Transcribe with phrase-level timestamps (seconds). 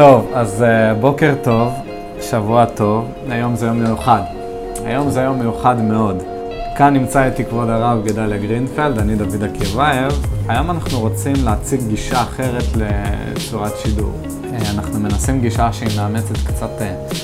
[0.00, 1.72] טוב, אז אה, בוקר טוב,
[2.20, 4.22] שבוע טוב, היום זה יום מיוחד.
[4.84, 6.22] היום זה יום מיוחד מאוד.
[6.76, 10.26] כאן נמצא איתי כבוד הרב גדליה גרינפלד, אני דוד עקיבייב.
[10.48, 14.12] היום אנחנו רוצים להציג גישה אחרת לצורת שידור.
[14.22, 17.14] אה, אנחנו מנסים גישה שהיא מאמצת קצת אה,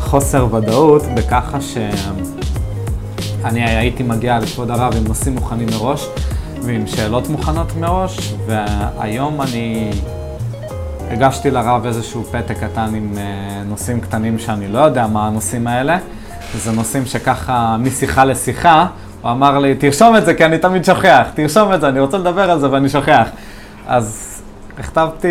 [0.00, 6.06] חוסר ודאות, בככה שאני הייתי מגיע לכבוד הרב עם נושאים מוכנים מראש
[6.62, 9.90] ועם שאלות מוכנות מראש, והיום אני
[11.12, 15.98] הגשתי לרב איזשהו פתק קטן עם אה, נושאים קטנים שאני לא יודע מה הנושאים האלה.
[16.56, 18.86] זה נושאים שככה, משיחה לשיחה,
[19.22, 22.18] הוא אמר לי, תרשום את זה כי אני תמיד שוכח, תרשום את זה, אני רוצה
[22.18, 23.28] לדבר על זה ואני שוכח.
[23.86, 24.40] אז
[24.78, 25.28] הכתבתי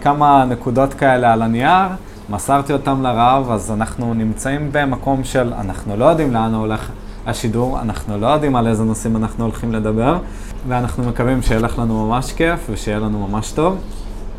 [0.00, 1.88] כמה נקודות כאלה על הנייר,
[2.30, 6.90] מסרתי אותם לרב, אז אנחנו נמצאים במקום של, אנחנו לא יודעים לאן הולך
[7.26, 10.18] השידור, אנחנו לא יודעים על איזה נושאים אנחנו הולכים לדבר,
[10.68, 13.78] ואנחנו מקווים שילך לנו ממש כיף ושיהיה לנו ממש טוב.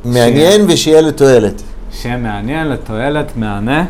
[0.06, 0.74] מעניין ש...
[0.74, 1.62] ושיהיה לתועלת.
[1.92, 3.86] שיהיה מעניין, לתועלת, מהנה.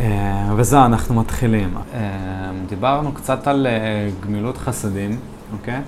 [0.00, 1.74] אה, וזהו, אנחנו מתחילים.
[1.94, 2.00] אה,
[2.68, 5.18] דיברנו קצת על אה, גמילות חסדים,
[5.52, 5.80] אוקיי?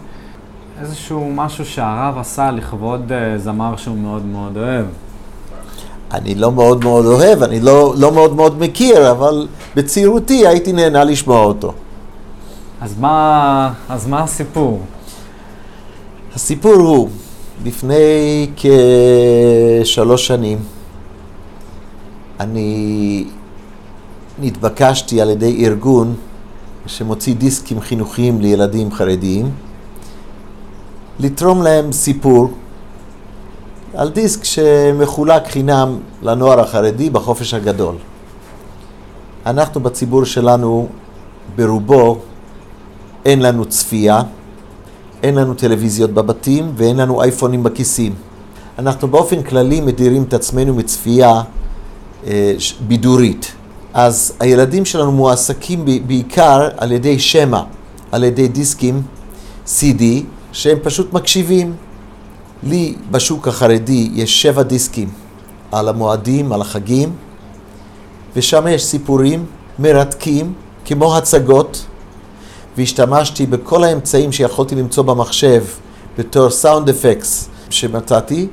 [0.81, 4.87] איזשהו משהו שהרב עשה לכבוד זמר שהוא מאוד מאוד אוהב.
[6.13, 11.05] אני לא מאוד מאוד אוהב, אני לא, לא מאוד מאוד מכיר, אבל בצעירותי הייתי נהנה
[11.05, 11.73] לשמוע אותו.
[12.81, 14.81] אז מה, אז מה הסיפור?
[16.35, 17.09] הסיפור הוא,
[17.65, 20.59] לפני כשלוש שנים
[22.41, 23.25] אני
[24.39, 26.15] נתבקשתי על ידי ארגון
[26.87, 29.51] שמוציא דיסקים חינוכיים לילדים חרדיים
[31.21, 32.51] לתרום להם סיפור
[33.95, 37.95] על דיסק שמחולק חינם לנוער החרדי בחופש הגדול.
[39.47, 40.89] אנחנו בציבור שלנו
[41.57, 42.19] ברובו
[43.25, 44.23] אין לנו צפייה
[45.23, 48.15] אין לנו טלוויזיות בבתים ואין לנו אייפונים בכיסים.
[48.79, 51.43] אנחנו באופן כללי מדירים את עצמנו מצפייה
[52.27, 53.53] אה, בידורית.
[53.95, 57.63] אז הילדים שלנו מועסקים בעיקר על ידי שמע,
[58.13, 59.03] על ידי דיסקים
[59.67, 60.03] CD,
[60.53, 61.75] שהם פשוט מקשיבים.
[62.63, 65.09] לי בשוק החרדי יש שבע דיסקים
[65.73, 67.13] על המועדים, על החגים,
[68.37, 69.47] ושם יש סיפורים
[69.79, 70.53] מרתקים,
[70.85, 71.87] כמו הצגות,
[72.77, 75.65] והשתמשתי בכל האמצעים שיכולתי למצוא במחשב
[76.19, 78.47] בתור סאונד אפקס שמצאתי.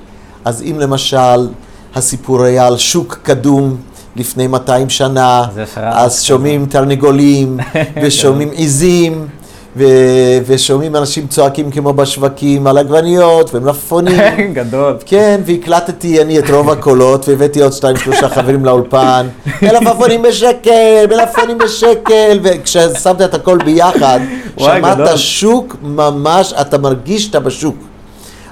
[0.45, 1.47] אז אם למשל
[1.95, 3.77] הסיפור היה על שוק קדום
[4.15, 5.45] לפני 200 שנה,
[5.75, 7.59] אז שומעים תרנגולים
[8.03, 9.27] ושומעים עיזים.
[9.75, 14.19] ו- ושומעים אנשים צועקים כמו בשווקים על עגבניות ומלפפונים.
[14.53, 14.97] גדול.
[15.05, 19.27] כן, והקלטתי אני את רוב הקולות, והבאתי עוד שתיים שלושה חברים לאולפן.
[19.61, 24.19] מלפפונים בשקל, מלפפונים בשקל, וכששמת את הכל ביחד,
[24.57, 27.75] שמעת שוק ממש, אתה מרגיש שאתה בשוק.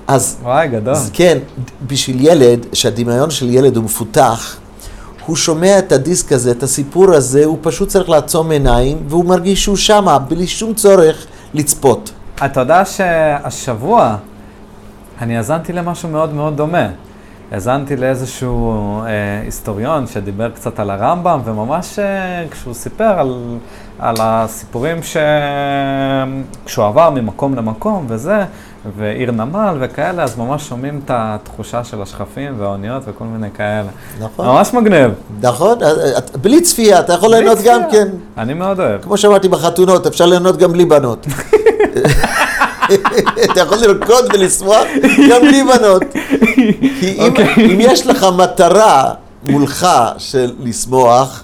[0.08, 0.94] אז, וואי, גדול.
[0.94, 1.38] אז כן,
[1.88, 4.58] בשביל ילד, שהדמיון של ילד הוא מפותח,
[5.26, 9.64] הוא שומע את הדיסק הזה, את הסיפור הזה, הוא פשוט צריך לעצום עיניים, והוא מרגיש
[9.64, 12.12] שהוא שמה, בלי שום צורך לצפות.
[12.46, 14.16] אתה יודע שהשבוע
[15.22, 16.88] אני האזנתי למשהו מאוד מאוד דומה.
[17.52, 23.58] האזנתי לאיזשהו אה, היסטוריון שדיבר קצת על הרמב"ם, וממש אה, כשהוא סיפר על,
[24.00, 24.98] על הסיפורים
[26.64, 28.44] שכשהוא עבר ממקום למקום וזה,
[28.98, 33.90] ועיר נמל וכאלה, אז ממש שומעים את התחושה של השכפים והאוניות וכל מיני כאלה.
[34.20, 34.46] נכון.
[34.46, 35.12] ממש מגניב.
[35.42, 35.78] נכון,
[36.42, 38.08] בלי צפייה, אתה יכול ליהנות גם כן.
[38.38, 39.02] אני מאוד אוהב.
[39.02, 41.28] כמו שאמרתי בחתונות, אפשר ליהנות גם בלי בנות.
[43.52, 44.84] אתה יכול לרקוד ולשמוח
[45.30, 46.04] גם בלי בנות.
[47.00, 47.56] כי אם, אוקיי.
[47.74, 49.14] אם יש לך מטרה
[49.50, 49.88] מולך
[50.18, 51.44] של לשמוח,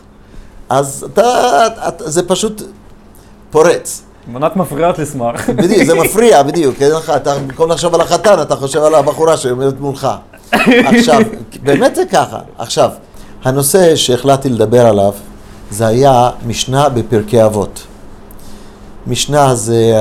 [0.69, 2.62] אז אתה, אתה, זה פשוט
[3.52, 4.02] פורץ.
[4.28, 5.50] מונת מפריעות לשמוח.
[5.50, 6.75] בדיוק, זה מפריע, בדיוק.
[7.16, 10.07] אתה במקום לחשוב על החתן, אתה חושב על הבחורה שעומדת מולך.
[10.52, 11.22] עכשיו,
[11.63, 12.40] באמת זה ככה.
[12.57, 12.90] עכשיו,
[13.44, 15.13] הנושא שהחלטתי לדבר עליו,
[15.72, 17.84] זה היה משנה בפרקי אבות.
[19.07, 19.94] משנה זה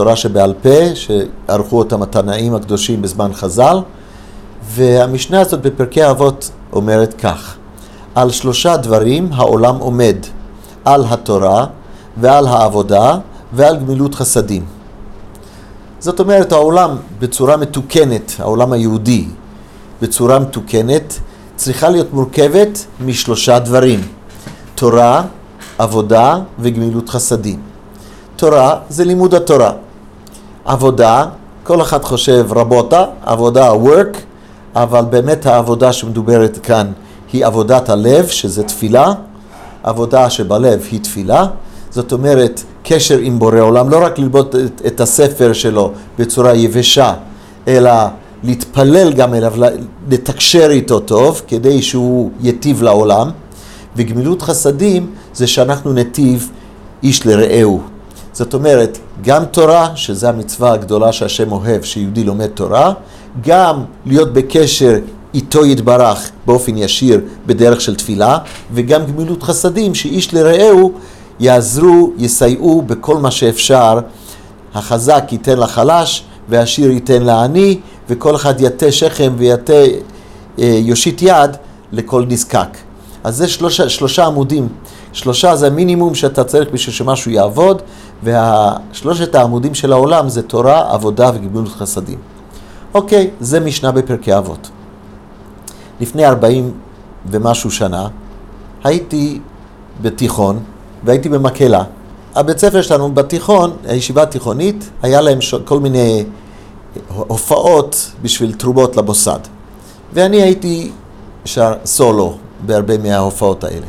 [0.00, 3.78] התורה שבעל פה, שערכו אותם התנאים הקדושים בזמן חז"ל,
[4.64, 7.56] והמשנה הזאת בפרקי אבות אומרת כך:
[8.14, 10.16] על שלושה דברים העולם עומד,
[10.84, 11.66] על התורה
[12.16, 13.18] ועל העבודה
[13.52, 14.64] ועל גמילות חסדים.
[15.98, 19.24] זאת אומרת, העולם בצורה מתוקנת, העולם היהודי
[20.02, 21.14] בצורה מתוקנת,
[21.56, 24.00] צריכה להיות מורכבת משלושה דברים:
[24.74, 25.22] תורה,
[25.78, 27.60] עבודה וגמילות חסדים.
[28.36, 29.72] תורה זה לימוד התורה.
[30.64, 31.26] עבודה,
[31.64, 34.16] כל אחד חושב רבותה, עבודה work,
[34.76, 36.92] אבל באמת העבודה שמדוברת כאן
[37.32, 39.12] היא עבודת הלב, שזה תפילה.
[39.82, 41.46] עבודה שבלב היא תפילה.
[41.90, 47.14] זאת אומרת, קשר עם בורא עולם, לא רק ללמוד את, את הספר שלו בצורה יבשה,
[47.68, 47.92] אלא
[48.42, 49.52] להתפלל גם אליו,
[50.08, 53.30] לתקשר איתו טוב, כדי שהוא יטיב לעולם,
[53.96, 56.50] וגמילות חסדים זה שאנחנו נטיב
[57.02, 57.80] איש לרעהו.
[58.40, 62.92] זאת אומרת, גם תורה, שזו המצווה הגדולה שהשם אוהב, שיהודי לומד תורה,
[63.46, 64.98] גם להיות בקשר
[65.34, 68.38] איתו יתברך באופן ישיר בדרך של תפילה,
[68.72, 70.92] וגם גמילות חסדים, שאיש לרעהו
[71.40, 73.98] יעזרו, יסייעו בכל מה שאפשר.
[74.74, 77.78] החזק ייתן לחלש, והעשיר ייתן לעני,
[78.08, 81.56] וכל אחד יטה שכם ויטה, אה, יושיט יד
[81.92, 82.76] לכל נזקק.
[83.24, 84.68] אז זה שלושה, שלושה עמודים.
[85.12, 87.82] שלושה זה המינימום שאתה צריך בשביל שמשהו יעבוד,
[88.22, 92.18] ושלושת העמודים של העולם זה תורה, עבודה וגמילות חסדים.
[92.94, 94.70] אוקיי, זה משנה בפרקי אבות.
[96.00, 96.72] לפני ארבעים
[97.26, 98.08] ומשהו שנה
[98.84, 99.40] הייתי
[100.02, 100.58] בתיכון
[101.04, 101.84] והייתי במקהלה.
[102.34, 106.24] הבית ספר שלנו בתיכון, הישיבה התיכונית, היה להם כל מיני
[107.08, 109.38] הופעות בשביל תרומות למוסד.
[110.12, 110.90] ואני הייתי
[111.44, 112.36] שר סולו
[112.66, 113.86] בהרבה מההופעות האלה.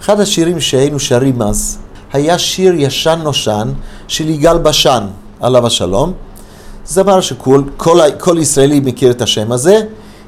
[0.00, 1.78] אחד השירים שהיינו שרים אז
[2.12, 3.72] היה שיר ישן נושן
[4.08, 5.06] של יגאל בשן,
[5.40, 6.12] עליו השלום.
[6.86, 9.80] זמר שכל כל, כל ישראלי מכיר את השם הזה,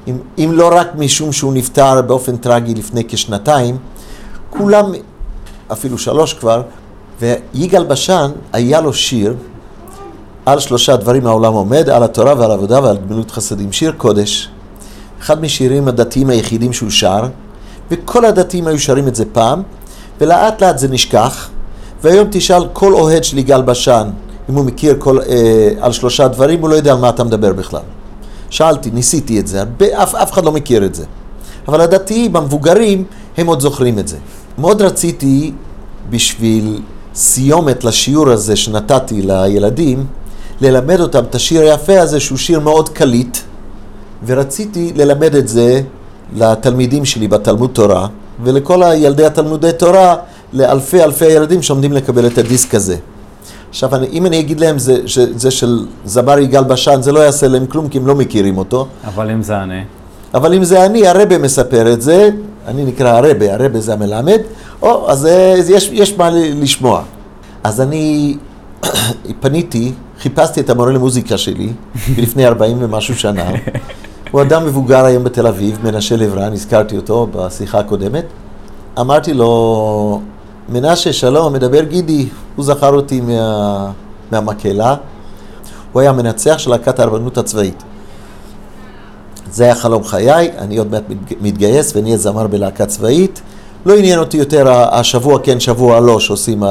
[0.09, 3.77] אם, אם לא רק משום שהוא נפטר באופן טרגי לפני כשנתיים,
[4.51, 4.93] כולם,
[5.73, 6.63] אפילו שלוש כבר,
[7.21, 9.35] ויגאל בשן היה לו שיר
[10.47, 13.73] על שלושה דברים העולם עומד, על התורה ועל העבודה ועל גמילות חסדים.
[13.73, 14.49] שיר קודש,
[15.21, 17.23] אחד משירים הדתיים היחידים שהוא שר,
[17.93, 19.63] וכל הדתיים היו שרים את זה פעם,
[20.21, 21.49] ולאט לאט זה נשכח,
[22.03, 24.11] והיום תשאל כל אוהד של יגאל בשן,
[24.51, 27.53] אם הוא מכיר כל, אה, על שלושה דברים, הוא לא יודע על מה אתה מדבר
[27.53, 27.81] בכלל.
[28.51, 31.05] שאלתי, ניסיתי את זה, הרבה, אף, אף אחד לא מכיר את זה.
[31.69, 33.05] אבל הדתיים, המבוגרים,
[33.37, 34.17] הם עוד זוכרים את זה.
[34.59, 35.53] מאוד רציתי,
[36.11, 36.81] בשביל
[37.15, 40.07] סיומת לשיעור הזה שנתתי לילדים,
[40.61, 43.39] ללמד אותם את השיר היפה הזה, שהוא שיר מאוד קליט,
[44.27, 45.83] ורציתי ללמד את זה
[46.37, 48.07] לתלמידים שלי בתלמוד תורה,
[48.45, 50.17] ולכל הילדי התלמודי תורה,
[50.53, 52.97] לאלפי אלפי ילדים שעומדים לקבל את הדיסק הזה.
[53.71, 54.97] עכשיו, אני, אם אני אגיד להם זה,
[55.37, 58.87] זה של זמר יגאל בשן, זה לא יעשה להם כלום, כי הם לא מכירים אותו.
[59.05, 59.83] אבל אם זה אני?
[60.35, 62.31] אבל אם זה אני, הרבה מספר את זה,
[62.67, 64.41] אני נקרא הרבה, הרבה זה המלמד,
[64.83, 67.03] או, אז, אז יש, יש מה לשמוע.
[67.65, 68.37] אז אני
[69.41, 71.73] פניתי, חיפשתי את המורה למוזיקה שלי,
[72.23, 73.51] לפני 40 ומשהו שנה.
[74.33, 78.25] הוא אדם מבוגר היום בתל אביב, מנשה לברן, הזכרתי אותו בשיחה הקודמת.
[79.01, 80.21] אמרתי לו,
[80.69, 83.91] מנשה, שלום, מדבר גידי, הוא זכר אותי מה,
[84.31, 84.97] מהמקהלה.
[85.93, 87.83] הוא היה מנצח של להקת הרבנות הצבאית.
[89.51, 91.03] זה היה חלום חיי, אני עוד מעט
[91.41, 93.41] מתגייס ונהיה זמר בלהקה צבאית.
[93.87, 96.63] לא עניין אותי יותר השבוע כן, שבוע לא, שעושים...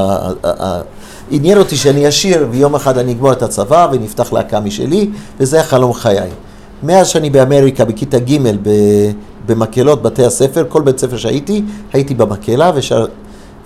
[1.32, 5.10] עניין אותי שאני אשיר ויום אחד אני אגמור את הצבא ונפתח להקה משלי,
[5.40, 6.30] וזה היה חלום חיי.
[6.84, 8.38] מאז שאני באמריקה, בכיתה ג'
[9.46, 11.64] במקהלות בתי הספר, כל בית ספר שהייתי,
[11.94, 13.06] הייתי במקהלה ושר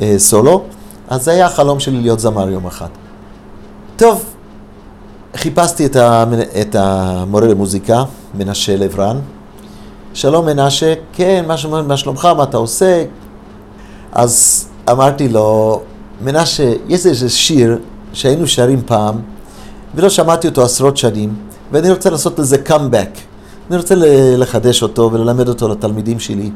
[0.01, 0.63] אה, סולו,
[1.07, 2.87] אז זה היה החלום שלי להיות זמר יום אחד.
[3.95, 4.23] טוב,
[5.35, 6.23] חיפשתי את, ה,
[6.61, 8.03] את המורה למוזיקה,
[8.37, 9.19] מנשה לברן.
[10.13, 13.03] שלום מנשה, כן, מה, מה שלומך, מה אתה עושה?
[14.11, 15.81] אז אמרתי לו,
[16.21, 17.79] מנשה, יש איזה שיר
[18.13, 19.15] שהיינו שרים פעם,
[19.95, 21.33] ולא שמעתי אותו עשרות שנים,
[21.71, 23.09] ואני רוצה לעשות לזה קאמבק.
[23.69, 23.95] אני רוצה
[24.37, 26.49] לחדש אותו וללמד אותו לתלמידים שלי.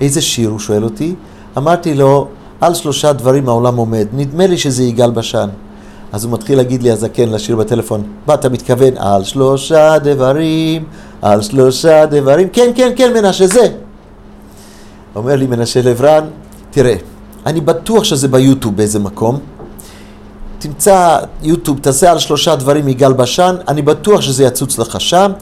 [0.00, 1.14] איזה שיר, הוא שואל אותי.
[1.58, 2.28] אמרתי לו,
[2.60, 4.06] על שלושה דברים העולם עומד.
[4.12, 5.48] נדמה לי שזה יגאל בשן.
[6.12, 8.96] אז הוא מתחיל להגיד לי הזקן לשיר בטלפון, מה אתה מתכוון?
[8.96, 10.84] על שלושה דברים,
[11.22, 13.68] על שלושה דברים, כן, כן, כן, מנשה, זה.
[15.16, 16.24] אומר לי מנשה לברן,
[16.70, 16.94] תראה,
[17.46, 19.38] אני בטוח שזה ביוטיוב באיזה מקום.
[20.60, 25.32] תמצא יוטיוב, תעשה על שלושה דברים יגאל בשן, אני בטוח שזה יצוץ לך שם.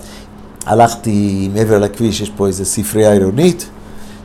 [0.67, 3.69] הלכתי מעבר לכביש, יש פה איזה ספרייה עירונית,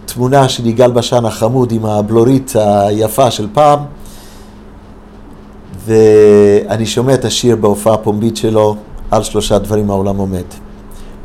[0.06, 3.80] תמונה של יגאל בשן החמוד עם הבלורית היפה של פעם,
[5.86, 8.76] ואני שומע את השיר בהופעה הפומבית שלו,
[9.12, 10.46] על שלושה דברים העולם עומד.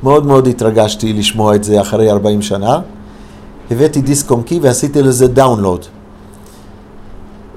[0.03, 2.81] מאוד מאוד התרגשתי לשמוע את זה אחרי 40 שנה.
[3.71, 5.87] הבאתי דיסק און קי ועשיתי לזה download.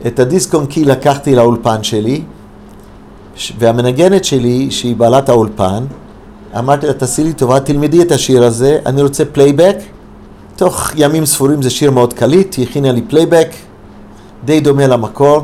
[0.08, 2.22] את הדיסק און קי לקחתי לאולפן שלי,
[3.60, 5.84] והמנגנת שלי, שהיא בעלת האולפן,
[6.58, 9.76] אמרתי לה, תעשי לי טובה, תלמדי את השיר הזה, אני רוצה פלייבק.
[10.56, 13.50] תוך ימים ספורים זה שיר מאוד קליט, היא הכינה לי פלייבק,
[14.46, 15.42] די דומה למקור,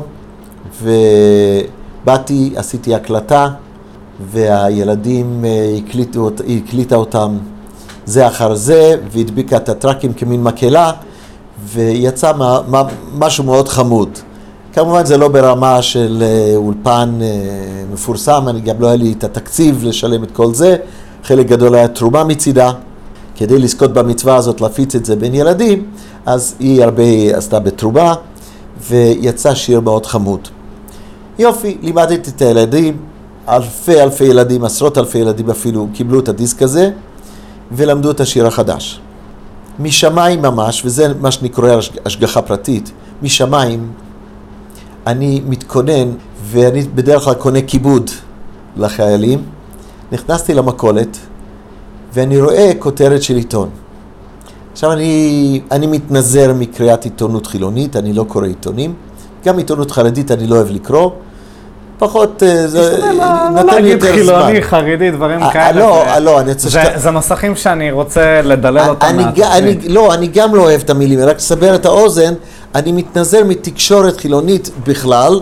[0.82, 3.48] ובאתי, עשיתי הקלטה,
[4.32, 7.38] והילדים, אה, הקליטו, הקליטה אותם
[8.06, 10.92] זה אחר זה, והדביקה את הטראקים כמין מקהלה,
[11.64, 12.82] ויצא מה, מה,
[13.14, 14.18] משהו מאוד חמוד.
[14.78, 17.26] כמובן זה לא ברמה של אה, אולפן אה,
[17.92, 20.76] מפורסם, אני גם לא היה לי את התקציב לשלם את כל זה,
[21.24, 22.72] חלק גדול היה תרומה מצידה,
[23.36, 25.86] כדי לזכות במצווה הזאת להפיץ את זה בין ילדים,
[26.26, 27.02] אז היא הרבה
[27.34, 28.14] עשתה בתרומה,
[28.88, 30.48] ויצא שיר מאוד חמוד.
[31.38, 32.96] יופי, לימדתי את הילדים,
[33.48, 36.90] אלפי אלפי ילדים, עשרות אלפי ילדים אפילו, קיבלו את הדיסק הזה,
[37.72, 39.00] ולמדו את השיר החדש.
[39.78, 41.70] משמיים ממש, וזה מה שאני קורא
[42.04, 42.92] השגחה פרטית,
[43.22, 43.90] משמיים
[45.08, 46.08] אני מתכונן,
[46.44, 48.10] ואני בדרך כלל קונה כיבוד
[48.76, 49.42] לחיילים.
[50.12, 51.18] נכנסתי למכולת,
[52.14, 53.68] ואני רואה כותרת של עיתון.
[54.72, 58.94] עכשיו אני, אני מתנזר מקריאת עיתונות חילונית, אני לא קורא עיתונים.
[59.44, 61.10] גם עיתונות חרדית אני לא אוהב לקרוא.
[61.98, 62.96] פחות, אה, זה
[63.54, 64.14] נותן לי יותר זמן.
[64.14, 65.80] חילוני, חרדי, דברים אה, כאלה.
[65.80, 66.98] לא, לא, אני רוצה שאתה...
[66.98, 69.18] זה נוסחים שאני רוצה לדלל אותם.
[69.88, 72.34] לא, אני גם לא אוהב את המילים, רק לסבר את האוזן,
[72.74, 75.40] אני מתנזר מתקשורת חילונית בכלל,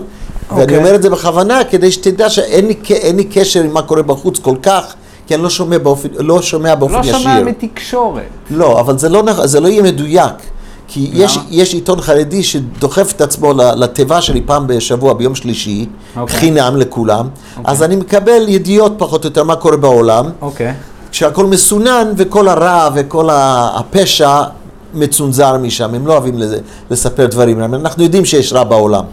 [0.51, 0.77] ואני אוקיי.
[0.77, 4.95] אומר את זה בכוונה, כדי שתדע שאין לי קשר עם מה קורה בחוץ כל כך.
[5.27, 7.13] כי אני לא שומע באופן, לא שומע באופן לא ישיר.
[7.13, 8.23] לא שומע מתקשורת.
[8.51, 10.33] לא, אבל זה לא, זה לא יהיה מדויק.
[10.89, 16.19] כי יש, יש עיתון חרדי שדוחף את עצמו לתיבה שלי פעם בשבוע, ביום שלישי, okay.
[16.19, 16.37] אוקיי.
[16.37, 17.59] חינם לכולם, okay.
[17.59, 17.73] אוקיי.
[17.73, 20.63] אז אני מקבל ידיעות פחות או יותר מה קורה בעולם, okay.
[21.11, 24.43] כשהכול מסונן וכל הרע וכל הפשע
[24.97, 26.39] מצונזר משם, הם לא אוהבים
[26.91, 29.05] לספר דברים, אנחנו יודעים שיש רע בעולם.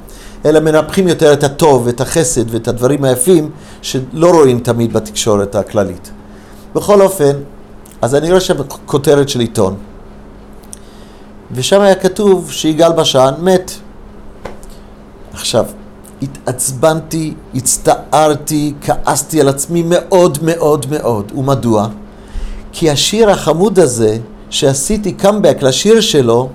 [0.45, 3.49] אלא מנפחים יותר את הטוב, את החסד ואת הדברים היפים
[3.81, 6.11] שלא רואים תמיד בתקשורת הכללית.
[6.75, 7.31] בכל אופן,
[8.01, 9.75] אז אני רואה שם כותרת של עיתון,
[11.51, 13.71] ושם היה כתוב שיגאל בשן מת.
[15.33, 15.65] עכשיו,
[16.21, 21.31] התעצבנתי, הצטערתי, כעסתי על עצמי מאוד מאוד מאוד.
[21.35, 21.87] ומדוע?
[22.71, 24.17] כי השיר החמוד הזה,
[24.53, 26.49] שעשיתי קאמבק לשיר שלו,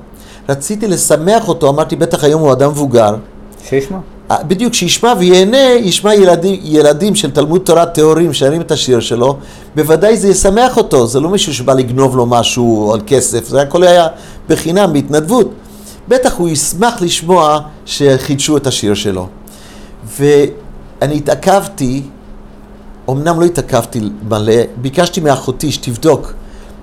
[0.48, 3.16] רציתי לשמח אותו, אמרתי, בטח היום הוא אדם מבוגר.
[3.64, 3.98] שישמע.
[4.30, 9.36] בדיוק, שישמע וייהנה, ישמע ילדים, ילדים של תלמוד תורה טהורים שרים את השיר שלו,
[9.76, 13.82] בוודאי זה ישמח אותו, זה לא מישהו שבא לגנוב לו משהו על כסף, זה הכל
[13.82, 14.06] היה
[14.48, 15.50] בחינם, בהתנדבות.
[16.08, 19.26] בטח הוא ישמח לשמוע שחידשו את השיר שלו.
[20.18, 22.02] ואני התעכבתי,
[23.10, 26.32] אמנם לא התעכבתי מלא, ביקשתי מאחותי שתבדוק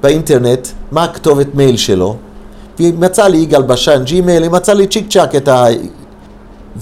[0.06, 2.16] באינטרנט מה הכתובת מייל שלו,
[2.80, 5.66] והיא מצאה לי יגאל בשן Gmail, היא מצאה לי צ'יק צ'אק את ה...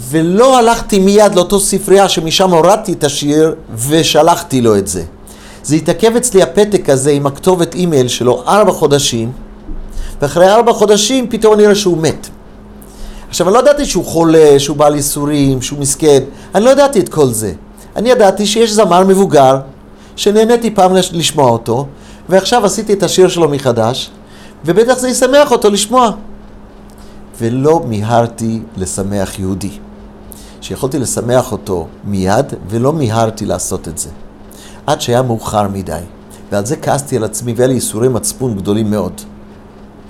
[0.10, 3.56] ולא הלכתי מיד לאותו ספרייה שמשם הורדתי את השיר
[3.88, 5.03] ושלחתי לו את זה.
[5.63, 9.32] זה התעכב אצלי הפתק הזה עם הכתובת אימייל שלו ארבע חודשים,
[10.22, 12.27] ואחרי ארבע חודשים פתאום אני רואה שהוא מת.
[13.30, 16.24] עכשיו, אני לא ידעתי שהוא חולה, שהוא בעל ייסורים, שהוא מסכן,
[16.56, 17.53] אני לא ידעתי את כל זה.
[17.96, 19.58] אני ידעתי שיש זמר מבוגר,
[20.15, 21.88] שנהניתי פעם לשמוע אותו,
[22.34, 24.12] ועכשיו עשיתי את השיר שלו מחדש,
[24.66, 26.12] ובטח זה ישמח אותו לשמוע.
[27.40, 29.72] ולא מיהרתי לשמח יהודי.
[30.62, 34.10] שיכולתי לשמח אותו מיד, ולא מיהרתי לעשות את זה.
[34.88, 36.00] עד שהיה מאוחר מדי.
[36.52, 39.22] ועל זה כעסתי על עצמי, והיה לי ייסורי מצפון גדולים מאוד.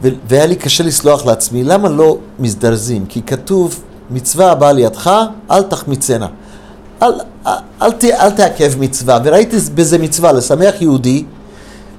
[0.01, 3.05] והיה לי קשה לסלוח לעצמי, למה לא מזדרזים?
[3.05, 3.79] כי כתוב,
[4.11, 5.11] מצווה הבאה לידך,
[5.51, 6.27] אל תחמיצנה.
[7.01, 7.11] אל,
[7.47, 7.51] אל,
[7.81, 11.25] אל, אל תעכב מצווה, וראיתי בזה מצווה, לשמח יהודי,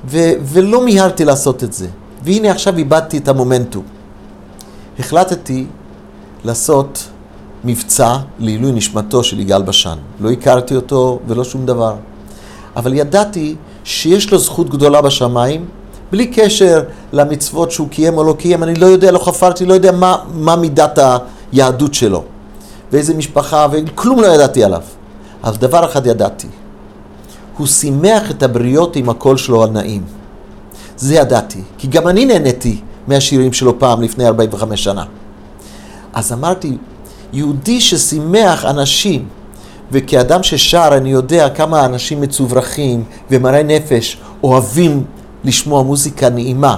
[0.08, 1.87] ו, ולא מיהרתי לעשות את זה.
[2.23, 3.82] והנה עכשיו איבדתי את המומנטום.
[4.99, 5.66] החלטתי
[6.44, 7.08] לעשות
[7.64, 9.96] מבצע לעילוי נשמתו של יגאל בשן.
[10.20, 11.96] לא הכרתי אותו ולא שום דבר.
[12.76, 15.66] אבל ידעתי שיש לו זכות גדולה בשמיים,
[16.12, 16.82] בלי קשר
[17.12, 20.56] למצוות שהוא קיים או לא קיים, אני לא יודע, לא חפרתי, לא יודע מה, מה
[20.56, 20.99] מידת
[21.52, 22.23] היהדות שלו,
[22.92, 24.82] ואיזה משפחה, וכלום לא ידעתי עליו.
[25.44, 26.49] אבל דבר אחד ידעתי,
[27.56, 30.02] הוא שימח את הבריות עם הקול שלו הנעים.
[30.96, 35.04] זה ידעתי, כי גם אני נהניתי מהשירים שלו פעם לפני 45 שנה.
[36.12, 36.76] אז אמרתי,
[37.32, 39.28] יהודי ששימח אנשים,
[39.92, 45.04] וכאדם ששר אני יודע כמה אנשים מצוברחים ומראי נפש אוהבים
[45.44, 46.76] לשמוע מוזיקה נעימה.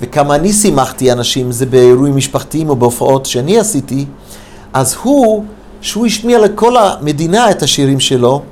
[0.00, 4.04] וכמה אני שימחתי אנשים, זה באירועים משפחתיים או בהופעות שאני עשיתי,
[4.72, 5.44] אז הוא,
[5.80, 8.42] שהוא השמיע לכל המדינה את השירים שלו,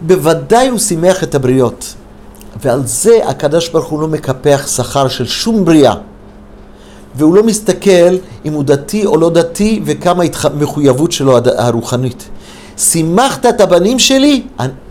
[0.00, 1.94] בוודאי הוא שימח את הבריות.
[2.62, 5.94] ועל זה הקדוש ברוך הוא לא מקפח שכר של שום בריאה.
[7.14, 10.24] והוא לא מסתכל אם הוא דתי או לא דתי וכמה
[10.54, 12.28] מחויבות שלו הרוחנית.
[12.76, 14.42] שימחת את הבנים שלי,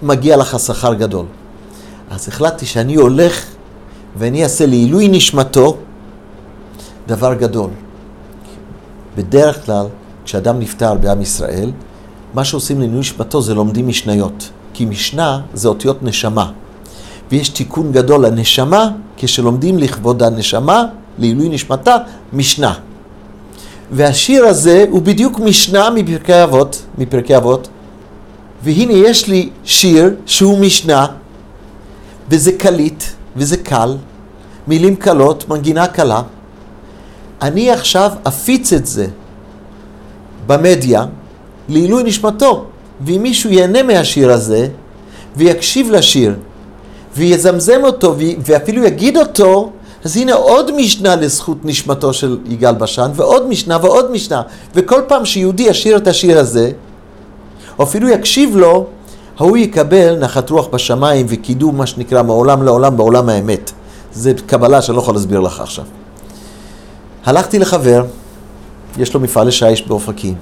[0.01, 1.25] מגיע לך שכר גדול.
[2.09, 3.45] אז החלטתי שאני הולך
[4.17, 5.77] ואני אעשה לעילוי נשמתו
[7.07, 7.69] דבר גדול.
[9.17, 9.85] בדרך כלל,
[10.25, 11.71] כשאדם נפטר בעם ישראל,
[12.33, 14.49] מה שעושים לעילוי נשמתו זה לומדים משניות.
[14.77, 16.51] כי משנה זה אותיות נשמה.
[17.31, 20.83] ויש תיקון גדול לנשמה, כשלומדים לכבוד הנשמה,
[21.17, 21.95] לעילוי נשמתה,
[22.33, 22.73] משנה.
[23.91, 27.67] והשיר הזה הוא בדיוק משנה מפרקי אבות, מפרקי אבות,
[28.63, 31.05] והנה יש לי שיר שהוא משנה,
[32.29, 33.03] וזה קליט,
[33.35, 33.97] וזה קל,
[34.67, 36.21] מילים קלות, מנגינה קלה.
[37.41, 39.07] אני עכשיו אפיץ את זה
[40.47, 41.05] במדיה
[41.69, 42.65] לעילוי נשמתו,
[43.01, 44.67] ואם מישהו ייהנה מהשיר הזה
[45.35, 46.35] ויקשיב לשיר
[47.15, 49.71] ויזמזם אותו ואפילו יגיד אותו,
[50.03, 54.41] אז הנה עוד משנה לזכות נשמתו של יגאל בשן, ועוד משנה ועוד משנה.
[54.75, 56.71] וכל פעם שיהודי ישיר את השיר הזה,
[57.79, 58.85] או אפילו יקשיב לו,
[59.37, 63.71] ההוא יקבל נחת רוח בשמיים וקידום, מה שנקרא, מעולם לעולם בעולם האמת.
[64.13, 65.85] זה קבלה שאני לא יכול להסביר לך עכשיו.
[67.25, 68.05] הלכתי לחבר,
[68.97, 70.35] יש לו מפעל לשיש באופקים.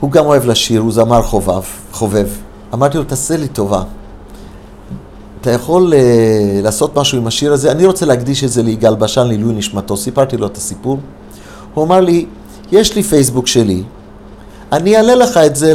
[0.00, 1.62] הוא גם אוהב לשיר, הוא זמר חובב,
[1.92, 2.28] חובב.
[2.74, 3.82] אמרתי לו, תעשה לי טובה.
[5.40, 5.96] אתה יכול uh,
[6.62, 7.72] לעשות משהו עם השיר הזה?
[7.72, 9.96] אני רוצה להקדיש את זה ליגאל בשן, לעילוי נשמתו.
[9.96, 10.98] סיפרתי לו את הסיפור.
[11.74, 12.26] הוא אמר לי,
[12.72, 13.82] יש לי פייסבוק שלי,
[14.72, 15.72] אני אעלה לך את זה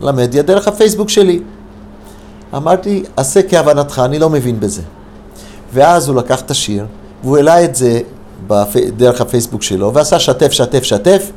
[0.00, 1.40] למדיה דרך הפייסבוק שלי.
[2.54, 4.82] אמרתי, עשה כהבנתך, אני לא מבין בזה.
[5.72, 6.86] ואז הוא לקח את השיר,
[7.22, 8.00] והוא העלה את זה
[8.46, 8.76] בפ...
[8.96, 11.30] דרך הפייסבוק שלו, ועשה שתף, שתף, שתף,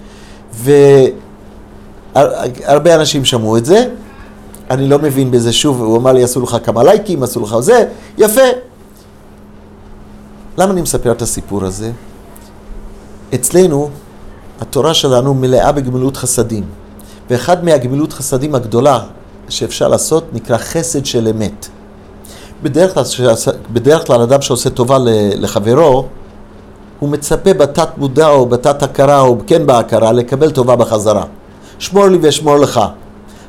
[2.15, 3.89] והרבה אנשים שמעו את זה.
[4.69, 7.85] אני לא מבין בזה שוב, הוא אמר לי, עשו לך כמה לייקים, עשו לך זה,
[8.17, 8.41] יפה.
[10.57, 11.91] למה אני מספר את הסיפור הזה?
[13.35, 13.89] אצלנו,
[14.61, 16.63] התורה שלנו מלאה בגמילות חסדים.
[17.29, 18.99] ואחד מהגמילות חסדים הגדולה
[19.49, 21.67] שאפשר לעשות נקרא חסד של אמת.
[22.63, 23.03] בדרך כלל,
[23.73, 24.97] בדרך כלל אדם שעושה טובה
[25.35, 26.05] לחברו,
[26.99, 31.23] הוא מצפה בתת מודע או בתת הכרה או כן בהכרה לקבל טובה בחזרה.
[31.79, 32.81] שמור לי ואשמור לך.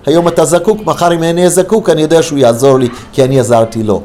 [0.06, 3.40] היום אתה זקוק, מחר אם אני אהיה זקוק, אני יודע שהוא יעזור לי כי אני
[3.40, 4.02] עזרתי לו.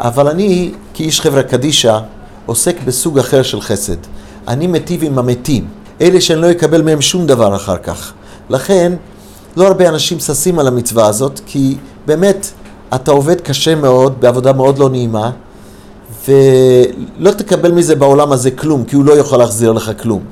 [0.00, 1.98] אבל אני, כאיש חברה קדישא,
[2.46, 3.96] עוסק בסוג אחר של חסד.
[4.48, 5.66] אני מטיב עם המתים,
[6.00, 8.12] אלה שאני לא אקבל מהם שום דבר אחר כך.
[8.50, 8.92] לכן,
[9.56, 12.50] לא הרבה אנשים ששים על המצווה הזאת, כי באמת,
[12.94, 15.30] אתה עובד קשה מאוד, בעבודה מאוד לא נעימה,
[16.28, 20.22] ולא תקבל מזה בעולם הזה כלום, כי הוא לא יכול להחזיר לך כלום.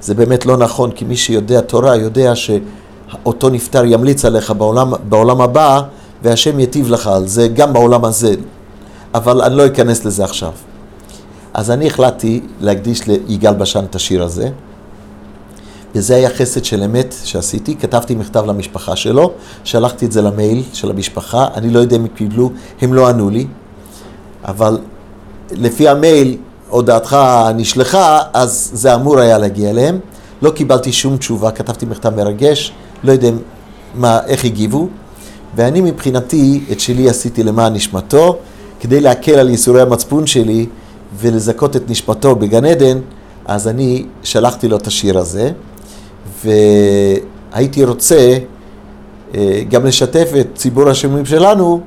[0.00, 5.40] זה באמת לא נכון, כי מי שיודע תורה יודע שאותו נפטר ימליץ עליך בעולם, בעולם
[5.40, 5.82] הבא,
[6.22, 8.34] והשם יטיב לך על זה גם בעולם הזה.
[9.14, 10.52] אבל אני לא אכנס לזה עכשיו.
[11.54, 14.50] אז אני החלטתי להקדיש ליגאל בשן את השיר הזה.
[15.94, 19.32] וזה היה חסד של אמת שעשיתי, כתבתי מכתב למשפחה שלו,
[19.64, 23.46] שלחתי את זה למייל של המשפחה, אני לא יודע אם קיבלו, הם לא ענו לי,
[24.44, 24.78] אבל
[25.50, 26.36] לפי המייל
[26.68, 27.16] הודעתך
[27.56, 29.98] נשלחה, אז זה אמור היה להגיע אליהם.
[30.42, 32.72] לא קיבלתי שום תשובה, כתבתי מכתב מרגש,
[33.04, 33.30] לא יודע
[33.94, 34.88] מה, איך הגיבו,
[35.56, 38.36] ואני מבחינתי את שלי עשיתי למען נשמתו,
[38.80, 40.66] כדי להקל על ייסורי המצפון שלי
[41.16, 42.98] ולזכות את נשמתו בגן עדן,
[43.46, 45.50] אז אני שלחתי לו את השיר הזה.
[46.44, 48.38] והייתי רוצה
[49.34, 51.80] אה, גם לשתף את ציבור השומעים שלנו,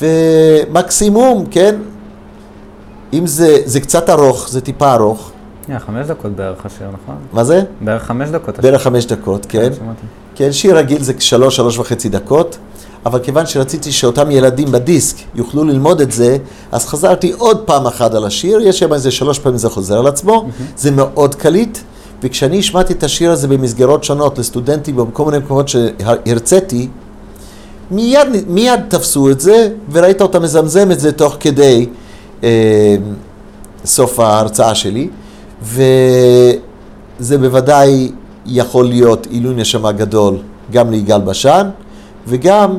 [0.00, 1.74] ומקסימום, כן,
[3.12, 5.30] אם זה, זה קצת ארוך, זה טיפה ארוך.
[5.78, 7.16] חמש דקות בערך השיר, נכון?
[7.32, 7.62] מה זה?
[7.80, 8.58] בערך חמש דקות.
[8.60, 9.70] בערך חמש דקות, כן.
[10.34, 12.58] כן, שיר רגיל זה שלוש, שלוש וחצי דקות,
[13.06, 16.36] אבל כיוון שרציתי שאותם ילדים בדיסק יוכלו ללמוד את זה,
[16.72, 20.06] אז חזרתי עוד פעם אחת על השיר, יש שם איזה שלוש פעמים זה חוזר על
[20.06, 20.48] עצמו.
[20.76, 21.78] זה מאוד קליט.
[22.22, 26.88] וכשאני השמעתי את השיר הזה במסגרות שונות לסטודנטים בכל מיני מקומות שהרציתי,
[27.90, 31.92] מיד, מיד תפסו את זה, וראית אותה מזמזם את זה תוך כדי אה,
[33.84, 35.08] סוף ההרצאה שלי,
[35.62, 38.12] וזה בוודאי
[38.46, 40.36] יכול להיות עילוי נשמה גדול
[40.72, 41.68] גם ליגאל בשן,
[42.26, 42.78] וגם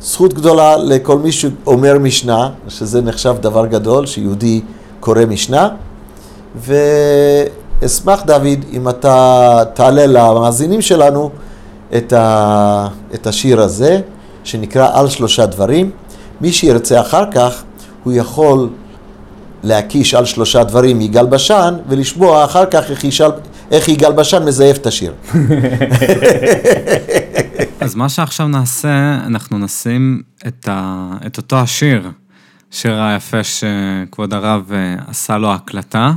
[0.00, 4.60] זכות גדולה לכל מי שאומר משנה, שזה נחשב דבר גדול, שיהודי
[5.00, 5.68] קורא משנה,
[6.56, 6.74] ו...
[7.84, 11.30] אשמח, דוד, אם אתה תעלה למאזינים שלנו
[11.96, 14.00] את, ה, את השיר הזה,
[14.44, 15.90] שנקרא על שלושה דברים.
[16.40, 17.62] מי שירצה אחר כך,
[18.08, 18.68] הוא יכול
[19.62, 23.30] להקיש על שלושה דברים יגאל בשן, ולשמוע אחר כך איך, ישאל,
[23.70, 25.14] איך יגאל בשן מזייף את השיר.
[27.80, 32.10] אז מה שעכשיו נעשה, אנחנו נשים את, ה, את אותו השיר,
[32.70, 36.12] שיר היפה שכבוד הרב אה, עשה לו הקלטה.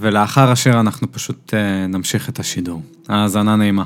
[0.00, 2.82] ולאחר השיר אנחנו פשוט uh, נמשיך את השידור.
[3.08, 3.84] האזנה נעימה.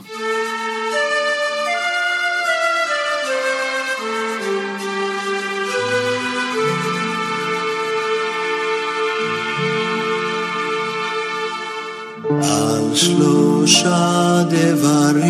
[12.97, 15.27] שלושה דברים,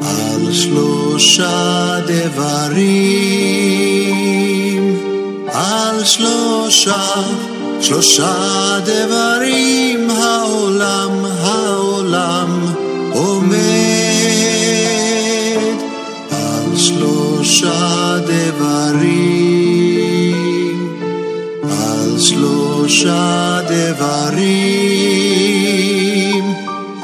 [0.00, 2.74] על שלושה דברים,
[5.52, 7.22] על שלושה
[7.80, 12.74] שלושה דברים העולם, העולם
[13.12, 13.94] עומד.
[16.76, 19.43] שלושה דברים,
[22.88, 24.44] שלושה דברים,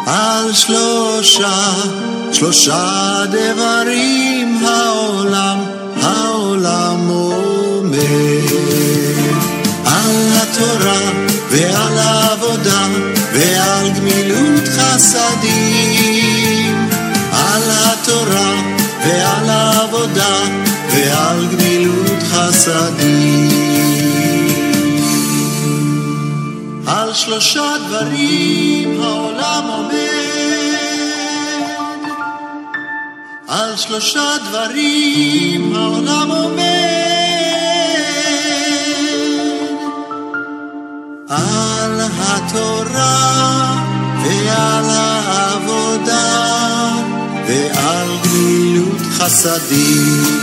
[0.06, 1.72] על שלושה,
[2.32, 5.58] שלושה דברים העולם,
[6.02, 7.98] העולם עומד.
[9.84, 11.00] על התורה
[11.50, 12.86] ועל העבודה
[13.32, 16.08] ועל גמילות חסדים,
[17.32, 18.54] על התורה
[19.04, 20.36] ועל העבודה
[20.90, 23.69] ועל גמילות חסדים.
[26.90, 29.92] על שלושה דברים העולם עומד,
[33.48, 36.60] על שלושה דברים העולם עומד.
[41.28, 43.74] על התורה
[44.24, 46.50] ועל העבודה
[47.46, 50.40] ועל גמילות חסדים,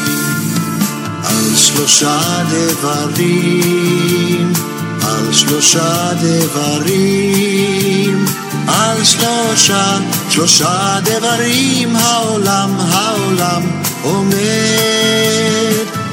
[1.24, 4.54] על שלושה דברים,
[5.02, 8.26] על שלושה דברים,
[8.68, 9.98] על שלושה,
[10.30, 13.62] שלושה דברים העולם, העולם
[14.02, 14.36] עומד,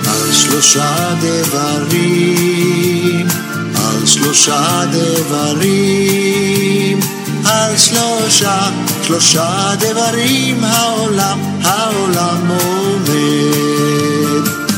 [0.07, 3.29] על שלושה דברים.
[3.77, 7.01] על שלושה דברים,
[7.45, 8.71] על שלושה,
[9.03, 13.75] שלושה דברים העולם, העולם עומד.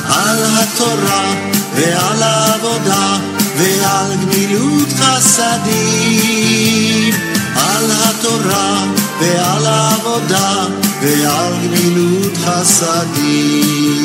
[0.09, 1.35] על התורה
[1.75, 3.19] ועל העבודה
[3.57, 6.67] ועל גמילות חסדים.
[7.57, 8.85] על התורה
[9.21, 10.65] ועל העבודה
[11.03, 13.97] ועל גמילות חסדים.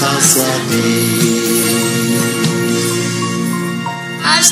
[0.00, 1.60] גמילות חסדים.
[4.24, 4.42] על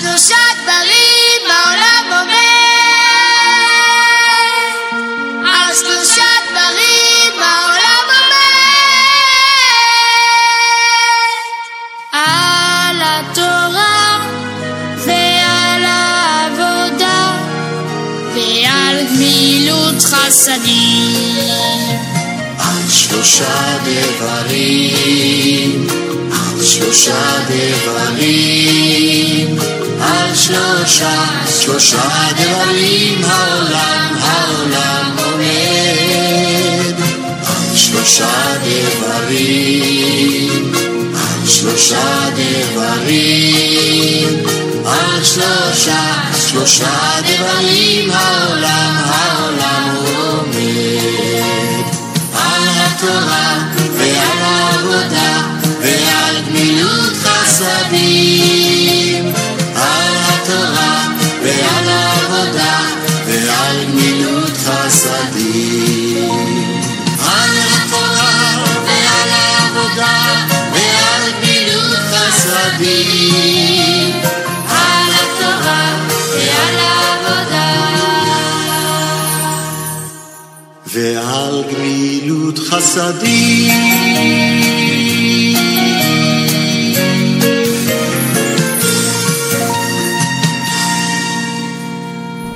[23.38, 25.86] שלושה דברים,
[26.32, 27.38] על שלושה
[28.18, 29.58] דברים,
[30.00, 31.24] על שלושה,
[31.60, 36.94] שלושה דברים העולם, העולם עומד.
[37.46, 38.56] על שלושה
[38.98, 40.72] דברים,
[41.14, 42.28] על שלושה
[42.74, 44.42] דברים,
[44.86, 46.14] על שלושה,
[46.48, 51.57] שלושה דברים העולם, העולם עומד.
[52.98, 53.58] התורה
[53.96, 55.40] ועל העבודה
[55.80, 58.57] ועל גמילות חסדים.
[81.72, 83.72] גמילות חסדים.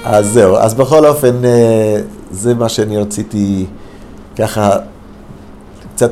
[0.04, 3.66] אז זהו, אז בכל אופן, אה, זה מה שאני רציתי
[4.38, 4.70] ככה
[5.94, 6.10] קצת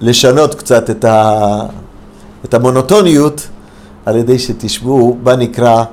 [0.00, 1.42] לשנות קצת את, ה,
[2.44, 3.48] את המונוטוניות
[4.06, 5.84] על ידי שתשמעו מה נקרא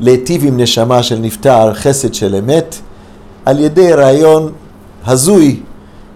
[0.00, 2.76] להיטיב עם נשמה של נפטר, חסד של אמת,
[3.44, 4.52] על ידי רעיון
[5.06, 5.60] הזוי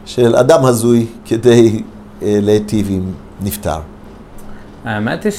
[0.07, 1.83] של אדם הזוי כדי
[2.23, 3.81] אה, להיטיב עם נפטר.
[4.85, 5.33] האמת היא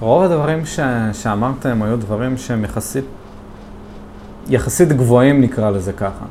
[0.00, 0.80] שרוב הדברים ש...
[1.12, 3.04] שאמרתם היו דברים שהם יחסית
[4.48, 6.24] יחסית גבוהים נקרא לזה ככה.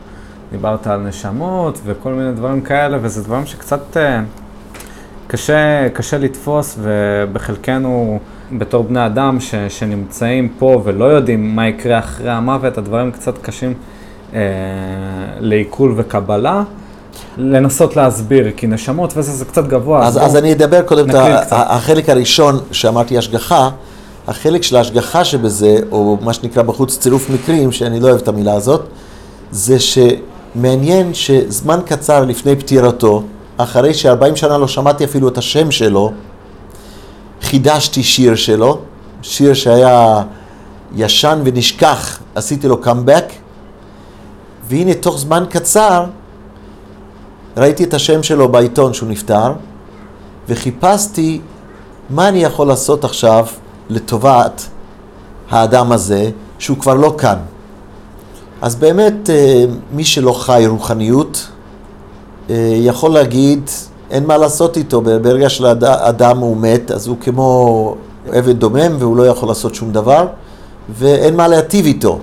[0.52, 4.22] דיברת על נשמות וכל מיני דברים כאלה, וזה דברים שקצת אה,
[5.28, 8.20] קשה, קשה לתפוס, ובחלקנו
[8.58, 13.74] בתור בני אדם ש, שנמצאים פה ולא יודעים מה יקרה אחרי המוות, הדברים קצת קשים
[15.40, 16.64] לעיכול וקבלה.
[17.38, 20.08] לנסות להסביר, כי נשמות וזה זה קצת גבוה.
[20.08, 21.16] אז, אז אני אדבר קודם, את.
[21.52, 23.70] החלק הראשון שאמרתי השגחה,
[24.28, 28.54] החלק של ההשגחה שבזה, או מה שנקרא בחוץ צירוף מקרים, שאני לא אוהב את המילה
[28.54, 28.82] הזאת,
[29.52, 33.24] זה שמעניין שזמן קצר לפני פטירתו,
[33.58, 36.12] אחרי ש-40 שנה לא שמעתי אפילו את השם שלו,
[37.42, 38.80] חידשתי שיר שלו,
[39.22, 40.24] שיר שהיה
[40.96, 43.26] ישן ונשכח, עשיתי לו קאמבק,
[44.68, 46.06] והנה תוך זמן קצר
[47.58, 49.54] ראיתי את השם שלו בעיתון שהוא נפטר,
[50.50, 51.42] וחיפשתי
[52.10, 53.46] מה אני יכול לעשות עכשיו
[53.90, 54.68] לטובת
[55.50, 57.38] האדם הזה, שהוא כבר לא כאן.
[58.62, 61.48] אז באמת, אה, מי שלא חי רוחניות,
[62.50, 63.70] אה, יכול להגיד,
[64.12, 67.96] אין מה לעשות איתו, ברגע שלאדם הוא מת, אז הוא כמו
[68.32, 70.28] עבד דומם והוא לא יכול לעשות שום דבר,
[70.90, 72.20] ואין מה להטיב איתו.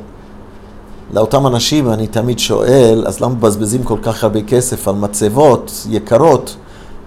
[1.12, 6.56] לאותם אנשים אני תמיד שואל, אז למה מבזבזים כל כך הרבה כסף על מצבות יקרות?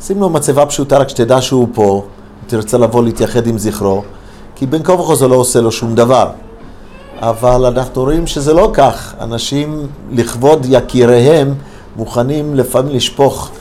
[0.02, 2.04] שים לו מצבה פשוטה רק שתדע שהוא פה,
[2.48, 4.04] תרצה לבוא להתייחד עם זכרו,
[4.56, 6.30] כי בין כה וכה זה לא עושה לו שום דבר.
[7.20, 9.14] אבל אנחנו רואים שזה לא כך.
[9.22, 11.54] אנשים לכבוד יקיריהם
[11.96, 13.52] מוכנים לפעמים לשפוך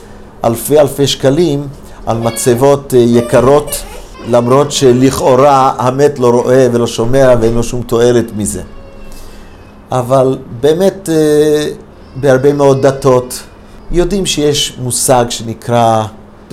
[0.43, 1.67] אלפי אלפי שקלים
[2.05, 3.83] על מצבות אה, יקרות,
[4.29, 8.61] למרות שלכאורה המת לא רואה ולא שומע ואין לו שום תועלת מזה.
[9.93, 11.67] אבל באמת אה,
[12.15, 13.39] בהרבה מאוד דתות
[13.91, 16.05] יודעים שיש מושג שנקרא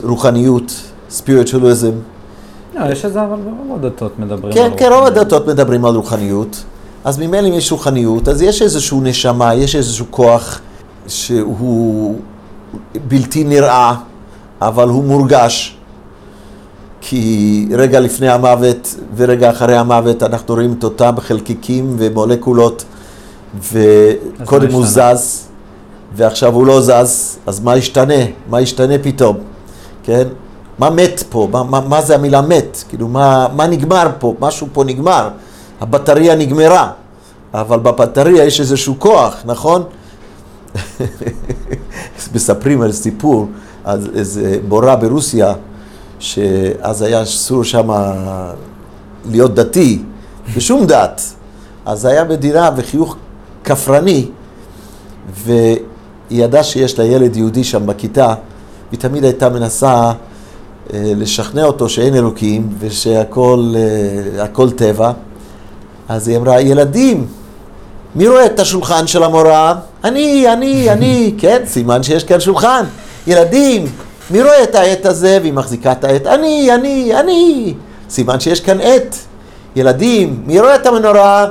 [0.03, 0.73] רוחניות,
[1.11, 1.95] spiritualism.
[2.75, 5.07] לא, יש את זה, אבל ברוב הדתות מדברים כן, על כן, רוב.
[5.07, 6.65] הדתות מדברים על רוחניות.
[7.05, 10.61] אז ממילא אם יש רוחניות, אז יש איזשהו נשמה, יש איזשהו כוח
[11.07, 12.17] שהוא
[13.09, 13.95] בלתי נראה,
[14.61, 15.77] אבל הוא מורגש.
[17.01, 22.85] כי רגע לפני המוות ורגע אחרי המוות אנחנו רואים את אותם חלקיקים ומולקולות,
[23.59, 24.87] וקודם הוא?
[24.87, 25.47] זז,
[26.17, 28.25] ועכשיו הוא לא זז, אז מה ישתנה?
[28.51, 29.37] מה ישתנה פתאום?
[30.03, 30.29] כן?
[30.79, 31.49] מה מת פה?
[31.53, 32.85] מה, מה, מה זה המילה מת?
[32.89, 34.35] כאילו, מה, מה נגמר פה?
[34.41, 35.29] משהו פה נגמר.
[35.81, 36.91] הבטריה נגמרה,
[37.55, 39.83] אבל בבטריה יש איזשהו כוח, נכון?
[42.35, 43.47] מספרים על סיפור,
[43.85, 45.55] על איזה בורה ברוסיה,
[46.19, 47.91] שאז היה אסור שם
[49.31, 50.03] להיות דתי,
[50.57, 51.23] בשום דת.
[51.87, 53.17] אז היה מדינה וחיוך
[53.65, 54.27] כפרני,
[55.45, 55.79] והיא
[56.31, 58.35] ידעה שיש לה ילד יהודי שם בכיתה,
[58.89, 60.13] והיא תמיד הייתה מנסה
[60.93, 63.73] אה, לשכנע אותו שאין אלוקים ושהכל
[64.39, 65.13] אה, טבע.
[66.09, 67.27] אז היא אמרה, ילדים,
[68.15, 69.75] מי רואה את השולחן של המורה?
[70.05, 72.85] אני, אני, אני, כן, סימן שיש כאן שולחן.
[73.27, 73.87] ילדים,
[74.31, 75.39] מי רואה את העט הזה?
[75.41, 77.75] והיא מחזיקה את העט, אני, אני, אני,
[78.11, 79.17] סימן שיש כאן עט.
[79.77, 81.47] ילדים, מי רואה את המנורה?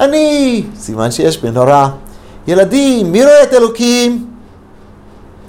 [0.00, 1.90] אני, סימן שיש מנורה.
[2.46, 4.26] ילדים, מי רואה את אלוקים?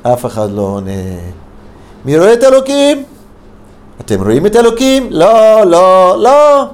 [0.04, 0.92] אף אחד לא עונה.
[2.06, 3.04] מי רואה את אלוקים?
[4.02, 5.08] אתם רואים את אלוקים?
[5.12, 6.66] לא, לא, לא.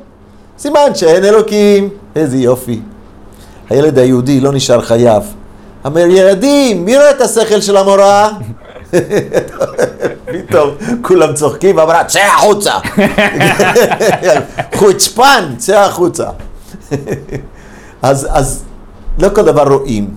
[0.58, 1.90] סימן שאין אלוקים.
[2.16, 2.80] איזה יופי.
[3.70, 5.24] הילד היהודי לא נשאר חייב.
[5.86, 8.30] אומר, ילדים, מי רואה את השכל של המורה?
[10.32, 10.70] פתאום
[11.02, 12.74] כולם צוחקים, ואמרה, צא החוצה.
[14.80, 16.30] חוצפן, צא החוצה.
[18.02, 18.64] אז, אז
[19.20, 20.10] לא כל דבר רואים,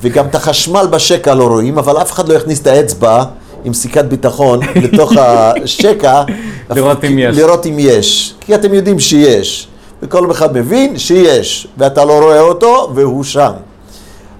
[0.00, 3.24] וגם את החשמל בשקע לא רואים, אבל אף אחד לא יכניס את האצבע
[3.64, 6.22] עם סיכת ביטחון לתוך השקע.
[6.70, 7.38] לראות אם יש.
[7.38, 9.68] לראות אם יש, כי אתם יודעים שיש,
[10.02, 13.52] וכל אחד מבין שיש, ואתה לא רואה אותו, והוא שם.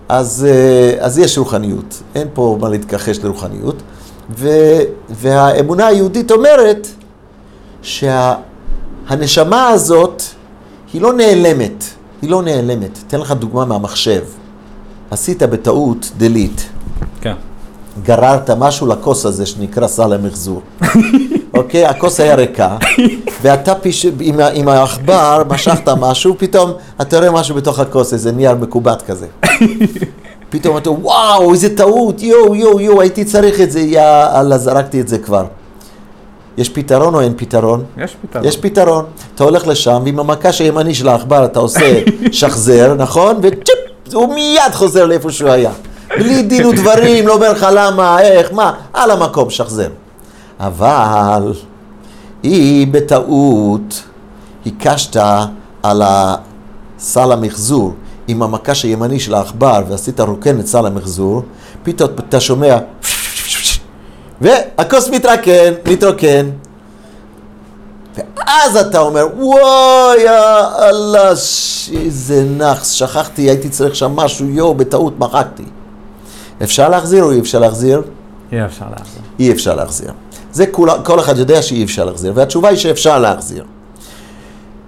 [0.09, 3.83] אז, אה, אז יש רוחניות, אין פה מה להתכחש לרוחניות.
[4.39, 4.49] ו,
[5.11, 6.89] והאמונה היהודית אומרת
[7.83, 10.23] שהנשמה הזאת
[10.93, 11.85] היא לא נעלמת,
[12.23, 12.99] היא לא נעלמת.
[13.07, 14.23] אתן לך דוגמה מהמחשב.
[15.11, 16.61] עשית בטעות delete,
[17.21, 17.35] כן.
[18.03, 20.63] גררת משהו לכוס הזה שנקרא סל המחזור.
[21.55, 21.87] אוקיי?
[21.87, 22.77] הכוס היה ריקה,
[23.43, 24.07] ואתה פיש...
[24.21, 29.27] עם, עם העכבר משכת משהו, פתאום אתה רואה משהו בתוך הכוס, איזה נייר מקובט כזה.
[30.51, 34.03] פתאום אתה, וואו, איזה טעות, יואו, יואו, יואו, הייתי צריך את זה, יא
[34.41, 35.45] אללה, זרקתי את זה כבר.
[36.59, 37.85] יש פתרון או אין פתרון?
[37.99, 38.45] יש פתרון.
[38.45, 39.05] יש פתרון.
[39.35, 43.37] אתה הולך לשם, ועם המקש הימני של העכבר אתה עושה שחזר, נכון?
[43.43, 45.71] וצ'יפ, הוא מיד חוזר לאיפה שהוא היה.
[46.19, 49.89] בלי דין ודברים, לא אומר לך למה, איך, מה, על המקום, שחזר.
[50.61, 51.53] אבל
[52.45, 54.03] אם בטעות
[54.67, 55.17] הקשת
[55.83, 57.95] על הסל המחזור,
[58.29, 61.43] עם המקש הימני של העכבר ועשית רוקן את סל המחזור,
[61.83, 62.79] פתאום אתה שומע
[64.43, 66.51] והכוס מתרקן, מתרוקן.
[68.37, 70.31] ואז אתה אומר, וואי, יא
[70.89, 71.31] אללה,
[72.05, 75.63] איזה נאחס, שכחתי, הייתי צריך שם משהו, יואו, בטעות מחקתי.
[76.63, 78.03] אפשר להחזיר או אי אפשר להחזיר?
[78.53, 79.23] אי אפשר להחזיר.
[79.39, 80.11] אי אפשר להחזיר.
[80.53, 83.65] זה כל, כל אחד יודע שאי אפשר להחזיר, והתשובה היא שאפשר להחזיר.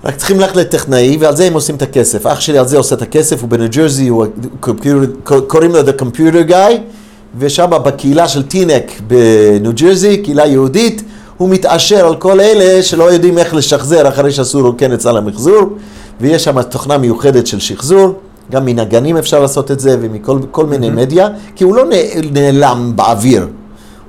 [0.04, 2.26] רק צריכים ללכת לטכנאי, ועל זה הם עושים את הכסף.
[2.26, 4.26] אח שלי על זה עושה את הכסף, הוא בניו ג'רזי, הוא
[4.62, 6.72] computer- קוראים לו The Computer Guy,
[7.38, 11.02] ושם בקהילה של טינק בניו ג'רזי, קהילה יהודית,
[11.36, 15.62] הוא מתעשר על כל אלה שלא יודעים איך לשחזר אחרי שעשו רוקן את סל המחזור,
[16.20, 18.14] ויש שם תוכנה מיוחדת של שחזור,
[18.50, 21.84] גם מנגנים אפשר לעשות את זה, ומכל כל מיני מדיה, כי הוא לא
[22.32, 23.48] נעלם באוויר,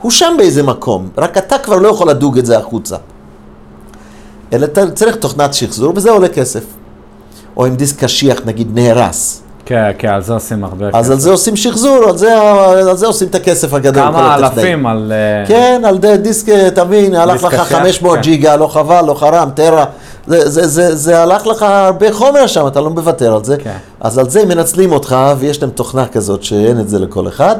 [0.01, 2.95] הוא שם באיזה מקום, רק אתה כבר לא יכול לדוג את זה החוצה.
[4.53, 6.63] אלא אתה צריך תוכנת שחזור, וזה עולה כסף.
[7.57, 11.31] או אם דיסק קשיח נגיד נהרס, כן, כן, על זה עושים הרבה אז על זה
[11.31, 12.41] עושים שחזור, על זה,
[12.89, 14.03] על זה עושים את הכסף הגדול.
[14.03, 14.35] כמה.
[14.35, 15.11] אלפים על...
[15.15, 18.21] אה, כן, על דיסק, תבין, הלך לך קשיח, 500 כן.
[18.21, 19.85] ג'יגה, לא חבל, לא חרם, טרה.
[20.27, 23.57] זה, זה, זה, זה הלך לך הרבה חומר שם, אתה לא מוותר על זה.
[23.57, 23.77] כן.
[23.99, 27.55] אז על זה מנצלים אותך, ויש להם תוכנה כזאת שאין את זה לכל אחד,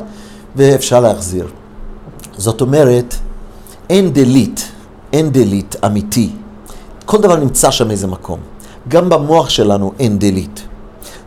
[0.56, 1.48] ואפשר להחזיר.
[2.38, 3.16] זאת אומרת,
[3.90, 4.60] אין דליט,
[5.14, 6.30] אין דליט אמיתי.
[7.06, 8.40] כל דבר נמצא שם איזה מקום.
[8.88, 10.60] גם במוח שלנו אין דליט.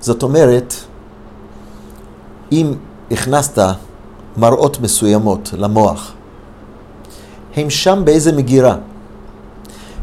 [0.00, 0.74] זאת אומרת,
[2.52, 2.72] אם
[3.10, 3.62] הכנסת
[4.36, 6.12] מראות מסוימות למוח,
[7.56, 8.76] הם שם באיזה מגירה.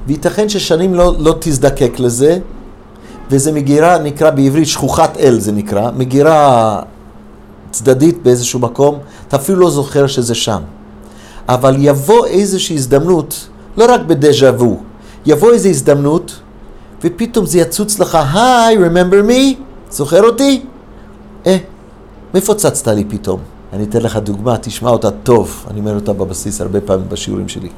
[0.08, 2.38] וייתכן ששנים לא, לא תזדקק לזה,
[3.30, 6.82] וזה מגירה, נקרא בעברית שכוחת אל זה נקרא, מגירה
[7.72, 10.62] צדדית באיזשהו מקום, אתה אפילו לא זוכר שזה שם.
[11.50, 14.80] אבל יבוא איזושהי הזדמנות, לא רק בדז'ה וו,
[15.26, 16.40] יבוא איזו הזדמנות,
[17.04, 19.62] ופתאום זה יצוץ לך, היי, remember me?
[19.96, 20.62] זוכר אותי?
[21.46, 21.58] אה,
[22.34, 23.40] מאיפה צצת לי פתאום?
[23.74, 27.70] אני אתן לך דוגמה, תשמע אותה טוב, אני אומר אותה בבסיס הרבה פעמים בשיעורים שלי.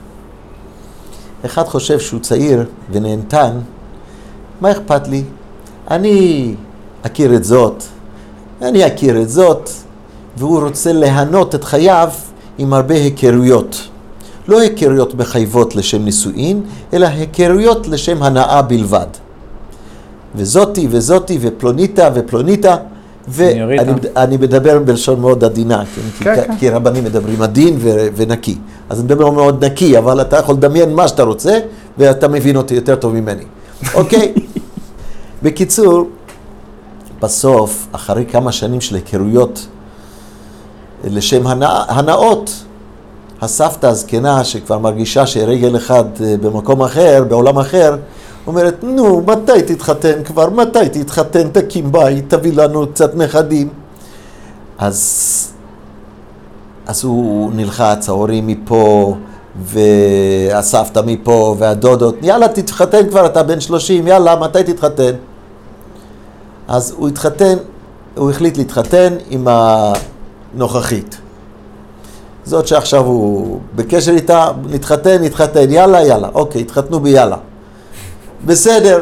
[1.46, 3.60] אחד חושב שהוא צעיר ונהנתן,
[4.62, 5.24] מה אכפת לי?
[5.92, 6.56] אני
[7.02, 7.84] אכיר את זאת,
[8.62, 9.70] אני אכיר את זאת,
[10.38, 12.10] והוא רוצה ליהנות את חייו
[12.58, 13.88] עם הרבה היכרויות.
[14.48, 16.62] לא היכרויות מחייבות לשם נישואין,
[16.94, 19.27] אלא היכרויות לשם הנאה בלבד.
[20.36, 22.76] וזאתי וזאתי ופלוניתה ופלוניתה.
[23.28, 26.02] ואני אני מדבר בלשון מאוד עדינה, כן?
[26.18, 26.58] כי, כן, כן.
[26.58, 28.58] כי רבנים מדברים עדין ו, ונקי.
[28.90, 31.60] אז אני מדבר מאוד נקי, אבל אתה יכול לדמיין מה שאתה רוצה,
[31.98, 33.44] ואתה מבין אותי יותר טוב ממני.
[33.94, 34.34] אוקיי?
[35.44, 36.08] בקיצור,
[37.22, 39.68] בסוף, אחרי כמה שנים של היכרויות
[41.04, 42.64] לשם הנאה, הנאות,
[43.42, 47.96] הסבתא הזקנה שכבר מרגישה שרגל אחד אה, במקום אחר, בעולם אחר,
[48.48, 50.50] אומרת, נו, מתי תתחתן כבר?
[50.50, 51.50] מתי תתחתן?
[51.50, 53.70] תקים בית, תביא לנו קצת נכדים.
[54.78, 55.54] אז,
[56.88, 59.16] אז הוא נלחץ, ההורים מפה,
[59.62, 65.12] והסבתא מפה, והדודות, יאללה, תתחתן כבר, אתה בן 30, יאללה, מתי תתחתן?
[66.68, 67.58] אז הוא התחתן,
[68.18, 69.48] הוא החליט להתחתן עם
[70.54, 71.18] הנוכחית.
[72.46, 77.38] זאת שעכשיו הוא בקשר איתה, נתחתן, נתחתן, יאללה, יאללה, אוקיי, התחתנו ביאללה.
[78.46, 79.02] בסדר,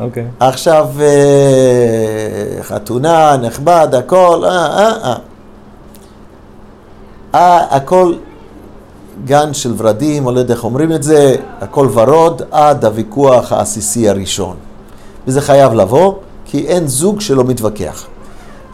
[0.00, 0.26] אוקיי.
[0.40, 5.16] עכשיו אה, חתונה, נכבד, הכל, אה, אה, אה.
[7.34, 8.14] אה, הכל
[9.24, 14.08] גן של ורדים, או לא יודע איך אומרים את זה, הכל ורוד, עד הוויכוח העסיסי
[14.08, 14.56] הראשון.
[15.26, 18.06] וזה חייב לבוא, כי אין זוג שלא מתווכח.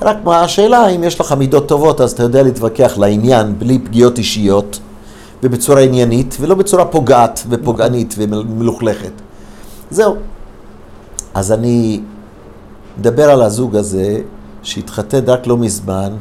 [0.02, 4.18] רק מה השאלה, אם יש לך מידות טובות, אז אתה יודע להתווכח לעניין, בלי פגיעות
[4.18, 4.78] אישיות,
[5.42, 9.12] ובצורה עניינית, ולא בצורה פוגעת ופוגענית ומלוכלכת.
[9.90, 10.16] זהו.
[11.34, 12.00] אז אני
[12.98, 14.18] מדבר על הזוג הזה,
[14.62, 16.12] שהתחתן רק לא מזמן,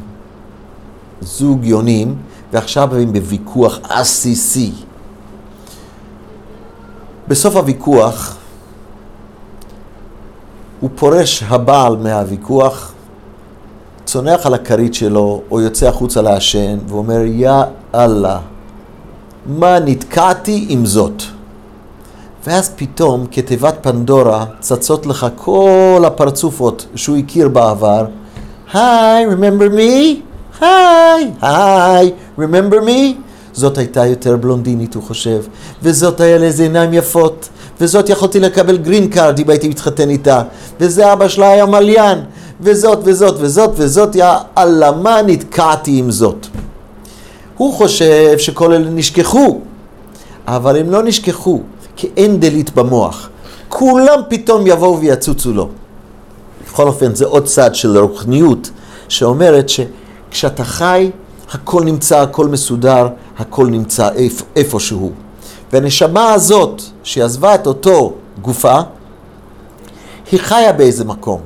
[1.22, 2.16] זוג יונים,
[2.54, 4.72] ועכשיו הם בוויכוח עסיסי.
[7.28, 8.38] בסוף הוויכוח,
[10.80, 12.94] הוא פורש הבעל מהוויכוח,
[14.06, 17.52] צונח על הכרית שלו, או יוצא החוצה לעשן, ואומר, יא
[17.96, 18.40] אללה,
[19.46, 21.24] מה נתקעתי עם זאת?
[22.48, 28.06] ואז פתאום, כתיבת פנדורה, צצות לך כל הפרצופות שהוא הכיר בעבר.
[28.74, 30.16] היי, remember me?
[30.62, 33.14] היי, היי, remember me?
[33.54, 35.42] זאת הייתה יותר בלונדינית, הוא חושב,
[35.84, 37.50] וזאת היה לה איזה עיניים יפות,
[37.82, 40.42] וזאת יכולתי לקבל green card אם הייתי מתחתן איתה,
[40.80, 42.20] וזה אבא שלה היה מליין,
[42.62, 44.26] וזאת וזאת וזאת וזאת, יא
[44.58, 46.48] אללה, מה נתקעתי עם זאת?
[47.62, 49.60] הוא חושב שכל אלה נשכחו,
[50.48, 51.62] אבל הם לא נשכחו,
[51.96, 53.30] כי אין delete במוח.
[53.70, 55.70] כולם פתאום יבואו ויצוצו לו.
[56.68, 58.70] בכל אופן, זה עוד צד של רוחניות,
[59.10, 61.12] שאומרת שכשאתה חי,
[61.52, 63.08] הכל נמצא, הכל מסודר,
[63.38, 65.12] הכל נמצא איפ, איפשהו.
[65.74, 68.80] והנשמה הזאת, שעזבה את אותו גופה,
[70.32, 71.42] היא חיה באיזה מקום.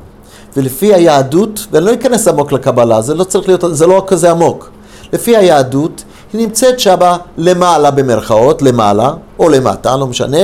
[0.58, 4.72] ולפי היהדות, ואני לא אכנס עמוק לקבלה, זה לא צריך להיות, זה לא כזה עמוק.
[5.14, 6.04] לפי היהדות,
[6.38, 10.38] היא נמצאת שמה למעלה במרכאות, למעלה, או למטה, לא משנה,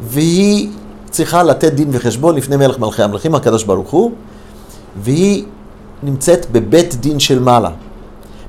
[0.00, 0.68] והיא
[1.10, 4.10] צריכה לתת דין וחשבון לפני מלך מלכי המלכים, הקדוש ברוך הוא,
[5.02, 5.44] והיא
[6.02, 7.70] נמצאת בבית דין של מעלה.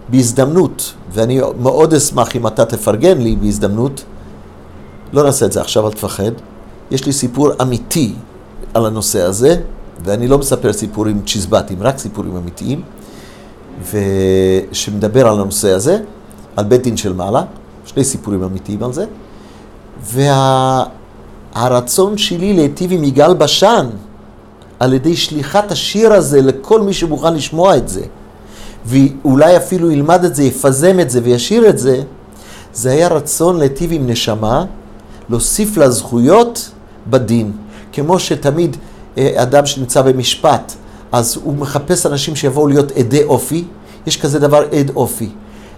[0.09, 4.03] בהזדמנות, ואני מאוד אשמח אם אתה תפרגן לי בהזדמנות,
[5.13, 6.31] לא נעשה את זה עכשיו, אל תפחד.
[6.91, 8.13] יש לי סיפור אמיתי
[8.73, 9.55] על הנושא הזה,
[10.03, 12.81] ואני לא מספר סיפורים צ'יזבטים, רק סיפורים אמיתיים,
[14.71, 15.97] ושמדבר על הנושא הזה,
[16.55, 17.43] על בית דין של מעלה,
[17.85, 19.05] שני סיפורים אמיתיים על זה,
[21.53, 23.87] והרצון שלי להיטיב עם יגאל בשן,
[24.79, 28.01] על ידי שליחת השיר הזה לכל מי שמוכן לשמוע את זה,
[28.85, 32.01] ואולי אפילו ילמד את זה, יפזם את זה וישיר את זה,
[32.73, 34.65] זה היה רצון להיטיב עם נשמה,
[35.29, 36.69] להוסיף לה זכויות
[37.09, 37.51] בדין.
[37.93, 38.77] כמו שתמיד
[39.17, 40.73] אה, אדם שנמצא במשפט,
[41.11, 43.63] אז הוא מחפש אנשים שיבואו להיות עדי אופי,
[44.07, 45.29] יש כזה דבר עד אופי.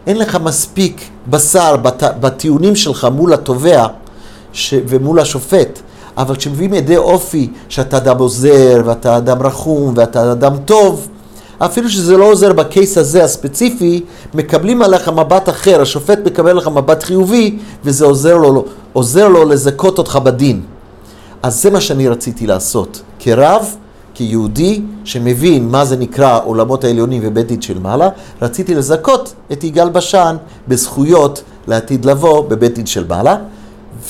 [0.08, 3.88] אין לך מספיק בשר בת, בטיעונים שלך מול התובע
[4.54, 5.80] ש, ומול השופט,
[6.18, 11.08] אבל כשמביאים עדי אופי שאתה אדם עוזר ואתה אדם רחום ואתה אדם טוב,
[11.60, 14.04] אפילו שזה לא עוזר בקייס הזה הספציפי,
[14.34, 19.98] מקבלים עליך מבט אחר, השופט מקבל עליך מבט חיובי וזה עוזר לו, עוזר לו לזכות
[19.98, 20.62] אותך בדין.
[21.44, 23.02] אז זה מה שאני רציתי לעשות.
[23.20, 23.76] כרב,
[24.18, 28.10] כיהודי שמבין מה זה נקרא עולמות העליונים ובית דין של מעלה,
[28.42, 30.36] רציתי לזכות את יגאל בשן
[30.68, 33.38] בזכויות לעתיד לבוא בבית דין של מעלה,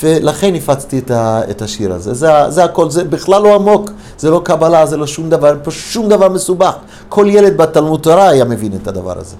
[0.02, 2.14] ולכן הפצתי את, ה, את השיר הזה.
[2.14, 5.70] זה, זה הכל, זה בכלל לא עמוק, זה לא קבלה, זה לא שום דבר, פה
[5.70, 6.74] שום דבר מסובך.
[7.08, 9.36] כל ילד בתלמוד תורה היה מבין את הדבר הזה.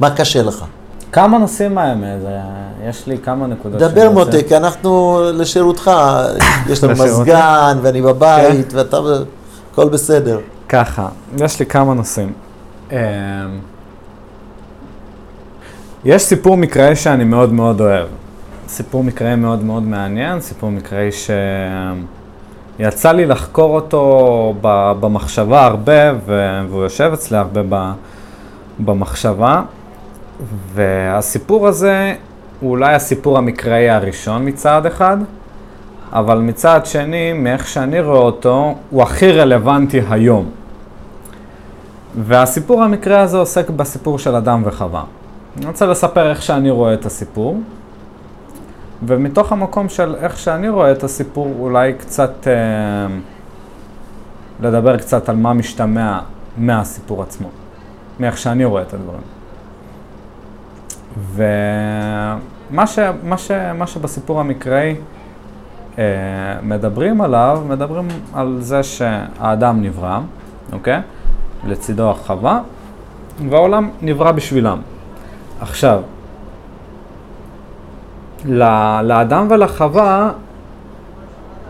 [0.00, 0.64] מה קשה לך?
[1.12, 2.38] כמה נושאים האמת, זה-
[2.88, 3.80] יש לי כמה נקודות.
[3.80, 5.90] דבר מותק, אנחנו לשירותך,
[6.70, 6.92] יש לנו?
[6.92, 8.78] מזגן ואני בבית כן.
[8.78, 8.96] ואתה,
[9.72, 10.38] הכל בסדר.
[10.68, 11.08] ככה,
[11.40, 12.32] יש לי כמה נושאים.
[12.92, 12.96] אמ,
[16.04, 18.06] יש סיפור מקראי שאני מאוד מאוד אוהב.
[18.68, 21.08] סיפור מקראי מאוד מאוד מעניין, סיפור מקראי
[22.78, 24.54] שיצא לי לחקור אותו
[25.00, 27.92] במחשבה הרבה, והוא יושב אצלי הרבה
[28.78, 29.62] במחשבה.
[30.74, 32.14] והסיפור הזה
[32.60, 35.16] הוא אולי הסיפור המקראי הראשון מצד אחד,
[36.12, 40.50] אבל מצד שני, מאיך שאני רואה אותו, הוא הכי רלוונטי היום.
[42.24, 45.04] והסיפור המקרה הזה עוסק בסיפור של אדם וחווה.
[45.56, 47.60] אני רוצה לספר איך שאני רואה את הסיפור,
[49.02, 53.14] ומתוך המקום של איך שאני רואה את הסיפור, אולי קצת אה,
[54.60, 56.20] לדבר קצת על מה משתמע
[56.56, 57.48] מהסיפור עצמו,
[58.20, 59.37] מאיך שאני רואה את הדברים.
[61.16, 64.94] ומה ש, מה ש, מה שבסיפור המקראי
[65.98, 66.04] אה,
[66.62, 70.20] מדברים עליו, מדברים על זה שהאדם נברא,
[70.72, 71.00] אוקיי?
[71.66, 72.60] לצידו החווה,
[73.50, 74.78] והעולם נברא בשבילם.
[75.60, 76.00] עכשיו,
[78.44, 80.30] ל- לאדם ולחווה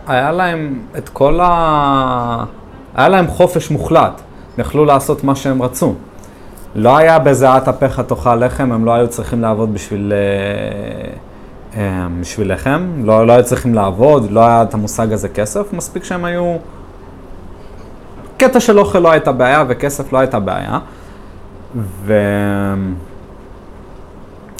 [0.07, 2.43] היה להם את כל ה...
[2.95, 4.21] היה להם חופש מוחלט,
[4.57, 5.93] יכלו לעשות מה שהם רצו.
[6.75, 12.53] לא היה בזיעת אפיך תאכל לחם, הם לא היו צריכים לעבוד בשביל, אה, אה, בשביל
[12.53, 16.57] לחם, לא, לא היו צריכים לעבוד, לא היה את המושג הזה כסף, מספיק שהם היו...
[18.37, 20.79] קטע של אוכל לא הייתה בעיה וכסף לא הייתה בעיה.
[21.75, 22.13] ו...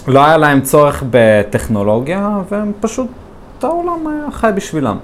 [0.07, 3.07] לא היה להם צורך בטכנולוגיה, והם פשוט,
[3.63, 4.97] העולם היה חי בשבילם.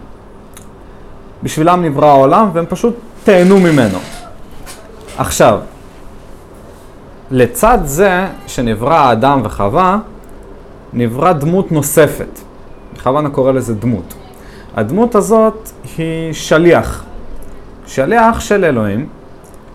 [1.43, 3.97] בשבילם נברא העולם, והם פשוט תהנו ממנו.
[5.17, 5.59] עכשיו,
[7.31, 9.97] לצד זה שנברא האדם וחווה,
[10.93, 12.39] נברא דמות נוספת.
[12.93, 14.13] בכוונה קורא לזה דמות.
[14.75, 17.03] הדמות הזאת היא שליח.
[17.87, 19.07] שליח של אלוהים,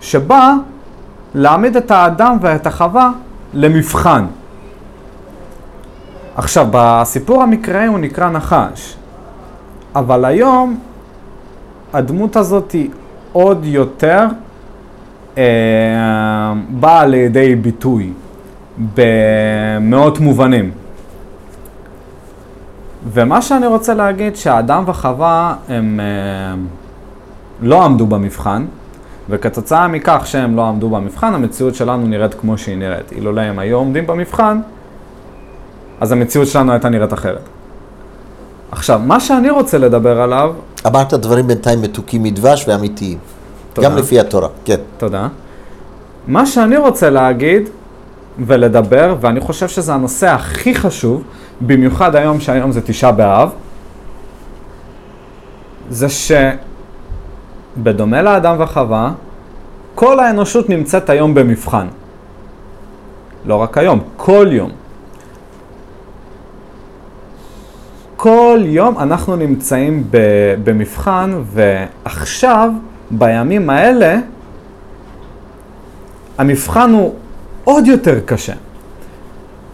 [0.00, 0.52] שבא
[1.34, 3.10] להעמיד את האדם ואת החווה
[3.54, 4.26] למבחן.
[6.36, 8.96] עכשיו, בסיפור המקראי הוא נקרא נחש,
[9.94, 10.78] אבל היום
[11.92, 12.90] הדמות הזאת היא
[13.32, 14.26] עוד יותר
[16.70, 18.12] באה לידי ביטוי
[18.94, 20.70] במאות מובנים.
[23.12, 26.54] ומה שאני רוצה להגיד, שהאדם וחווה הם אה,
[27.62, 28.64] לא עמדו במבחן,
[29.30, 33.12] וכתוצאה מכך שהם לא עמדו במבחן, המציאות שלנו נראית כמו שהיא נראית.
[33.12, 34.60] אילולא הם היו עומדים במבחן,
[36.00, 37.48] אז המציאות שלנו הייתה נראית אחרת.
[38.72, 40.54] עכשיו, מה שאני רוצה לדבר עליו,
[40.86, 43.18] אמרת דברים בינתיים מתוקים מדבש ואמיתיים.
[43.72, 43.88] תודה.
[43.88, 44.76] גם לפי התורה, כן.
[44.98, 45.28] תודה.
[46.26, 47.68] מה שאני רוצה להגיד
[48.38, 51.22] ולדבר, ואני חושב שזה הנושא הכי חשוב,
[51.60, 53.50] במיוחד היום שהיום זה תשעה באב,
[55.90, 56.06] זה
[57.76, 59.12] שבדומה לאדם וחווה,
[59.94, 61.86] כל האנושות נמצאת היום במבחן.
[63.46, 64.70] לא רק היום, כל יום.
[68.16, 70.04] כל יום אנחנו נמצאים
[70.64, 72.70] במבחן, ועכשיו,
[73.10, 74.18] בימים האלה,
[76.38, 77.14] המבחן הוא
[77.64, 78.52] עוד יותר קשה.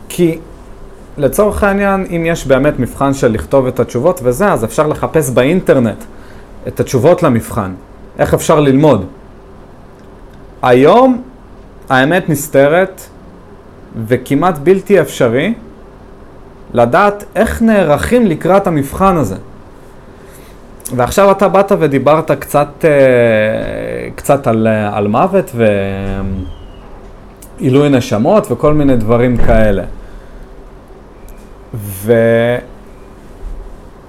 [0.09, 0.39] כי
[1.19, 6.05] לצורך העניין, אם יש באמת מבחן של לכתוב את התשובות וזה, אז אפשר לחפש באינטרנט
[6.69, 7.73] את התשובות למבחן.
[8.19, 9.07] איך אפשר ללמוד.
[10.63, 11.23] היום
[11.89, 13.01] האמת נסתרת
[14.07, 15.55] וכמעט בלתי אפשרי
[16.75, 19.37] לדעת איך נערכים לקראת המבחן הזה.
[20.95, 22.91] ועכשיו אתה באת ודיברת קצת, אה,
[24.15, 25.51] קצת על, אה, על מוות
[27.61, 29.83] ועילוי נשמות וכל מיני דברים כאלה.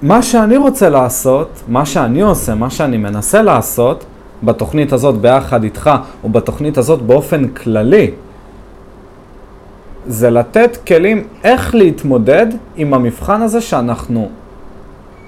[0.02, 4.04] ומה שאני רוצה לעשות, מה שאני עושה, מה שאני מנסה לעשות,
[4.42, 5.90] בתוכנית הזאת ביחד איתך,
[6.24, 8.10] או בתוכנית הזאת באופן כללי,
[10.06, 14.28] זה לתת כלים איך להתמודד עם המבחן הזה שאנחנו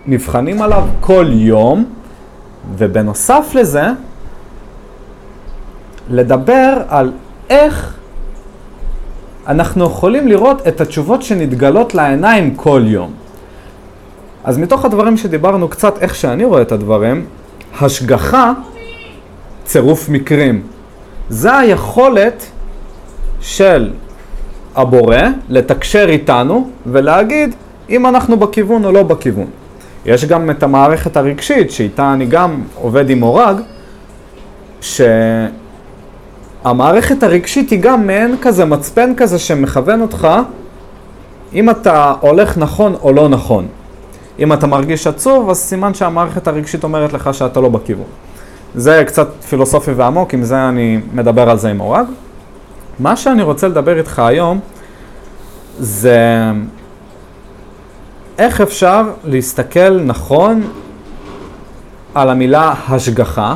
[0.07, 1.84] נבחנים עליו כל יום,
[2.76, 3.84] ובנוסף לזה,
[6.11, 7.12] לדבר על
[7.51, 7.96] איך
[9.46, 13.12] אנחנו יכולים לראות את התשובות שנתגלות לעיניים כל יום.
[14.44, 17.26] אז מתוך הדברים שדיברנו קצת, איך שאני רואה את הדברים,
[17.80, 18.53] השגחה,
[19.64, 20.62] צירוף מקרים.
[21.28, 22.46] זה היכולת
[23.40, 23.90] של
[24.76, 25.16] הבורא
[25.48, 27.55] לתקשר איתנו ולהגיד
[27.90, 29.60] אם אנחנו בכיוון או לא בכיוון.
[30.07, 33.57] יש גם את המערכת הרגשית, שאיתה אני גם עובד עם מורג,
[36.61, 40.28] שהמערכת הרגשית היא גם מעין כזה מצפן כזה שמכוון אותך
[41.53, 43.66] אם אתה הולך נכון או לא נכון.
[44.38, 48.07] אם אתה מרגיש עצוב, אז סימן שהמערכת הרגשית אומרת לך שאתה לא בכיוון.
[48.74, 52.07] זה קצת פילוסופי ועמוק, עם זה אני מדבר על זה עם מורג.
[52.98, 54.61] מה שאני רוצה לדבר איתך היום
[55.78, 56.51] זה
[58.41, 60.62] איך אפשר להסתכל נכון
[62.14, 63.55] על המילה השגחה,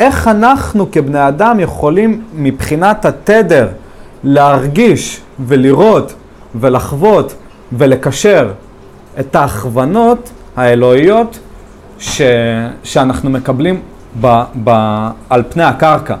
[0.00, 3.68] איך אנחנו כבני אדם יכולים מבחינת התדר
[4.24, 6.14] להרגיש ולראות
[6.54, 7.34] ולחוות
[7.72, 8.52] ולקשר
[9.20, 11.38] את ההכוונות האלוהיות
[11.98, 12.22] ש...
[12.84, 13.80] שאנחנו מקבלים
[14.20, 14.42] ב...
[14.64, 14.70] ב...
[15.30, 16.16] על פני הקרקע.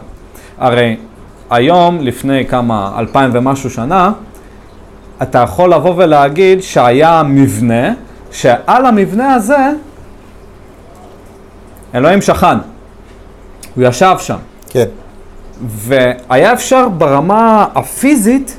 [0.58, 0.96] הרי
[1.50, 4.12] היום, לפני כמה, אלפיים ומשהו שנה,
[5.22, 7.92] אתה יכול לבוא ולהגיד שהיה מבנה,
[8.32, 9.70] שעל המבנה הזה
[11.94, 12.58] אלוהים שכן.
[13.74, 14.36] הוא ישב שם.
[14.68, 14.84] כן.
[15.66, 18.56] והיה אפשר ברמה הפיזית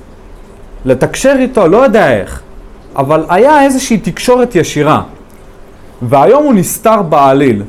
[0.85, 2.41] לתקשר איתו, לא יודע איך,
[2.95, 5.01] אבל היה איזושהי תקשורת ישירה.
[6.01, 7.63] והיום הוא נסתר בעליל.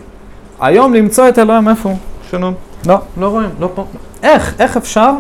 [0.61, 1.99] היום למצוא את אלוהים איפה הוא?
[2.31, 2.55] שלום.
[2.87, 3.85] לא, לא רואים, לא פה.
[4.23, 4.55] איך?
[4.59, 5.13] איך אפשר?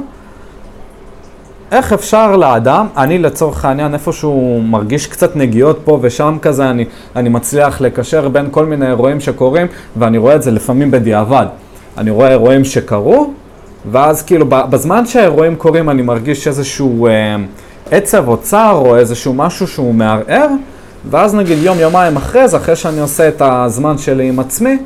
[1.72, 6.84] איך אפשר לאדם, אני לצורך העניין איפשהו מרגיש קצת נגיעות פה ושם כזה, אני,
[7.16, 9.66] אני מצליח לקשר בין כל מיני אירועים שקורים,
[9.96, 11.46] ואני רואה את זה לפעמים בדיעבד.
[11.98, 13.30] אני רואה אירועים שקרו,
[13.90, 17.36] ואז כאילו בזמן שהאירועים קורים אני מרגיש איזשהו אה,
[17.90, 20.48] עצב או צער או איזשהו משהו שהוא מערער,
[21.10, 24.78] ואז נגיד יום יומיים אחרי זה, אחרי שאני עושה את הזמן שלי עם עצמי,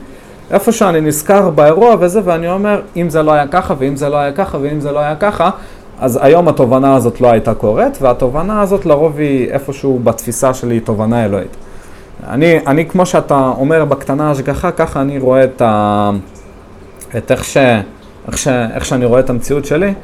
[0.50, 4.16] איפה שאני נזכר באירוע וזה, ואני אומר, אם זה לא היה ככה, ואם זה לא
[4.16, 5.50] היה ככה, ואם זה לא היה ככה,
[5.98, 11.24] אז היום התובנה הזאת לא הייתה קורית, והתובנה הזאת לרוב היא איפשהו בתפיסה שלי תובנה
[11.24, 11.56] אלוהית.
[12.28, 16.10] אני, אני כמו שאתה אומר בקטנה השגחה, ככה אני רואה את, ה,
[17.16, 17.56] את איך, ש,
[18.28, 19.94] איך, ש, איך שאני רואה את המציאות שלי.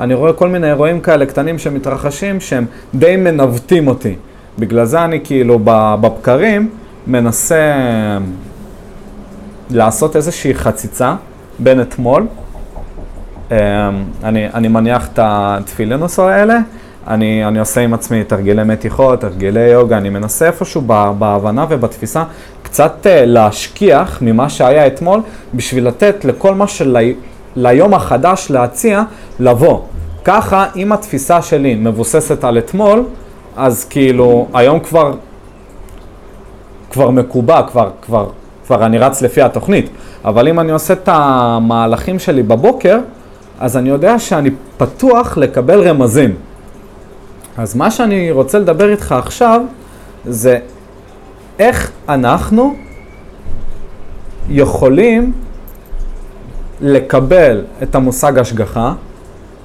[0.00, 4.14] אני רואה כל מיני אירועים כאלה קטנים שמתרחשים שהם די מנווטים אותי.
[4.58, 6.70] בגלל זה אני כאילו בבקרים
[7.06, 7.72] מנסה
[9.70, 11.14] לעשות איזושהי חציצה
[11.58, 12.26] בין אתמול
[13.50, 16.58] אני, אני מניח את התפילינוס האלה,
[17.08, 20.80] אני, אני עושה עם עצמי תרגילי מתיחות, תרגילי יוגה, אני מנסה איפשהו
[21.18, 22.24] בהבנה ובתפיסה
[22.62, 25.20] קצת אה, להשכיח ממה שהיה אתמול,
[25.54, 29.02] בשביל לתת לכל מה שליום החדש להציע,
[29.40, 29.80] לבוא.
[30.24, 33.04] ככה, אם התפיסה שלי מבוססת על אתמול,
[33.56, 35.14] אז כאילו, היום כבר,
[36.90, 38.26] כבר מקובע, כבר, כבר,
[38.66, 39.90] כבר אני רץ לפי התוכנית.
[40.24, 42.98] אבל אם אני עושה את המהלכים שלי בבוקר,
[43.60, 46.34] אז אני יודע שאני פתוח לקבל רמזים.
[47.56, 49.60] אז מה שאני רוצה לדבר איתך עכשיו,
[50.24, 50.58] זה
[51.58, 52.76] איך אנחנו
[54.48, 55.32] יכולים
[56.80, 58.92] לקבל את המושג השגחה,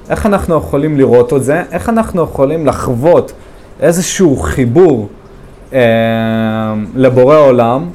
[0.09, 3.31] איך אנחנו יכולים לראות את זה, איך אנחנו יכולים לחוות
[3.79, 5.09] איזשהו חיבור
[5.73, 5.79] אה,
[6.95, 7.85] לבורא עולם,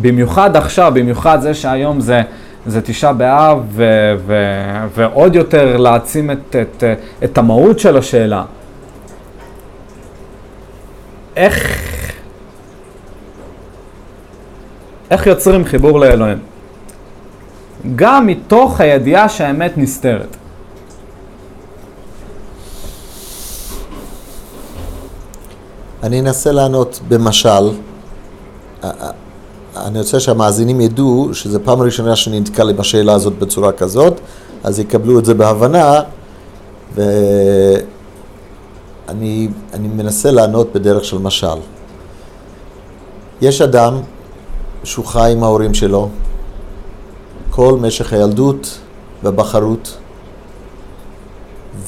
[0.00, 2.22] במיוחד עכשיו, במיוחד זה שהיום זה,
[2.66, 3.84] זה תשעה באב, ו,
[4.26, 4.34] ו,
[4.94, 6.84] ועוד יותר להעצים את, את,
[7.24, 8.44] את המהות של השאלה.
[11.36, 11.82] איך,
[15.10, 16.38] איך יוצרים חיבור לאלוהים?
[17.96, 20.36] גם מתוך הידיעה שהאמת נסתרת.
[26.02, 27.70] אני אנסה לענות במשל.
[29.76, 34.20] אני רוצה שהמאזינים ידעו שזו פעם ראשונה שאני נתקל בשאלה הזאת בצורה כזאת,
[34.64, 36.00] אז יקבלו את זה בהבנה,
[36.94, 37.18] ואני
[39.72, 41.58] אני מנסה לענות בדרך של משל.
[43.40, 44.00] יש אדם
[44.84, 46.08] שהוא חי עם ההורים שלו
[47.50, 48.78] כל משך הילדות
[49.22, 49.96] והבחרות,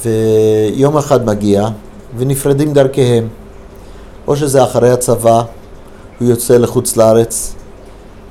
[0.01, 1.67] ויום אחד מגיע
[2.17, 3.27] ונפרדים דרכיהם.
[4.27, 5.43] או שזה אחרי הצבא,
[6.19, 7.53] הוא יוצא לחוץ לארץ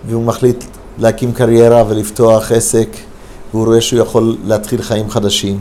[0.07, 0.65] והוא מחליט
[0.99, 2.89] להקים קריירה ולפתוח עסק
[3.53, 5.59] והוא רואה שהוא יכול להתחיל חיים חדשים.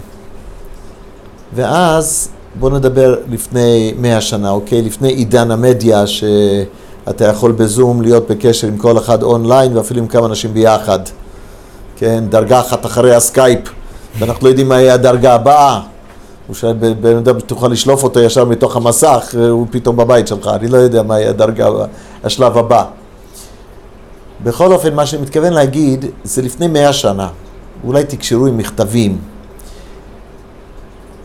[1.55, 2.29] ואז
[2.59, 4.81] בואו נדבר לפני מאה שנה, אוקיי?
[4.81, 10.25] לפני עידן המדיה שאתה יכול בזום להיות בקשר עם כל אחד אונליין ואפילו עם כמה
[10.25, 10.99] אנשים ביחד.
[11.97, 13.59] כן, דרגה אחת אחרי הסקייפ
[14.19, 15.81] ואנחנו לא יודעים מה יהיה הדרגה הבאה.
[16.47, 20.67] הוא שואל, בן אדם תוכל לשלוף אותו ישר מתוך המסך, הוא פתאום בבית שלך, אני
[20.67, 21.69] לא יודע מה יהיה הדרגה,
[22.23, 22.85] השלב הבא.
[24.45, 27.29] בכל אופן, מה שאני מתכוון להגיד, זה לפני מאה שנה,
[27.83, 29.17] אולי תקשרו עם מכתבים.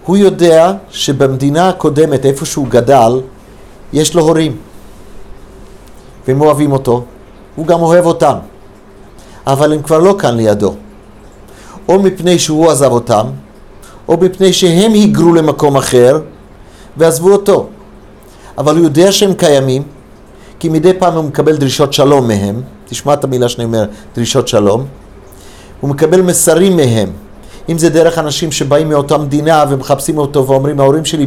[0.06, 3.20] הוא יודע שבמדינה הקודמת, איפה שהוא גדל,
[3.92, 4.56] יש לו הורים.
[6.28, 7.04] והם אוהבים אותו,
[7.56, 8.34] הוא גם אוהב אותם.
[9.46, 10.74] אבל הם כבר לא כאן לידו.
[11.88, 13.26] או מפני שהוא עזב אותם,
[14.08, 16.20] או מפני שהם היגרו למקום אחר
[16.96, 17.68] ועזבו אותו.
[18.58, 19.82] אבל הוא יודע שהם קיימים,
[20.58, 23.84] כי מדי פעם הוא מקבל דרישות שלום מהם, תשמע את המילה שאני אומר,
[24.14, 24.86] דרישות שלום,
[25.80, 27.08] הוא מקבל מסרים מהם,
[27.68, 31.26] אם זה דרך אנשים שבאים מאותה מדינה ומחפשים אותו ואומרים, ההורים שלי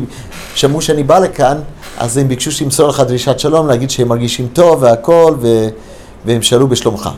[0.55, 1.57] שמעו שאני בא לכאן,
[1.97, 5.67] אז הם ביקשו שימסור לך דרישת שלום, להגיד שהם מרגישים טוב והכל, ו...
[6.25, 7.09] והם שאלו בשלומך.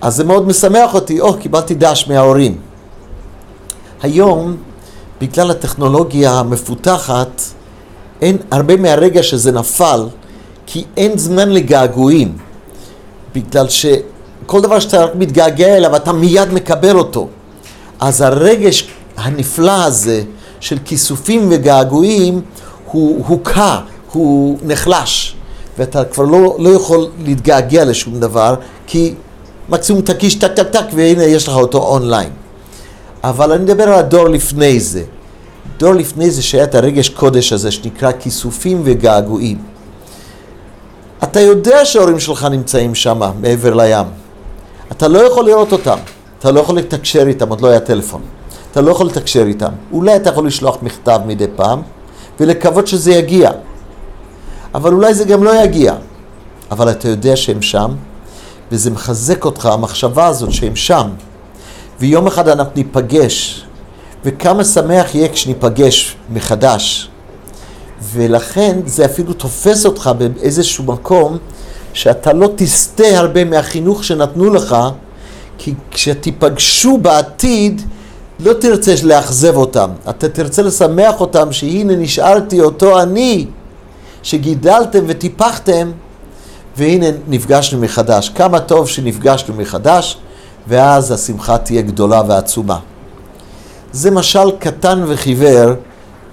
[0.00, 2.58] אז זה מאוד משמח אותי, או, oh, קיבלתי דש מההורים.
[4.02, 4.56] היום,
[5.20, 7.42] בגלל הטכנולוגיה המפותחת,
[8.22, 10.06] אין הרבה מהרגע שזה נפל,
[10.66, 12.36] כי אין זמן לגעגועים.
[13.34, 17.28] בגלל שכל דבר שאתה רק מתגעגע אליו, אתה מיד מקבל אותו.
[18.00, 20.22] אז הרגש הנפלא הזה
[20.60, 22.40] של כיסופים וגעגועים
[22.92, 23.80] הוא הוכה,
[24.12, 25.34] הוא נחלש.
[25.78, 28.54] ואתה כבר לא, לא יכול להתגעגע לשום דבר,
[28.86, 29.14] כי
[29.68, 32.30] מקסימום תקיש טק טק טק והנה יש לך אותו אונליין.
[33.24, 35.02] אבל אני מדבר על הדור לפני זה.
[35.78, 39.73] דור לפני זה שהיה את הרגש קודש הזה שנקרא כיסופים וגעגועים.
[41.24, 44.06] אתה יודע שההורים שלך נמצאים שם, מעבר לים.
[44.92, 45.98] אתה לא יכול לראות אותם,
[46.38, 48.22] אתה לא יכול לתקשר איתם, עוד לא היה טלפון.
[48.70, 49.72] אתה לא יכול לתקשר איתם.
[49.92, 51.82] אולי אתה יכול לשלוח מכתב מדי פעם
[52.40, 53.50] ולקוות שזה יגיע.
[54.74, 55.94] אבל אולי זה גם לא יגיע.
[56.70, 57.94] אבל אתה יודע שהם שם,
[58.72, 61.08] וזה מחזק אותך, המחשבה הזאת שהם שם.
[62.00, 63.64] ויום אחד אנחנו ניפגש,
[64.24, 67.10] וכמה שמח יהיה כשניפגש מחדש.
[68.12, 71.38] ולכן זה אפילו תופס אותך באיזשהו מקום
[71.92, 74.76] שאתה לא תסטה הרבה מהחינוך שנתנו לך,
[75.58, 77.82] כי כשתיפגשו בעתיד,
[78.40, 79.90] לא תרצה לאכזב אותם.
[80.10, 83.46] אתה תרצה לשמח אותם שהנה נשארתי אותו אני
[84.22, 85.90] שגידלתם וטיפחתם,
[86.76, 88.28] והנה נפגשנו מחדש.
[88.28, 90.16] כמה טוב שנפגשנו מחדש,
[90.68, 92.78] ואז השמחה תהיה גדולה ועצומה.
[93.92, 95.72] זה משל קטן וחיוור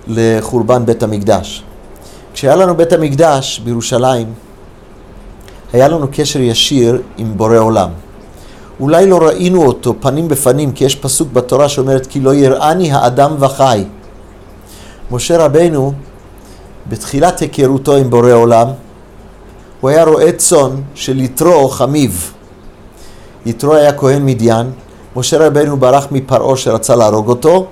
[0.08, 1.64] לחורבן בית המקדש.
[2.34, 4.34] כשהיה לנו בית המקדש בירושלים,
[5.74, 7.89] היה לנו קשר ישיר עם בורא עולם.
[8.80, 13.36] אולי לא ראינו אותו פנים בפנים, כי יש פסוק בתורה שאומרת כי לא יראני האדם
[13.39, 13.84] וחי.
[15.12, 15.93] משה רבנו,
[16.89, 18.68] בתחילת היכרותו עם בורא עולם,
[19.82, 22.34] הוא היה רועה צאן של יתרו חמיב.
[23.45, 24.72] יתרו היה כהן מדיין,
[25.16, 27.68] משה רבנו ברח מפרעה שרצה להרוג אותו,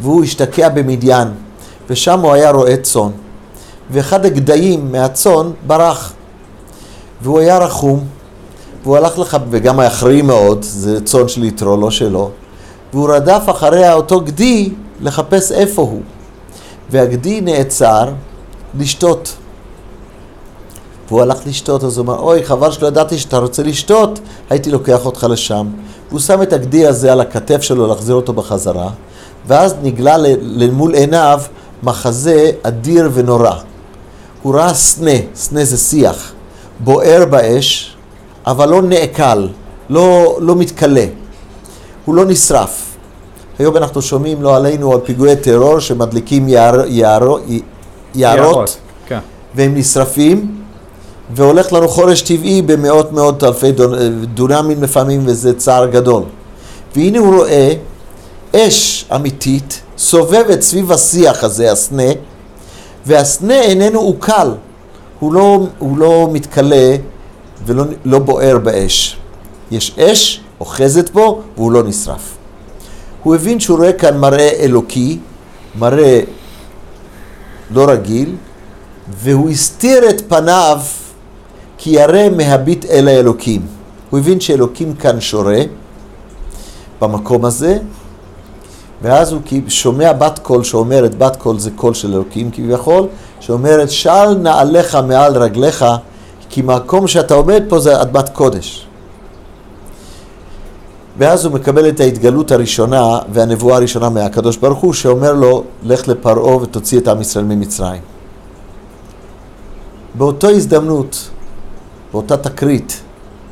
[0.00, 1.28] והוא השתקע במדיין,
[1.92, 3.10] ושם הוא היה רועה צאן.
[3.90, 6.12] ואחד הגדיים מהצאן ברח,
[7.22, 8.04] והוא היה רחום,
[8.82, 12.30] והוא הלך לך, וגם היה אחראי מאוד, זה צאן של יתרו, לא שלו,
[12.92, 14.70] והוא רדף אחרי אותו גדי
[15.00, 16.00] לחפש איפה הוא.
[16.90, 18.08] והגדי נעצר
[18.78, 19.34] לשתות.
[21.08, 24.20] והוא הלך לשתות, אז הוא אמר, אוי, חבל שלא ידעתי שאתה רוצה לשתות,
[24.50, 25.66] הייתי לוקח אותך לשם.
[26.08, 28.90] והוא שם את הגדי הזה על הכתף שלו להחזיר אותו בחזרה,
[29.46, 31.40] ואז נגלה למול עיניו
[31.82, 33.50] מחזה אדיר ונורא.
[34.42, 36.32] הוא ראה סנה, סנה זה שיח,
[36.80, 37.96] בוער באש,
[38.46, 39.48] אבל לא נעקל,
[39.90, 41.04] לא, לא מתכלה.
[42.04, 42.82] הוא לא נשרף.
[43.58, 47.36] היום אנחנו שומעים, לא עלינו, על פיגועי טרור שמדליקים יער, יער,
[48.14, 48.76] יערות,
[49.06, 49.18] כן.
[49.54, 50.58] והם נשרפים,
[51.34, 53.94] והולך לנו חורש טבעי במאות מאות אלפי דונ-
[54.34, 56.22] דונמים לפעמים, וזה צער גדול.
[56.96, 57.72] והנה הוא רואה
[58.56, 62.12] אש אמיתית סובבת סביב השיח הזה, הסנה,
[63.06, 64.50] והסנה איננו עוקל,
[65.20, 66.96] הוא לא, הוא לא מתכלה
[67.66, 69.16] ולא לא בוער באש.
[69.70, 72.36] יש אש אוחזת בו והוא לא נשרף.
[73.22, 75.18] הוא הבין שהוא רואה כאן מראה אלוקי,
[75.78, 76.20] מראה
[77.70, 78.36] לא רגיל,
[79.10, 80.80] והוא הסתיר את פניו
[81.78, 83.66] כי ירא מהביט אל האלוקים.
[84.10, 85.62] הוא הבין שאלוקים כאן שורה
[87.00, 87.78] במקום הזה,
[89.02, 93.06] ואז הוא שומע בת קול שאומרת, בת קול זה קול של אלוקים כביכול,
[93.40, 95.84] שאומרת של נעליך מעל רגליך,
[96.48, 98.86] כי מקום שאתה עומד פה זה אדמת קודש.
[101.18, 106.56] ואז הוא מקבל את ההתגלות הראשונה והנבואה הראשונה מהקדוש ברוך הוא, שאומר לו, לך לפרעה
[106.56, 108.02] ותוציא את עם ישראל ממצרים.
[110.14, 111.30] באותו הזדמנות,
[112.12, 113.00] באותה תקרית,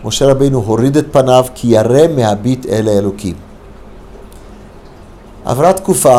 [0.04, 3.49] משה רבינו הוריד את פניו כי ירא מהביט אל האלוקים.
[5.44, 6.18] עברה תקופה,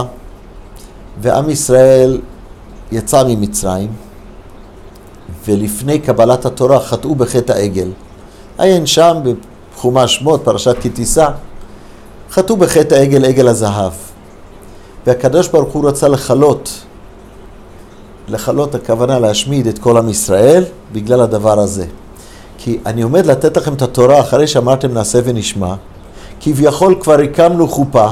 [1.22, 2.22] ועם ישראל
[2.92, 3.90] יצא ממצרים,
[5.48, 7.92] ולפני קבלת התורה חטאו בחטא העגל.
[8.58, 9.18] עיין שם
[9.76, 11.28] בחומש שמות, פרשת כי תישא,
[12.32, 13.92] חטאו בחטא העגל, עגל הזהב.
[15.08, 16.80] והקדוש ברוך הוא רצה לכלות,
[18.28, 21.86] לכלות הכוונה להשמיד את כל עם ישראל בגלל הדבר הזה.
[22.58, 25.74] כי אני עומד לתת לכם את התורה אחרי שאמרתם נעשה ונשמע,
[26.42, 28.08] כביכול כבר הקמנו חופה,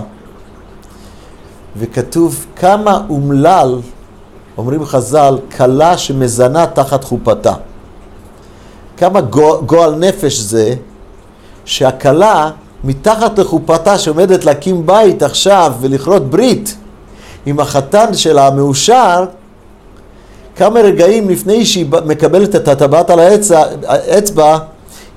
[1.77, 3.79] וכתוב כמה אומלל,
[4.57, 7.53] אומרים חז"ל, כלה שמזנה תחת חופתה.
[8.97, 10.75] כמה גו- גועל נפש זה
[11.65, 12.51] שהכלה
[12.83, 16.75] מתחת לחופתה שעומדת להקים בית עכשיו ולכרות ברית
[17.45, 19.25] עם החתן שלה המאושר,
[20.55, 23.19] כמה רגעים לפני שהיא מקבלת את הטבעת על
[23.87, 24.57] האצבע,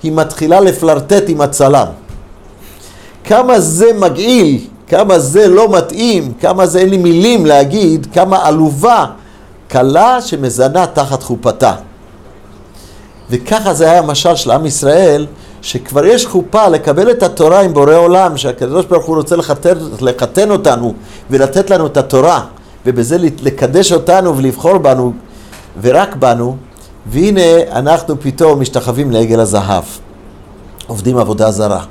[0.02, 1.86] היא מתחילה לפלרטט עם הצלם.
[3.24, 9.06] כמה זה מגעיל, כמה זה לא מתאים, כמה זה אין לי מילים להגיד, כמה עלובה,
[9.70, 11.74] כלה שמזנה תחת חופתה.
[13.30, 15.26] וככה זה היה המשל של עם ישראל,
[15.62, 20.50] שכבר יש חופה לקבל את התורה עם בורא עולם, שהקדוש ברוך הוא רוצה לחתן, לחתן
[20.50, 20.94] אותנו
[21.30, 22.44] ולתת לנו את התורה,
[22.86, 25.12] ובזה לקדש אותנו ולבחור בנו
[25.82, 26.56] ורק בנו,
[27.06, 29.84] והנה אנחנו פתאום משתחווים לעגל הזהב,
[30.86, 31.84] עובדים עבודה זרה.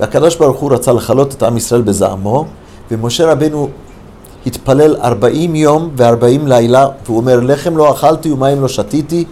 [0.00, 2.46] והקדוש ברוך הוא רצה לכלות את עם ישראל בזעמו,
[2.90, 3.68] ומשה רבנו
[4.46, 9.24] התפלל ארבעים יום וארבעים לילה, והוא אומר, לחם לא אכלתי ומים לא שתיתי,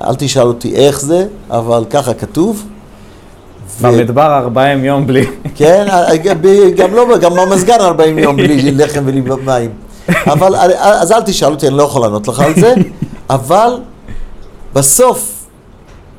[0.00, 2.64] אל תשאל אותי איך זה, אבל ככה כתוב.
[3.80, 5.26] במדבר 40 יום בלי...
[5.54, 5.86] כן,
[6.76, 9.70] גם לא, גם במזגן 40 יום בלי לחם ובלי מים.
[10.08, 12.74] אבל, אז אל תשאל אותי, אני לא יכול לענות לך על זה,
[13.30, 13.70] אבל
[14.74, 15.32] בסוף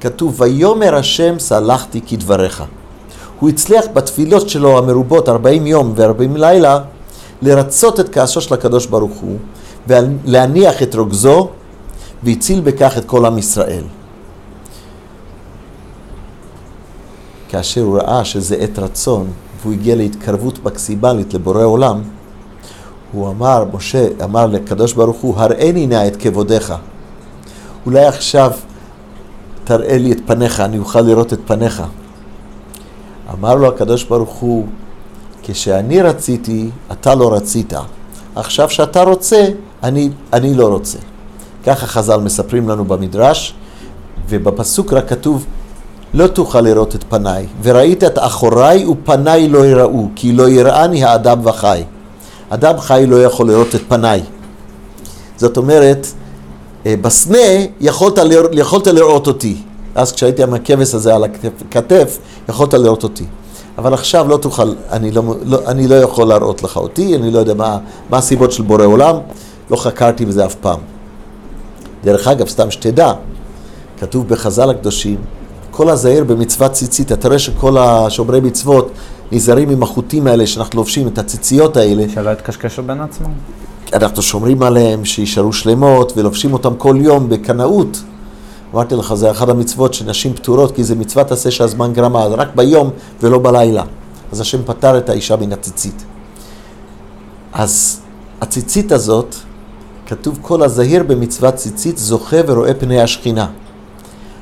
[0.01, 2.63] כתוב, ויאמר השם סלחתי כדבריך.
[3.39, 6.79] הוא הצליח בתפילות שלו המרובות, 40 יום ו-40 לילה,
[7.41, 9.37] לרצות את כעסו של הקדוש ברוך הוא,
[9.87, 11.49] ולהניח את רוגזו,
[12.23, 13.83] והציל בכך את כל עם ישראל.
[17.49, 19.27] כאשר הוא ראה שזה עת רצון,
[19.61, 22.01] והוא הגיע להתקרבות מקסימלית לבורא עולם,
[23.11, 26.73] הוא אמר, משה אמר לקדוש ברוך הוא, הראיני נא את כבודיך.
[27.85, 28.51] אולי עכשיו
[29.63, 31.83] תראה לי את פניך, אני אוכל לראות את פניך.
[33.33, 34.65] אמר לו הקדוש ברוך הוא,
[35.43, 37.73] כשאני רציתי, אתה לא רצית.
[38.35, 39.47] עכשיו שאתה רוצה,
[39.83, 40.97] אני, אני לא רוצה.
[41.65, 43.53] ככה חז"ל מספרים לנו במדרש,
[44.29, 45.45] ובפסוק רק כתוב,
[46.13, 51.39] לא תוכל לראות את פניי, וראית את אחוריי ופניי לא יראו, כי לא יראני האדם
[51.43, 51.83] וחי.
[52.49, 54.21] אדם חי לא יכול לראות את פניי.
[55.37, 56.07] זאת אומרת,
[56.85, 57.37] בסנה
[57.79, 58.19] יכולת,
[58.51, 59.57] יכולת לראות אותי.
[59.97, 62.19] אז כשהייתי עם הכבש הזה על הכתף,
[62.49, 63.25] יכולת לראות אותי.
[63.77, 67.39] אבל עכשיו לא תוכל, אני לא, לא, אני לא יכול להראות לך אותי, אני לא
[67.39, 67.77] יודע מה,
[68.09, 69.15] מה הסיבות של בורא עולם,
[69.71, 70.79] לא חקרתי בזה אף פעם.
[72.03, 73.13] דרך אגב, סתם שתדע,
[73.99, 75.17] כתוב בחז"ל הקדושים,
[75.71, 78.91] כל הזעיר במצוות ציצית, אתה רואה שכל השומרי מצוות
[79.31, 82.03] נזהרים עם החוטים האלה שאנחנו לובשים, את הציציות האלה.
[82.13, 83.31] שלא יתקשקשו בין עצמם.
[83.93, 87.97] אנחנו שומרים עליהם, שישארו שלמות, ולובשים אותם כל יום בקנאות.
[88.73, 92.89] אמרתי לך, זה אחת המצוות שנשים פטורות, כי זה מצוות עשה שהזמן גרמה, רק ביום
[93.21, 93.83] ולא בלילה.
[94.31, 96.03] אז השם פטר את האישה מן הציצית.
[97.53, 97.99] אז
[98.41, 99.35] הציצית הזאת,
[100.07, 103.47] כתוב כל הזהיר במצוות ציצית זוכה ורואה פני השכינה.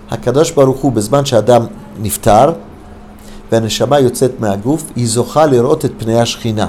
[0.09, 1.65] הקדוש ברוך הוא, בזמן שאדם
[2.01, 2.51] נפטר
[3.51, 6.67] והנשמה יוצאת מהגוף, היא זוכה לראות את פני השכינה.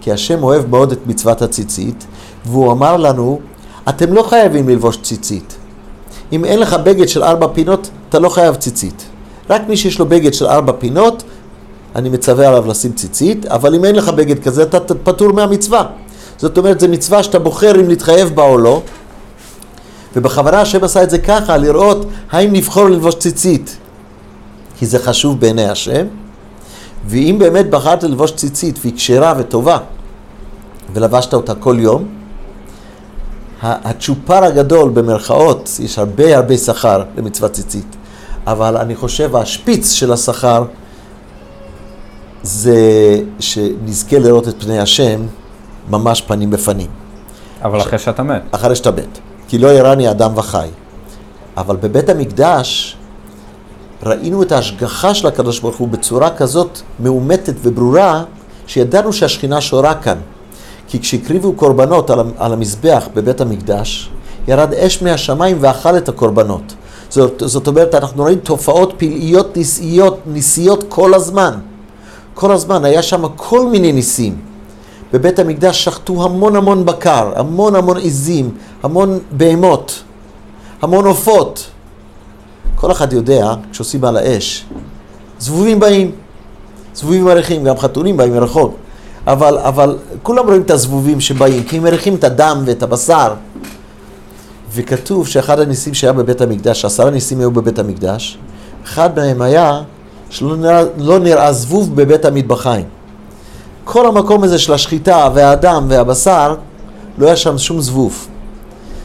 [0.00, 2.06] כי השם אוהב מאוד את מצוות הציצית,
[2.46, 3.40] והוא אמר לנו,
[3.88, 5.55] אתם לא חייבים ללבוש ציצית.
[6.32, 9.06] אם אין לך בגד של ארבע פינות, אתה לא חייב ציצית.
[9.50, 11.22] רק מי שיש לו בגד של ארבע פינות,
[11.96, 15.86] אני מצווה עליו לשים ציצית, אבל אם אין לך בגד כזה, אתה פטור מהמצווה.
[16.38, 18.82] זאת אומרת, זו מצווה שאתה בוחר אם להתחייב בה או לא,
[20.16, 23.76] ובכוונה השם עשה את זה ככה, לראות האם נבחור ללבוש ציצית,
[24.78, 26.06] כי זה חשוב בעיני השם,
[27.06, 29.78] ואם באמת בחרת ללבוש ציצית והיא כשרה וטובה,
[30.92, 32.04] ולבשת אותה כל יום,
[33.62, 37.96] הצ'ופר הגדול במרכאות, יש הרבה הרבה שכר למצוות ציצית,
[38.46, 40.64] אבל אני חושב השפיץ של השכר
[42.42, 42.76] זה
[43.40, 45.20] שנזכה לראות את פני השם
[45.90, 46.90] ממש פנים בפנים.
[47.62, 48.42] אבל אחרי שאתה מת.
[48.50, 49.18] אחרי שאתה מת.
[49.48, 50.68] כי לא יראני אדם וחי.
[51.56, 52.96] אבל בבית המקדש
[54.02, 58.24] ראינו את ההשגחה של הקדוש ברוך הוא בצורה כזאת מאומתת וברורה,
[58.66, 60.18] שידענו שהשכינה שורה כאן.
[60.88, 64.10] כי כשהקריבו קורבנות על, המזבח בבית המקדש,
[64.48, 66.74] ירד אש מהשמיים ואכל את הקורבנות.
[67.10, 71.54] זאת, זאת אומרת, אנחנו רואים תופעות פלאיות ניסיות, ניסיות כל הזמן.
[72.34, 74.36] כל הזמן, היה שם כל מיני ניסים.
[75.12, 78.50] בבית המקדש שחטו המון המון בקר, המון המון עיזים,
[78.82, 80.02] המון בהמות,
[80.82, 81.66] המון עופות.
[82.74, 84.64] כל אחד יודע, כשעושים על האש,
[85.38, 86.10] זבובים באים,
[86.94, 88.74] זבובים מריחים, גם חתולים באים מרחוק.
[89.26, 93.34] אבל, אבל כולם רואים את הזבובים שבאים, כי הם מריחים את הדם ואת הבשר.
[94.72, 98.38] וכתוב שאחד הניסים שהיה בבית המקדש, עשרה ניסים היו בבית המקדש,
[98.84, 99.82] אחד מהם היה
[100.30, 102.84] שלא נראה, לא נראה זבוב בבית המטבחיים.
[103.84, 106.54] כל המקום הזה של השחיטה והדם והבשר,
[107.18, 108.26] לא היה שם שום זבוב.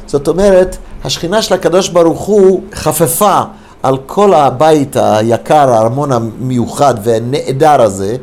[0.08, 3.42] זאת אומרת, השכינה של הקדוש ברוך הוא חפפה
[3.84, 8.16] על כל הבית היקר, הארמון המיוחד והנעדר הזה,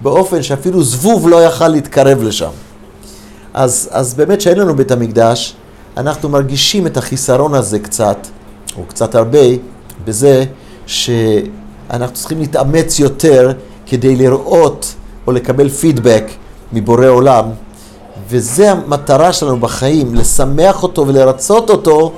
[0.00, 2.50] באופן שאפילו זבוב לא יכל להתקרב לשם.
[3.54, 5.54] אז, אז באמת שאין לנו בית המקדש,
[5.96, 8.26] אנחנו מרגישים את החיסרון הזה קצת,
[8.78, 9.38] או קצת הרבה,
[10.04, 10.44] בזה
[10.86, 13.52] שאנחנו צריכים להתאמץ יותר
[13.86, 14.94] כדי לראות
[15.26, 16.24] או לקבל פידבק
[16.72, 17.44] מבורא עולם,
[18.28, 22.12] וזה המטרה שלנו בחיים, לשמח אותו ולרצות אותו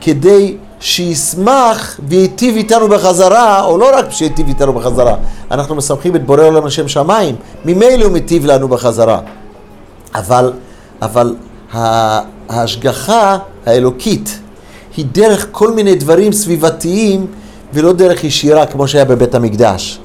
[0.00, 5.16] כדי שישמח וייטיב איתנו בחזרה, או לא רק שייטיב איתנו בחזרה,
[5.52, 9.20] אנחנו משמחים את בורא עולם השם שמיים, ממילא הוא מיטיב לנו בחזרה.
[10.14, 10.52] אבל,
[11.02, 11.34] אבל
[12.48, 14.38] ההשגחה האלוקית
[14.96, 17.26] היא דרך כל מיני דברים סביבתיים
[17.72, 19.98] ולא דרך ישירה כמו שהיה בבית המקדש.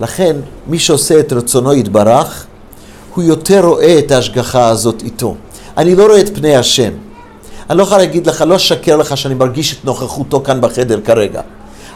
[0.00, 0.36] לכן,
[0.66, 2.46] מי שעושה את רצונו יתברך,
[3.14, 5.34] הוא יותר רואה את ההשגחה הזאת איתו.
[5.76, 6.90] אני לא רואה את פני השם.
[7.70, 11.40] אני לא יכול להגיד לך, לא אשקר לך שאני מרגיש את נוכחותו כאן בחדר כרגע.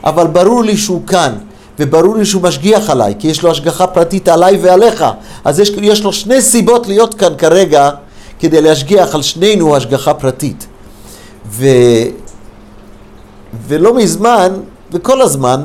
[0.04, 1.32] אבל ברור לי שהוא כאן,
[1.78, 5.04] וברור לי שהוא משגיח עליי, כי יש לו השגחה פרטית עליי ועליך.
[5.44, 7.90] אז יש, יש לו שני סיבות להיות כאן כרגע,
[8.38, 10.66] כדי להשגיח על שנינו השגחה פרטית.
[11.50, 11.66] ו...
[13.68, 14.52] ולא מזמן,
[14.92, 15.60] וכל הזמן,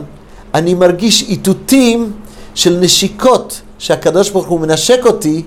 [0.53, 2.12] אני מרגיש איתותים
[2.55, 5.43] של נשיקות, שהקדוש ברוך הוא מנשק אותי,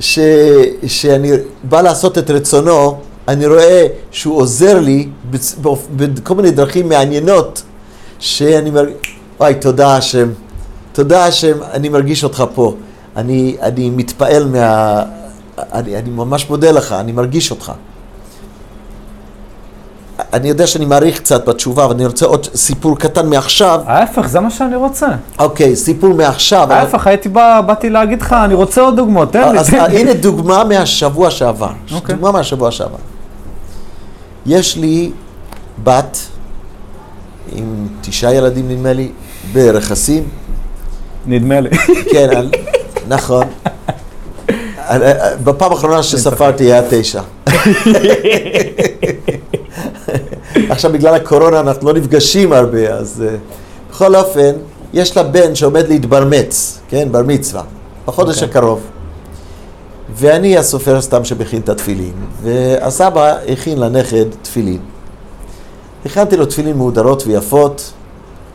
[0.00, 0.18] ש...
[0.86, 1.30] שאני
[1.64, 2.96] בא לעשות את רצונו,
[3.28, 5.08] אני רואה שהוא עוזר לי
[5.96, 7.62] בכל מיני דרכים מעניינות,
[8.18, 10.28] שאני מרגיש, וואי, תודה השם,
[10.92, 12.74] תודה השם, אני מרגיש אותך פה.
[13.16, 15.02] אני, אני מתפעל מה...
[15.58, 17.72] אני, אני ממש מודה לך, אני מרגיש אותך.
[20.32, 23.80] אני יודע שאני מעריך קצת בתשובה, ואני רוצה עוד סיפור קטן מעכשיו.
[23.86, 25.08] ההפך, זה מה שאני רוצה.
[25.38, 26.72] אוקיי, סיפור מעכשיו.
[26.72, 29.74] ההפך, הייתי בא, באתי להגיד לך, אני רוצה עוד דוגמאות, תן לי, אז.
[29.74, 31.70] הנה דוגמה מהשבוע שעבר.
[31.94, 32.14] אוקיי.
[32.14, 32.96] דוגמה מהשבוע שעבר.
[34.46, 35.10] יש לי
[35.84, 36.18] בת
[37.52, 37.64] עם
[38.00, 39.08] תשעה ילדים, נדמה לי,
[39.52, 40.24] ברכסים.
[41.26, 41.70] נדמה לי.
[42.12, 42.50] כן, על-
[43.08, 43.46] נכון.
[45.44, 47.20] בפעם האחרונה שספרתי היה תשע.
[50.70, 53.34] עכשיו בגלל הקורונה אנחנו לא נפגשים הרבה, אז אה,
[53.90, 54.50] בכל אופן,
[54.92, 57.62] יש לה בן שעומד להתברמץ, כן, בר מצווה,
[58.06, 58.48] בחודש אוקיי.
[58.48, 58.80] הקרוב.
[60.16, 64.78] ואני הסופר סתם שמכין את התפילין, והסבא הכין לנכד תפילין.
[66.06, 67.92] הכנתי לו תפילין מהודרות ויפות.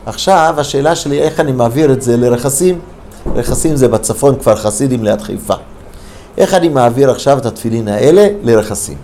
[0.06, 2.78] עכשיו, השאלה שלי, איך אני מעביר את זה לרכסים?
[3.34, 5.54] רכסים זה בצפון, כפר חסידים ליד חיפה.
[6.38, 8.96] איך אני מעביר עכשיו את התפילין האלה לרכסים?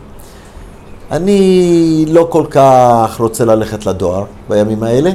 [1.10, 5.10] אני לא כל כך רוצה ללכת לדואר בימים האלה.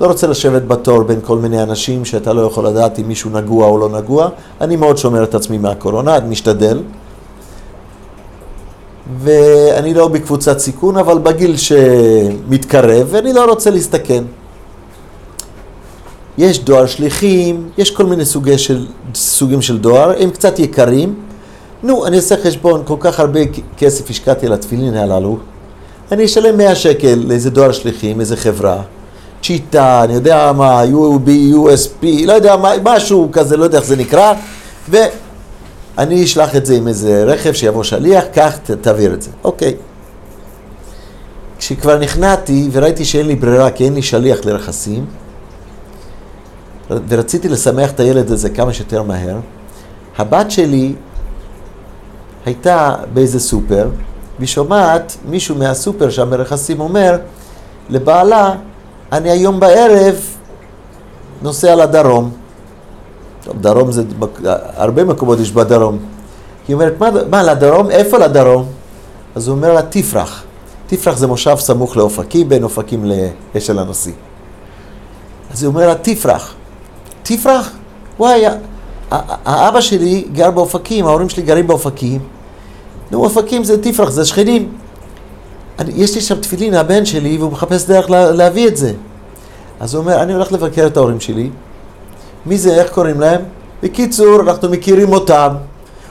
[0.00, 3.66] לא רוצה לשבת בתור בין כל מיני אנשים שאתה לא יכול לדעת אם מישהו נגוע
[3.66, 4.28] או לא נגוע.
[4.60, 6.82] אני מאוד שומר את עצמי מהקורונה, אני משתדל.
[9.18, 14.24] ואני לא בקבוצת סיכון, אבל בגיל שמתקרב, ואני לא רוצה להסתכן.
[16.38, 21.14] יש דואר שליחים, יש כל מיני סוגי של, סוגים של דואר, הם קצת יקרים.
[21.82, 23.40] נו, אני אעשה חשבון, כל כך הרבה
[23.78, 25.38] כסף השקעתי על התפילין הללו,
[26.12, 28.82] אני אשלם 100 שקל לאיזה דואר שליחים, איזה חברה,
[29.42, 33.96] צ'יטה, אני יודע מה, UB, USP, לא יודע מה, משהו כזה, לא יודע איך זה
[33.96, 34.32] נקרא,
[35.96, 39.30] ואני אשלח את זה עם איזה רכב שיבוא שליח, קח, תעביר את זה.
[39.44, 39.74] אוקיי.
[41.58, 45.06] כשכבר נכנעתי וראיתי שאין לי ברירה כי אין לי שליח לרכסים,
[47.08, 49.36] ורציתי לשמח את הילד הזה כמה שיותר מהר,
[50.18, 50.94] הבת שלי
[52.46, 53.88] הייתה באיזה סופר,
[54.38, 57.18] והיא שומעת מישהו מהסופר שם ברכסים אומר
[57.88, 58.54] לבעלה,
[59.12, 60.14] אני היום בערב
[61.42, 62.39] נוסע לדרום.
[63.50, 64.02] טוב, דרום זה,
[64.76, 65.98] הרבה מקומות יש בדרום.
[66.68, 67.90] היא אומרת, מה, מה לדרום?
[67.90, 68.66] איפה לדרום?
[69.34, 70.42] אז הוא אומר לה, תפרח.
[70.86, 73.04] תפרח זה מושב סמוך לאופקים, בין אופקים
[73.54, 74.12] לאשל הנשיא.
[75.52, 76.54] אז הוא אומר לה, תפרח.
[77.22, 77.70] תפרח?
[78.18, 78.44] וואי,
[79.10, 82.20] האבא שלי גר באופקים, ההורים שלי גרים באופקים.
[83.10, 84.72] נו, אופקים זה תפרח, זה שכנים.
[85.78, 88.92] אני, יש לי שם תפילין, הבן שלי, והוא מחפש דרך לה, להביא את זה.
[89.80, 91.50] אז הוא אומר, אני הולך לבקר את ההורים שלי.
[92.46, 93.40] מי זה, איך קוראים להם?
[93.82, 95.48] בקיצור, אנחנו מכירים אותם.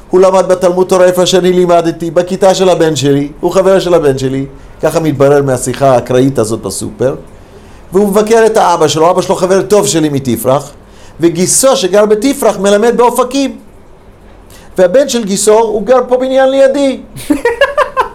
[0.10, 4.18] הוא למד בתלמוד תורה איפה שאני לימדתי, בכיתה של הבן שלי, הוא חבר של הבן
[4.18, 4.46] שלי,
[4.82, 7.16] ככה מתברר מהשיחה האקראית הזאת בסופר.
[7.94, 10.72] והוא מבקר את האבא שלו, אבא שלו חבר טוב שלי מתפרח,
[11.20, 13.58] וגיסו שגר בתפרח מלמד באופקים.
[14.78, 17.00] והבן של גיסו, הוא גר פה בניין לידי.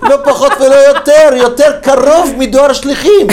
[0.05, 3.27] לא פחות ולא יותר, יותר קרוב מדואר שליחים.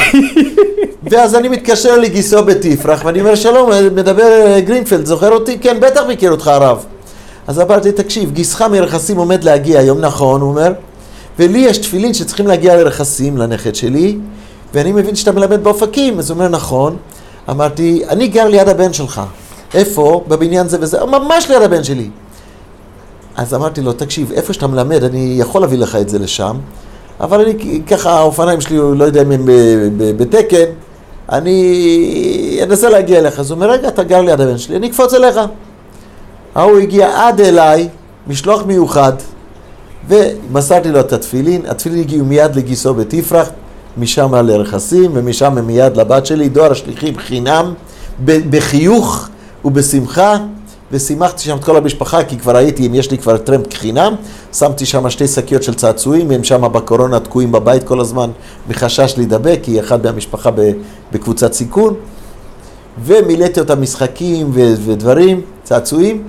[1.04, 5.60] ואז אני מתקשר לגיסו בתפרח, ואני אומר, שלום, מדבר אה, גרינפלד, זוכר אותי?
[5.60, 6.86] כן, בטח מכיר אותך הרב.
[7.48, 10.74] אז אמרתי, תקשיב, גיסך מרכסים עומד להגיע היום, נכון, הוא אומר,
[11.40, 14.18] ולי יש תפילין שצריכים להגיע לרכסים, לנכד שלי,
[14.74, 16.98] ואני מבין שאתה מלמד באופקים, אז הוא אומר, נכון.
[17.50, 19.22] אמרתי, אני גר ליד הבן שלך.
[19.74, 20.24] איפה?
[20.28, 22.10] בבניין זה וזה, ממש ליד הבן שלי.
[23.36, 26.58] אז אמרתי לו, תקשיב, איפה שאתה מלמד, אני יכול להביא לך את זה לשם,
[27.20, 29.46] אבל אני ככה, האופניים שלי, לא יודע אם הם
[30.18, 30.66] בתקן,
[31.30, 33.40] אני אנסה להגיע אליך.
[33.40, 35.40] אז הוא אומר, רגע, אתה גר ליד הבן שלי, אני אקפוץ אליך.
[36.56, 37.88] ההוא הגיע עד אליי,
[38.28, 39.14] משלוח מיוחד,
[40.08, 43.50] ומסרתי לו את התפילין, התפילין הגיעו מיד לגיסו בתפרח,
[43.98, 47.74] משם לרכסים, ומשם מיד לבת שלי, דואר השליחים חינם,
[48.26, 49.30] בחיוך
[49.66, 50.38] ובשמחה,
[50.92, 54.16] ושימחתי שם את כל המשפחה, כי כבר הייתי, אם יש לי כבר טרמפ חינם,
[54.54, 58.30] שמתי שם שתי שקיות של צעצועים, הם שם בקורונה תקועים בבית כל הזמן,
[58.70, 60.50] מחשש להידבק, כי אחד מהמשפחה
[61.12, 61.94] בקבוצת סיכון,
[63.04, 66.24] ומילאתי אותם משחקים ו- ודברים, צעצועים,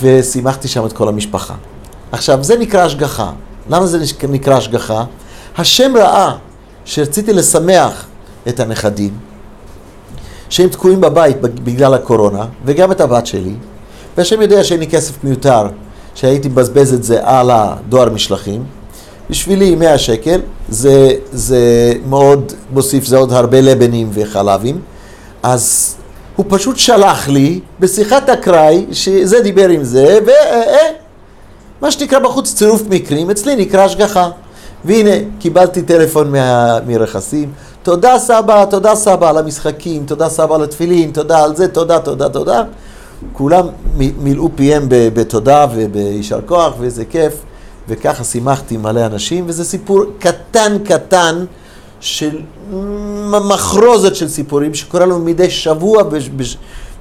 [0.00, 1.54] ושימחתי שם את כל המשפחה.
[2.12, 3.30] עכשיו, זה נקרא השגחה.
[3.70, 3.98] למה זה
[4.28, 5.04] נקרא השגחה?
[5.58, 6.32] השם ראה
[6.84, 8.06] שרציתי לשמח
[8.48, 9.29] את הנכדים,
[10.50, 13.54] שהם תקועים בבית בגלל הקורונה, וגם את הבת שלי,
[14.16, 15.66] והשם יודע שאין לי כסף מיותר,
[16.14, 18.64] שהייתי מבזבז את זה על הדואר משלחים.
[19.30, 24.80] בשבילי 100 שקל, זה, זה מאוד מוסיף, זה עוד הרבה לבנים וחלבים.
[25.42, 25.94] אז
[26.36, 30.30] הוא פשוט שלח לי בשיחת אקראי, שזה דיבר עם זה, ו...
[30.30, 30.76] אה,
[31.80, 34.30] מה שנקרא בחוץ צירוף מקרים, אצלי נקרא השגחה.
[34.84, 41.10] והנה, קיבלתי טלפון מה, מרכסים, תודה סבא, תודה סבא על המשחקים, תודה סבא על התפילין,
[41.12, 42.62] תודה על זה, תודה, תודה, תודה.
[43.32, 43.66] כולם
[43.96, 47.34] מילאו פיהם בתודה וביישר כוח, ואיזה כיף,
[47.88, 51.44] וככה שימחתי מלא אנשים, וזה סיפור קטן קטן
[52.00, 52.40] של
[53.48, 56.02] מחרוזת של סיפורים שקורה לנו מדי שבוע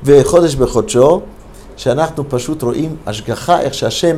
[0.03, 1.21] וחודש בחודשו,
[1.77, 4.17] שאנחנו פשוט רואים השגחה, איך שהשם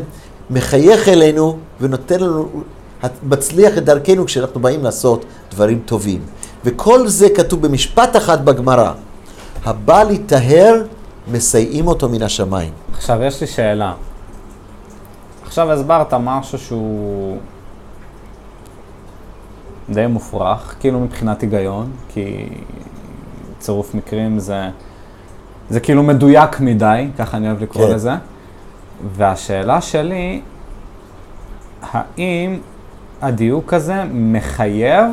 [0.49, 2.49] מחייך אלינו ונותן לנו,
[3.23, 6.21] מצליח את דרכנו כשאנחנו באים לעשות דברים טובים.
[6.65, 8.91] וכל זה כתוב במשפט אחד בגמרא,
[9.65, 10.83] הבא להיטהר,
[11.31, 12.71] מסייעים אותו מן השמיים.
[12.93, 13.93] עכשיו, יש לי שאלה.
[15.43, 17.37] עכשיו הסברת משהו שהוא
[19.89, 22.49] די מופרך, כאילו מבחינת היגיון, כי
[23.59, 24.69] צירוף מקרים זה,
[25.69, 27.93] זה כאילו מדויק מדי, ככה אני אוהב לקרוא כן.
[27.93, 28.11] לזה.
[29.15, 30.41] והשאלה שלי,
[31.91, 32.59] האם
[33.21, 35.05] הדיוק הזה מחייב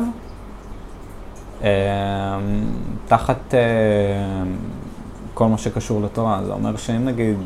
[3.07, 3.59] תחת אה,
[5.33, 6.41] כל מה שקשור לתורה?
[6.45, 7.37] זה אומר שאם נגיד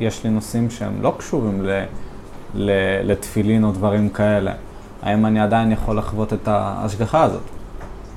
[0.00, 1.84] יש לי נושאים שהם לא קשורים ל,
[2.54, 2.70] ל,
[3.04, 4.52] לתפילין או דברים כאלה,
[5.02, 7.42] האם אני עדיין יכול לחוות את ההשגחה הזאת?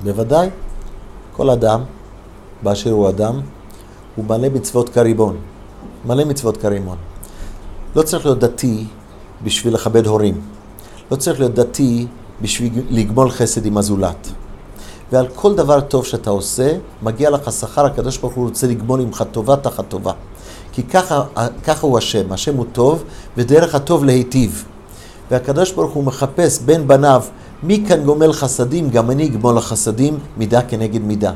[0.02, 0.48] בוודאי.
[1.32, 1.80] כל אדם,
[2.62, 3.40] באשר הוא אדם,
[4.16, 5.36] הוא מלא מצוות כריבון.
[6.06, 6.96] מלא מצוות כרימון.
[7.96, 8.86] לא צריך להיות דתי
[9.42, 10.40] בשביל לכבד הורים.
[11.10, 12.06] לא צריך להיות דתי
[12.42, 14.32] בשביל לגמול חסד עם הזולת.
[15.14, 19.24] ועל כל דבר טוב שאתה עושה, מגיע לך שכר, הקדוש ברוך הוא רוצה לגמול ממך
[19.32, 20.12] טובה תחת טובה.
[20.72, 21.22] כי ככה,
[21.64, 23.04] ככה הוא השם, השם הוא טוב,
[23.36, 24.64] ודרך הטוב להיטיב.
[25.30, 27.22] והקדוש ברוך הוא מחפש בין בניו,
[27.62, 31.32] מי כאן גומל חסדים, גם אני אגמול החסדים, מידה כנגד מידה.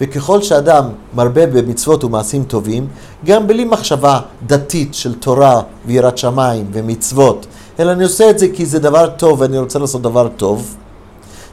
[0.00, 0.84] וככל שאדם
[1.14, 2.86] מרבה במצוות ומעשים טובים,
[3.24, 7.46] גם בלי מחשבה דתית של תורה ויראת שמיים ומצוות,
[7.80, 10.76] אלא אני עושה את זה כי זה דבר טוב ואני רוצה לעשות דבר טוב,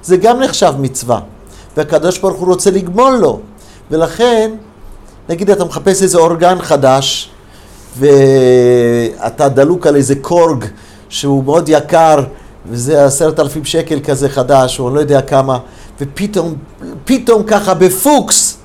[0.04, 1.20] זה גם נחשב מצווה,
[1.78, 3.40] והקדוש ברוך הוא רוצה לגמול לו.
[3.92, 4.52] ולכן,
[5.30, 7.30] נגיד אתה מחפש איזה אורגן חדש,
[7.98, 10.66] ואתה דלוק על איזה קורג
[11.10, 12.24] שהוא מאוד יקר,
[12.70, 15.58] וזה עשרת אלפים שקל כזה חדש, או אני לא יודע כמה,
[16.02, 16.56] ופתאום,
[17.06, 18.58] פתאום ככה בפוקס,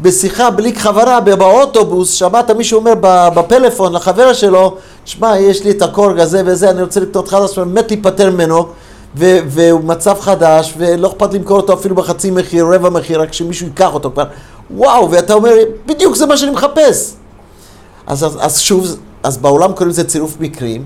[0.00, 2.94] בשיחה בלי חברה, באוטובוס, שמעת מישהו אומר
[3.34, 7.90] בפלאפון לחבר שלו, שמע, יש לי את הקורג הזה וזה, אני רוצה לקנות חדש, באמת
[7.90, 8.68] להיפטר ממנו,
[9.16, 13.94] והוא מצב חדש, ולא אכפת למכור אותו אפילו בחצי מחיר, רבע מחיר, רק שמישהו ייקח
[13.94, 14.24] אותו כבר.
[14.70, 15.52] וואו, ואתה אומר,
[15.86, 17.12] בדיוק זה מה שאני מחפש.
[18.06, 20.84] אז, אז, אז שוב, אז בעולם קוראים לזה צירוף מקרים,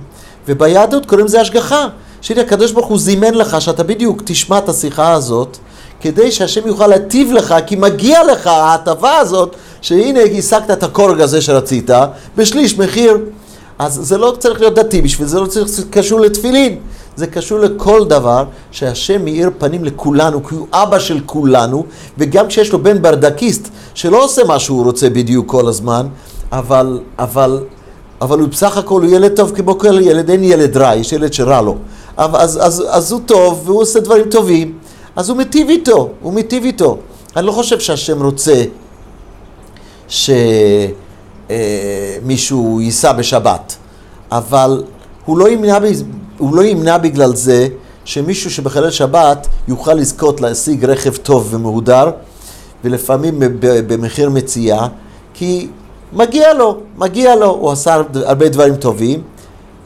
[0.48, 1.88] וביהדות קוראים לזה השגחה.
[2.20, 5.56] שהנה הקדוש ברוך הוא זימן לך שאתה בדיוק תשמע את השיחה הזאת,
[6.00, 11.40] כדי שהשם יוכל להטיב לך, כי מגיע לך ההטבה הזאת, שהנה השגת את הקורג הזה
[11.40, 11.90] שרצית,
[12.36, 13.18] בשליש מחיר.
[13.78, 16.78] אז זה לא צריך להיות דתי בשביל זה, לא צריך קשור לתפילין.
[17.18, 21.84] זה קשור לכל דבר שהשם מאיר פנים לכולנו, כי הוא אבא של כולנו,
[22.18, 26.06] וגם כשיש לו בן ברדקיסט, שלא עושה מה שהוא רוצה בדיוק כל הזמן,
[26.52, 27.64] אבל, אבל,
[28.20, 31.32] אבל הוא בסך הכל הוא ילד טוב כמו כל ילד, אין ילד רע, יש ילד
[31.32, 31.76] שרע לו.
[32.18, 34.78] אבל, אז, אז, אז הוא טוב, והוא עושה דברים טובים,
[35.16, 36.98] אז הוא מיטיב איתו, הוא מיטיב איתו.
[37.36, 38.64] אני לא חושב שהשם רוצה
[41.48, 43.76] שמישהו ייסע בשבת,
[44.32, 44.82] אבל
[45.24, 45.78] הוא לא ימנע,
[46.38, 47.68] הוא לא ימנע בגלל זה
[48.04, 52.10] שמישהו שבחלל שבת יוכל לזכות להשיג רכב טוב ומהודר,
[52.84, 54.86] ולפעמים במחיר מציאה,
[55.34, 55.68] כי
[56.12, 59.22] מגיע לו, מגיע לו, הוא עשה הרבה דברים טובים.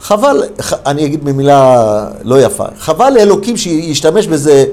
[0.01, 0.43] חבל,
[0.85, 4.65] אני אגיד במילה לא יפה, חבל לאלוקים שישתמש בזה,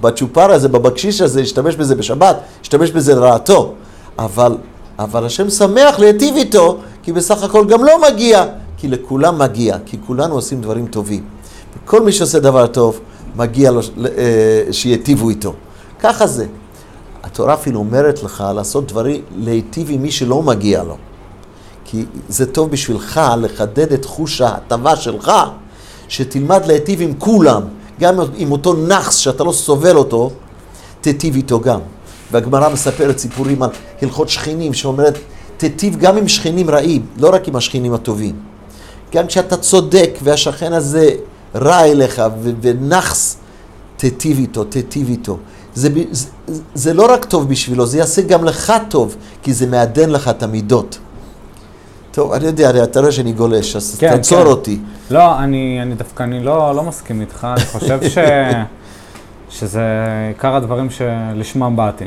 [0.00, 3.72] בצ'ופר הזה, בבקשיש הזה, ישתמש בזה בשבת, ישתמש בזה לרעתו.
[4.18, 4.56] אבל,
[4.98, 8.44] אבל השם שמח להיטיב איתו, כי בסך הכל גם לא מגיע,
[8.76, 11.24] כי לכולם מגיע, כי כולנו עושים דברים טובים.
[11.84, 13.00] וכל מי שעושה דבר טוב,
[13.36, 13.80] מגיע לו
[14.18, 15.52] אה, שיטיבו איתו.
[16.00, 16.46] ככה זה.
[17.22, 20.96] התורה אפילו אומרת לך לעשות דברים, להיטיב עם מי שלא מגיע לו.
[21.84, 25.32] כי זה טוב בשבילך לחדד את חוש ההטבה שלך,
[26.08, 27.62] שתלמד להיטיב עם כולם,
[28.00, 30.30] גם עם אותו נאחס שאתה לא סובל אותו,
[31.00, 31.80] תיטיב איתו גם.
[32.32, 33.70] והגמרא מספרת סיפורים על
[34.02, 35.18] הלכות שכנים, שאומרת,
[35.56, 38.34] תיטיב גם עם שכנים רעים, לא רק עם השכנים הטובים.
[39.14, 41.10] גם כשאתה צודק והשכן הזה
[41.54, 42.22] רע אליך
[42.60, 43.36] ונאחס,
[43.96, 45.38] תיטיב איתו, תיטיב איתו.
[45.74, 46.28] זה, זה,
[46.74, 50.42] זה לא רק טוב בשבילו, זה יעשה גם לך טוב, כי זה מעדן לך את
[50.42, 50.98] המידות.
[52.10, 54.46] טוב, אני יודע, אתה רואה שאני גולש, אז כן, תעצור כן.
[54.46, 54.78] אותי.
[55.10, 58.18] לא, אני, אני דווקא, אני לא, לא מסכים איתך, אני חושב ש,
[59.50, 59.82] שזה
[60.28, 62.04] עיקר הדברים שלשמם באתי.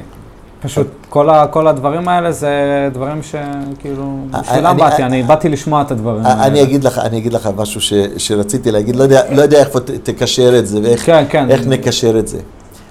[0.61, 2.49] פשוט כל, ה, כל הדברים האלה זה
[2.93, 6.45] דברים שכאילו, בשבילם באתי, אני באתי לשמוע את הדברים האלה.
[6.45, 9.69] אני אגיד לך, אני אגיד לך משהו ש, שרציתי להגיד, לא יודע, לא יודע איך
[10.03, 11.47] תקשר את זה ואיך כן, כן.
[11.67, 12.39] נקשר את זה.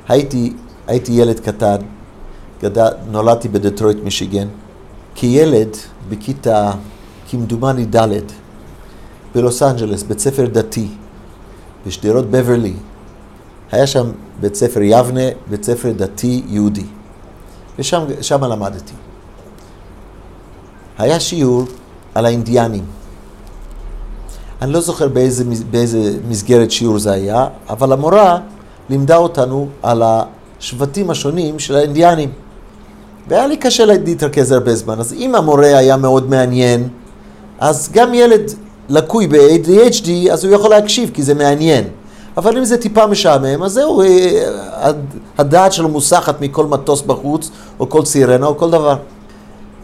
[0.09, 0.53] הייתי,
[0.87, 1.77] הייתי ילד קטן,
[2.63, 4.47] גדל, נולדתי בדטרויט, מישיגן.
[5.15, 5.77] כילד,
[6.09, 6.71] בכיתה,
[7.31, 8.09] כמדומני ד',
[9.35, 10.89] בלוס אנג'לס, בית ספר דתי,
[11.87, 12.73] בשדרות בברלי.
[13.73, 15.21] היה שם בית ספר יבנה,
[15.51, 16.85] בית ספר דתי יהודי.
[17.79, 18.93] ושם למדתי.
[20.99, 21.65] היה שיעור
[22.15, 22.85] על האינדיאנים.
[24.63, 28.39] אני לא זוכר באיזה, באיזה מסגרת שיעור זה היה, אבל המורה
[28.91, 32.31] לימדה אותנו על השבטים השונים של האינדיאנים.
[33.29, 36.89] והיה לי קשה להתרכז הרבה זמן, אז אם המורה היה מאוד מעניין,
[37.59, 38.51] אז גם ילד
[38.89, 41.85] לקוי ב-ADHD, אז הוא יכול להקשיב, כי זה מעניין.
[42.39, 44.91] אבל אם זה טיפה משעמם, אז זהו, אה,
[45.39, 47.51] הדעת שלו מוסחת מכל מטוס בחוץ,
[47.81, 48.97] או כל סירנה, או כל דבר.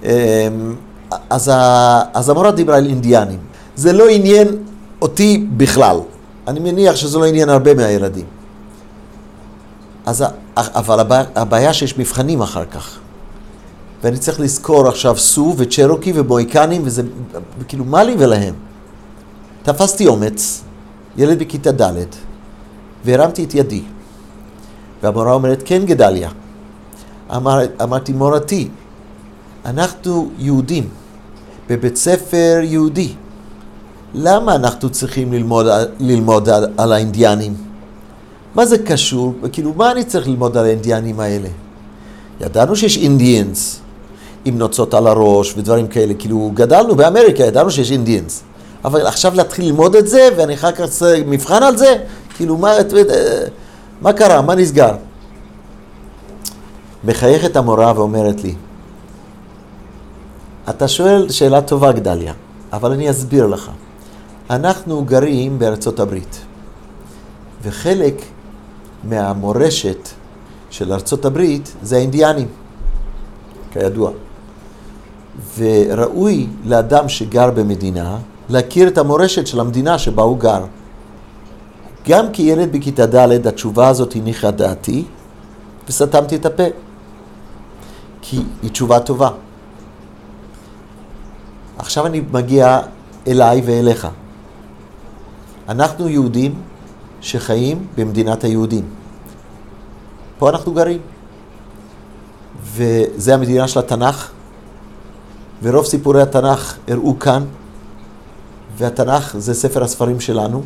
[0.02, 0.09] אמ,
[1.31, 1.51] אז,
[2.14, 3.39] אז המורה דיברה על אינדיאנים.
[3.76, 4.48] זה לא עניין
[5.02, 5.97] אותי בכלל.
[6.48, 8.24] אני מניח שזה לא עניין הרבה מהילדים.
[10.06, 10.24] אז,
[10.56, 12.98] אבל הבעיה, הבעיה שיש מבחנים אחר כך.
[14.02, 17.02] ואני צריך לזכור עכשיו סו וצ'רוקי ובויקנים, וזה
[17.68, 18.55] כאילו מה לי ולהם?
[19.62, 20.62] תפסתי אומץ,
[21.16, 22.05] ילד בכיתה ד',
[23.05, 23.82] והרמתי את ידי.
[25.02, 26.31] והמורה אומרת, כן גדליה.
[27.36, 28.68] אמר, אמרתי, מורתי,
[29.64, 30.89] אנחנו יהודים,
[31.68, 33.12] בבית ספר יהודי.
[34.14, 35.66] למה אנחנו צריכים ללמוד,
[36.01, 37.55] ללמוד על, על האינדיאנים?
[38.55, 39.35] מה זה קשור?
[39.52, 41.48] כאילו, מה אני צריך ללמוד על האינדיאנים האלה?
[42.40, 43.81] ידענו שיש אינדיאנס
[44.44, 48.43] עם נוצות על הראש ודברים כאלה, כאילו, גדלנו באמריקה, ידענו שיש אינדיאנס.
[48.85, 51.97] אבל עכשיו להתחיל ללמוד את זה, ואני אחר כך אעשה מבחן על זה?
[52.35, 52.73] כאילו, מה,
[54.01, 54.43] מה קרה?
[54.43, 54.97] מה נסגר?
[57.05, 58.55] מחייכת המורה ואומרת לי,
[60.69, 62.32] אתה שואל שאלה טובה, גדליה,
[62.73, 63.70] אבל אני אסביר לך.
[64.51, 66.40] אנחנו גרים בארצות הברית,
[67.62, 68.23] וחלק
[69.05, 70.09] מהמורשת
[70.70, 72.48] של ארצות הברית זה האינדיאנים,
[73.73, 74.11] כידוע.
[75.59, 80.65] וראוי לאדם שגר במדינה להכיר את המורשת של המדינה שבה הוא גר.
[82.09, 85.05] גם כילד בכיתה ד' התשובה הזאת הניחה דעתי,
[85.89, 86.62] וסתמתי את הפה.
[88.22, 89.31] כי היא תשובה טובה.
[91.78, 92.81] עכשיו אני מגיע
[93.26, 94.09] אליי ואליך.
[95.68, 96.55] אנחנו יהודים
[97.20, 98.85] שחיים במדינת היהודים.
[100.39, 101.01] פה אנחנו גרים.
[102.62, 104.31] וזה המדינה של התנ"ך,
[105.62, 107.44] ורוב סיפורי התנ"ך הראו כאן,
[108.76, 110.62] והתנ"ך זה ספר הספרים שלנו,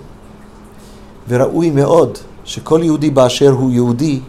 [1.28, 4.20] וראוי מאוד שכל יהודי באשר הוא יהודי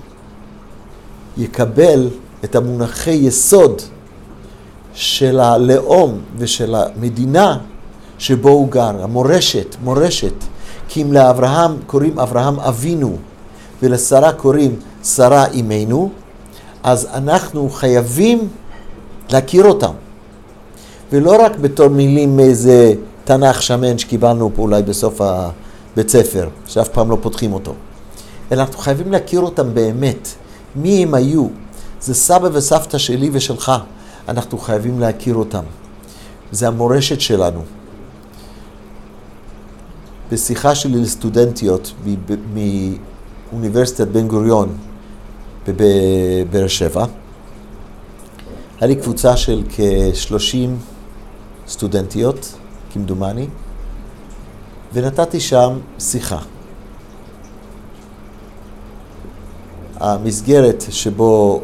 [1.38, 2.08] יקבל
[2.44, 3.82] את המונחי יסוד
[4.94, 7.58] של הלאום ושל המדינה
[8.18, 10.34] שבו הוא גר, המורשת, מורשת.
[10.90, 13.18] כי אם לאברהם קוראים אברהם אבינו
[13.84, 16.10] ולשרה קוראים שרה אימנו,
[16.84, 18.48] אז אנחנו חייבים
[19.32, 19.92] להכיר אותם.
[21.12, 22.94] ולא רק בתור מילים מאיזה
[23.24, 25.22] תנ"ך שמן שקיבלנו פה אולי בסוף
[26.00, 27.74] הבית ספר, שאף פעם לא פותחים אותו,
[28.52, 30.28] אלא אנחנו חייבים להכיר אותם באמת,
[30.76, 31.48] מי הם היו.
[32.02, 33.72] זה סבא וסבתא שלי ושלך,
[34.28, 35.64] אנחנו חייבים להכיר אותם.
[36.52, 37.62] זה המורשת שלנו.
[40.32, 41.94] בשיחה שלי לסטודנטיות
[43.52, 44.78] מאוניברסיטת בן גוריון
[45.68, 47.06] בבאר שבע,
[48.80, 50.70] היה לי קבוצה של כ-30
[51.68, 52.54] סטודנטיות,
[52.94, 53.48] כמדומני,
[54.94, 56.40] ונתתי שם שיחה.
[60.00, 61.62] המסגרת שבו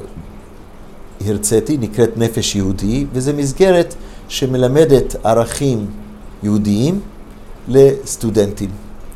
[1.27, 3.95] הרציתי נקראת נפש יהודי, וזו מסגרת
[4.27, 5.85] שמלמדת ערכים
[6.43, 6.99] יהודיים
[7.67, 8.69] לסטודנטים.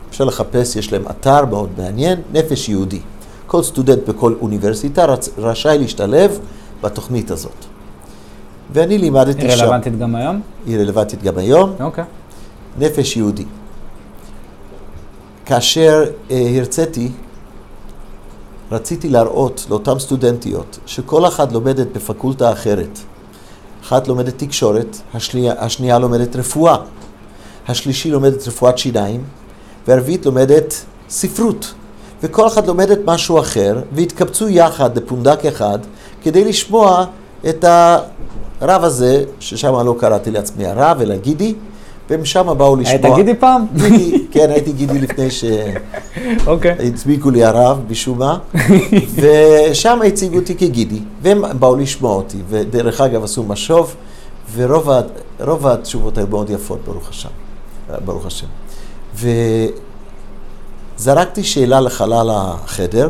[0.10, 3.00] אפשר לחפש, יש להם אתר מאוד מעניין, נפש יהודי.
[3.48, 5.30] כל סטודנט בכל אוניברסיטה רצ...
[5.38, 6.40] רשאי להשתלב
[6.82, 7.66] בתוכנית הזאת.
[8.74, 9.64] ואני לימדתי היא שם.
[9.64, 10.42] רלוונטית גם היום?
[10.66, 11.74] היא רלוונטית גם היום.
[11.80, 12.04] אוקיי.
[12.80, 13.46] נפש יהודי.
[15.50, 17.12] כאשר אה, הרציתי,
[18.72, 23.00] רציתי להראות לאותן סטודנטיות שכל אחת לומדת בפקולטה אחרת.
[23.84, 26.76] אחת לומדת תקשורת, השנייה, השנייה לומדת רפואה,
[27.68, 29.24] השלישי לומדת רפואת שיניים,
[29.88, 31.74] והרביעית לומדת ספרות.
[32.24, 35.80] וכל אחת לומדת משהו אחר, והתקבצו יחד לפונדק אחד
[36.24, 37.06] כדי לשמוע
[37.50, 37.66] את
[38.62, 41.56] הרב הזה, ששם לא קראתי לעצמי הרב, אלא גידי,
[42.10, 42.94] והם שם באו לשמוע.
[42.94, 43.66] היית גידי פעם?
[43.76, 45.28] גידי, כן, הייתי גידי לפני
[46.48, 46.76] אוקיי.
[46.80, 48.38] שהצביקו לי הרב, משום מה,
[49.72, 53.96] ושם הציגו אותי כגידי, והם באו לשמוע אותי, ודרך אגב עשו משוב,
[54.56, 57.30] ורוב התשובות היו מאוד יפות, ברוך השם.
[58.06, 58.48] ברוך השם.
[60.98, 63.10] וזרקתי שאלה לחלל החדר,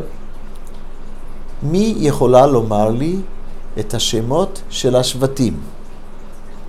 [1.64, 3.16] מי יכולה לומר לי
[3.80, 5.58] את השמות של השבטים?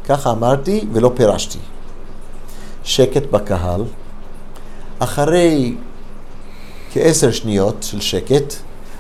[0.09, 1.59] ככה אמרתי ולא פירשתי.
[2.91, 3.83] שקט בקהל.
[4.99, 5.75] אחרי
[6.93, 8.55] כעשר שניות של שקט,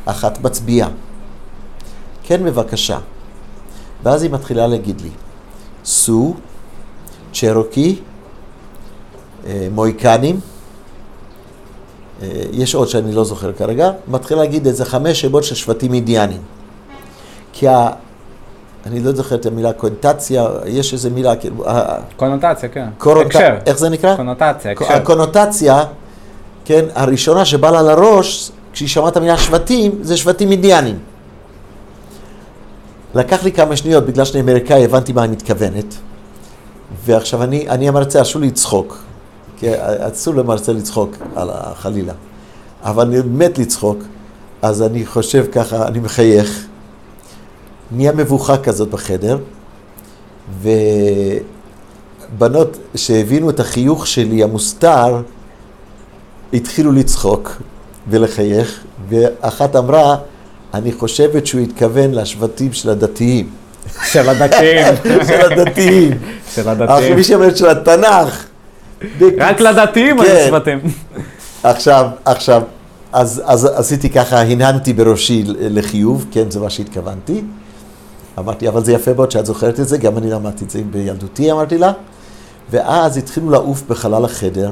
[0.04, 0.88] אחת מצביעה.
[2.22, 2.98] כן, בבקשה.
[4.02, 5.10] ואז היא מתחילה להגיד לי,
[5.84, 6.34] סו,
[7.32, 7.98] צ'רוקי,
[9.46, 10.40] אה, מויקנים,
[12.22, 16.42] אה, יש עוד שאני לא זוכר כרגע, מתחילה להגיד איזה חמש שמות של שבטים אינדיאנים.
[17.52, 17.66] כי.
[18.86, 22.88] אני לא זוכר את המילה קונטציה, יש איזה מילה, כאילו, ה- קונוטציה, כן.
[22.98, 23.54] קורוט- הקשר.
[23.66, 24.16] איך זה נקרא?
[24.16, 24.92] קונוטציה, הקשר.
[24.92, 25.84] הקונוטציה,
[26.64, 30.98] כן, הראשונה שבאה לה לראש, כשהיא שמעה את המילה שבטים, זה שבטים אינדיאנים.
[33.14, 35.94] לקח לי כמה שניות, בגלל שאני אמריקאי, הבנתי מה היא מתכוונת.
[37.04, 38.98] ועכשיו אני, אני המרצה, אסור לי לצחוק.
[39.56, 39.66] כי
[40.12, 42.12] אסור למרצה לצחוק, על ה- חלילה.
[42.82, 43.98] אבל אני מת לצחוק,
[44.62, 46.66] אז אני חושב ככה, אני מחייך.
[47.92, 49.38] נהיה מבוכה כזאת בחדר,
[52.36, 55.22] ובנות שהבינו את החיוך שלי המוסתר,
[56.52, 57.62] התחילו לצחוק,
[58.08, 60.16] ולחייך, ואחת אמרה,
[60.74, 63.48] אני חושבת שהוא התכוון לשבטים של הדתיים.
[64.12, 64.94] של הדתיים.
[65.28, 66.10] של הדתיים.
[66.54, 67.16] של הדתיים.
[67.16, 68.46] מי שאומרת של התנ"ך.
[69.38, 70.46] רק לדתיים היו כן.
[70.48, 70.78] שבטים.
[71.62, 72.62] עכשיו, עכשיו,
[73.12, 77.42] אז, אז עשיתי ככה, הנהנתי בראשי לחיוב, כן, זה מה שהתכוונתי.
[78.38, 81.52] אמרתי, אבל זה יפה מאוד שאת זוכרת את זה, גם אני למדתי את זה בילדותי,
[81.52, 81.92] אמרתי לה.
[82.70, 84.70] ואז התחילו לעוף בחלל החדר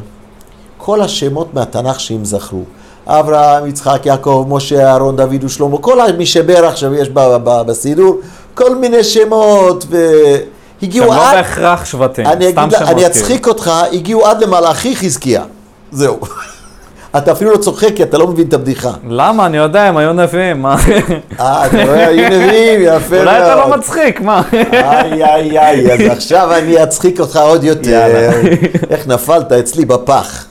[0.79, 2.63] כל השמות מהתנ"ך שהם זכרו.
[3.07, 8.21] אברהם, יצחק, יעקב, משה, אהרון, דוד ושלמה, כל מי שברך שיש ב- ב- בסידור,
[8.55, 9.85] כל מיני שמות,
[10.81, 11.35] והגיעו לא עד...
[11.37, 12.83] בהכרח שבטים, סתם שמות.
[12.83, 13.07] אני כאילו.
[13.07, 15.45] אצחיק אותך, הגיעו עד למלאכי חזקיה.
[15.91, 16.19] זהו.
[17.17, 18.91] אתה אפילו לא צוחק כי אתה לא מבין את הבדיחה.
[19.09, 19.47] למה?
[19.47, 20.77] אני יודע, הם היו נביאים, מה?
[21.41, 23.27] אה, אתה רואה, היו נביאים, יפה מאוד.
[23.29, 24.43] אולי אתה לא מצחיק, מה?
[24.53, 27.91] איי, איי, איי, אז עכשיו אני אצחיק אותך עוד יותר.
[27.91, 28.33] יאללה.
[28.91, 30.47] איך נפלת אצלי בפח.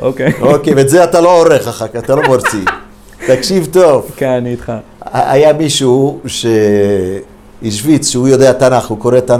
[0.00, 0.32] אוקיי.
[0.40, 2.64] אוקיי, ואת זה אתה לא עורך אחר כך, אתה לא מורצי.
[3.26, 4.10] תקשיב טוב.
[4.16, 4.72] כן, אני איתך.
[5.12, 9.38] היה מישהו שהשוויץ, שהוא יודע תנ"ך, הוא קורא תנ"ך.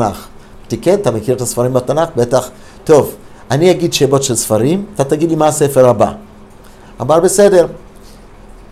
[0.62, 2.08] אמרתי, כן, אתה מכיר את הספרים בתנ"ך?
[2.16, 2.50] בטח.
[2.84, 3.14] טוב,
[3.50, 6.12] אני אגיד שמות של ספרים, אתה תגיד לי מה הספר הבא.
[7.02, 7.66] אמר, בסדר.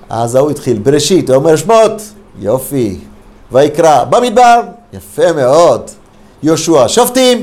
[0.09, 2.03] אז ההוא התחיל, בראשית, הוא אומר שמות,
[2.39, 2.99] יופי.
[3.53, 4.61] ויקרא, במדבר,
[4.93, 5.81] יפה מאוד.
[6.43, 7.43] יהושע, שופטים,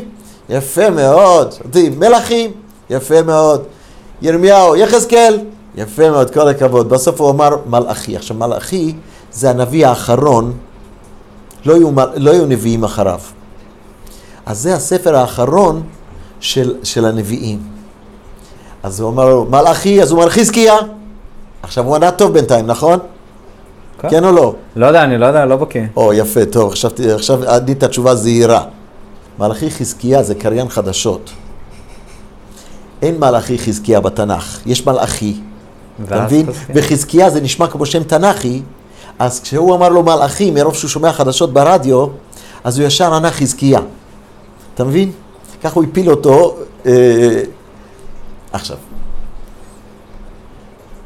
[0.49, 1.51] יפה מאוד.
[1.51, 2.51] שופטים, מלכים,
[2.89, 3.63] יפה מאוד.
[4.21, 5.39] ירמיהו, יחזקאל,
[5.75, 6.89] יפה מאוד, כל הכבוד.
[6.89, 8.15] בסוף הוא אמר מלאכי.
[8.15, 8.93] עכשיו, מלאכי
[9.31, 10.53] זה הנביא האחרון,
[11.65, 13.19] לא היו, מל- לא היו נביאים אחריו.
[14.45, 15.83] אז זה הספר האחרון
[16.39, 17.59] של, של הנביאים.
[18.87, 20.75] אז הוא אמר לו, מלאכי, אז הוא אמר חזקיה.
[21.63, 22.99] עכשיו הוא ענה טוב בינתיים, נכון?
[23.99, 24.09] כן.
[24.09, 24.55] כן או לא?
[24.75, 25.81] לא יודע, אני לא יודע, לא בקיא.
[25.95, 28.63] או, יפה, טוב, עכשיו, עכשיו ענית תשובה זהירה.
[29.39, 31.29] מלאכי חזקיה זה קריין חדשות.
[33.01, 35.35] אין מלאכי חזקיה בתנ"ך, יש מלאכי.
[36.03, 36.45] אתה מבין?
[36.45, 36.75] חזקיה.
[36.75, 38.61] וחזקיה זה נשמע כמו שם תנ"כי,
[39.19, 42.07] אז כשהוא אמר לו מלאכי, מרוב שהוא שומע חדשות ברדיו,
[42.63, 43.79] אז הוא ישר ענה חזקיה.
[44.75, 45.11] אתה מבין?
[45.63, 46.55] ככה הוא הפיל אותו.
[46.85, 47.41] אה,
[48.57, 48.77] עכשיו,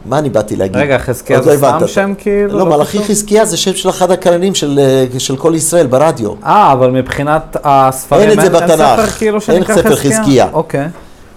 [0.05, 0.77] מה אני באתי להגיד?
[0.77, 1.87] רגע, חזקיה לא זה סתם.
[1.87, 2.59] שם כאילו?
[2.59, 3.07] לא, מלאכי קשור?
[3.07, 4.79] חזקיה זה שם של אחד הקריינים של,
[5.13, 6.31] אה, של כל ישראל ברדיו.
[6.45, 8.75] אה, אבל מבחינת הספרים אין בתנ"ך.
[8.75, 10.19] ספר כאילו אין שנקרא ספר חזקיה?
[10.19, 10.47] חזקיה.
[10.53, 10.87] אוקיי,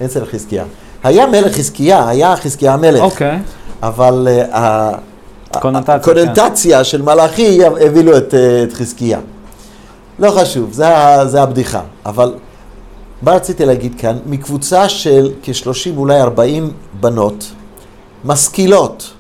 [0.01, 0.65] אין אצל חזקיה.
[1.05, 3.01] היה מלך חזקיה, היה חזקיה המלך.
[3.01, 3.39] אוקיי.
[3.83, 4.93] אבל אה, ה-
[5.61, 9.19] קונוטציה, הקונוטציה של מלאכי הביא לו את, אה, את חזקיה.
[10.19, 10.87] לא חשוב, זה,
[11.27, 11.81] זה הבדיחה.
[12.07, 12.35] אבל
[13.25, 14.19] מה רציתי להגיד כאן?
[14.27, 17.45] מקבוצה של כ-30, אולי 40 בנות,
[18.25, 19.11] משכילות,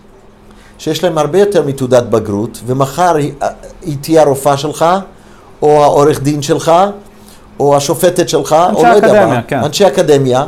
[0.78, 3.32] שיש להן הרבה יותר מתעודת בגרות, ומחר היא,
[3.82, 4.84] היא תהיה הרופאה שלך,
[5.62, 6.72] או העורך דין שלך,
[7.60, 9.64] או השופטת שלך, או לא יודע מה, כן.
[9.64, 10.46] אנשי אקדמיה,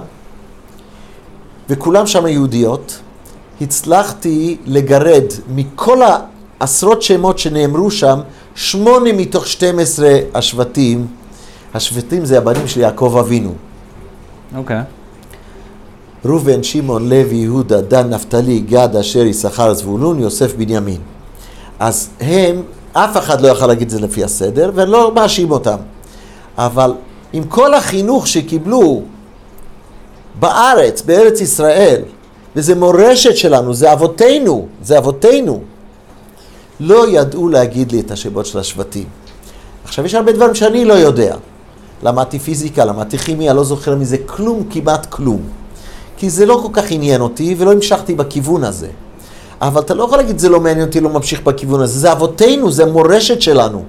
[1.69, 2.99] וכולם שם יהודיות.
[3.61, 5.99] הצלחתי לגרד מכל
[6.61, 8.21] העשרות שמות שנאמרו שם,
[8.55, 11.07] שמונה מתוך 12 השבטים,
[11.77, 13.53] השבטים זה הבנים של יעקב אבינו.
[14.57, 14.81] אוקיי.
[16.25, 21.01] ראובן, שמעון, לוי, יהודה, דן, נפתלי, גד, אשר, יששכר, זבולון, יוסף, בנימין.
[21.79, 22.63] אז הם,
[22.93, 25.77] אף אחד לא יכול להגיד את זה לפי הסדר, ואני לא מאשים אותם.
[26.59, 26.93] אבל
[27.33, 29.03] עם כל החינוך שקיבלו
[30.41, 32.03] בארץ, בארץ ישראל,
[32.57, 35.61] וזה מורשת שלנו, זה אבותינו, זה אבותינו,
[36.81, 39.05] לא ידעו להגיד לי את השמות של השבטים.
[39.85, 41.37] עכשיו, יש הרבה דברים שאני לא יודע.
[42.03, 45.41] למדתי פיזיקה, למדתי כימיה, לא זוכר מזה כלום, כמעט כלום.
[46.17, 48.89] כי זה לא כל כך עניין אותי ולא המשכתי בכיוון הזה.
[49.61, 51.99] אבל אתה לא יכול להגיד, זה לא מעניין אותי, לא ממשיך בכיוון הזה.
[51.99, 53.83] זה אבותינו, זה המורשת שלנו.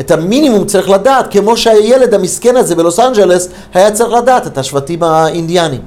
[0.00, 5.02] את המינימום צריך לדעת, כמו שהילד המסכן הזה בלוס אנג'לס היה צריך לדעת את השבטים
[5.02, 5.80] האינדיאנים.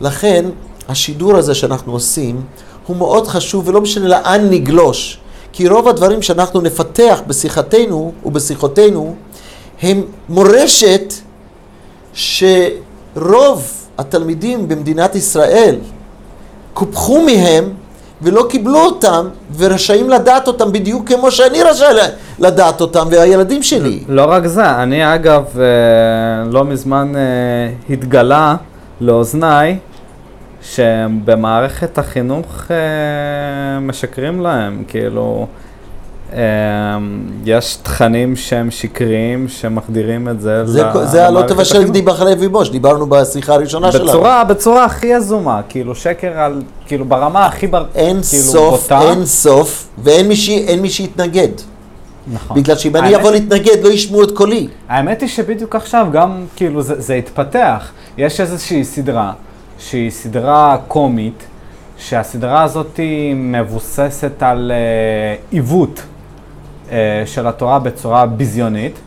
[0.00, 0.44] לכן,
[0.88, 2.40] השידור הזה שאנחנו עושים
[2.86, 5.18] הוא מאוד חשוב, ולא משנה לאן נגלוש.
[5.52, 9.14] כי רוב הדברים שאנחנו נפתח בשיחתנו ובשיחותינו
[9.82, 11.12] הם מורשת
[12.14, 15.76] שרוב התלמידים במדינת ישראל
[16.74, 17.64] קופחו מהם
[18.22, 21.86] ולא קיבלו אותם ורשאים לדעת אותם בדיוק כמו שאני רשאי
[22.38, 24.04] לדעת אותם והילדים שלי.
[24.08, 28.56] לא רק זה, אני אגב אה, לא מזמן אה, התגלה
[29.00, 29.78] לאוזניי
[30.62, 35.46] שבמערכת החינוך אה, משקרים להם, כאילו
[37.44, 41.90] יש תכנים שהם שקריים שמחדירים את זה זה, זה הלא תבשל החינוך.
[41.90, 44.04] גדי בחלב אימו שדיברנו בשיחה הראשונה שלנו.
[44.04, 47.84] בצורה, בצורה הכי יזומה, כאילו שקר על, כאילו ברמה הכי בר...
[47.94, 49.00] אין כאילו סוף, בוטה.
[49.00, 50.50] אין סוף, ואין מי, ש...
[50.80, 51.48] מי שיתנגד.
[52.32, 52.56] נכון.
[52.56, 54.68] בגלל שאם אני אבוא להתנגד לא ישמעו את קולי.
[54.88, 57.90] האמת היא שבדיוק עכשיו גם, כאילו, זה, זה התפתח.
[58.18, 59.32] יש איזושהי סדרה,
[59.78, 61.44] שהיא סדרה קומית,
[61.98, 63.00] שהסדרה הזאת
[63.34, 66.02] מבוססת על אה, עיוות
[67.26, 68.98] של התורה בצורה ביזיונית,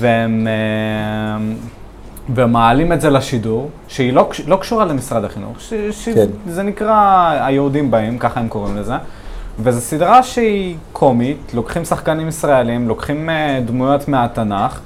[0.00, 1.44] והם אה,
[2.34, 6.26] ומעלים את זה לשידור, שהיא לא, לא קשורה למשרד החינוך, ש, ש, כן.
[6.46, 8.94] זה נקרא היהודים באים, ככה הם קוראים לזה,
[9.58, 14.80] וזו סדרה שהיא קומית, לוקחים שחקנים ישראלים, לוקחים אה, דמויות מהתנ"ך,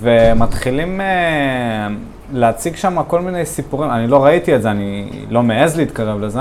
[0.00, 1.88] ומתחילים אה,
[2.32, 6.40] להציג שם כל מיני סיפורים, אני לא ראיתי את זה, אני לא מעז להתקרב לזה,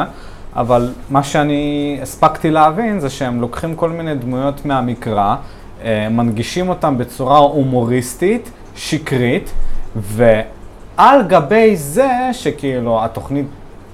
[0.55, 5.35] אבל מה שאני הספקתי להבין זה שהם לוקחים כל מיני דמויות מהמקרא,
[5.83, 9.51] אה, מנגישים אותם בצורה הומוריסטית, שקרית,
[9.95, 13.45] ועל גבי זה שכאילו התוכנית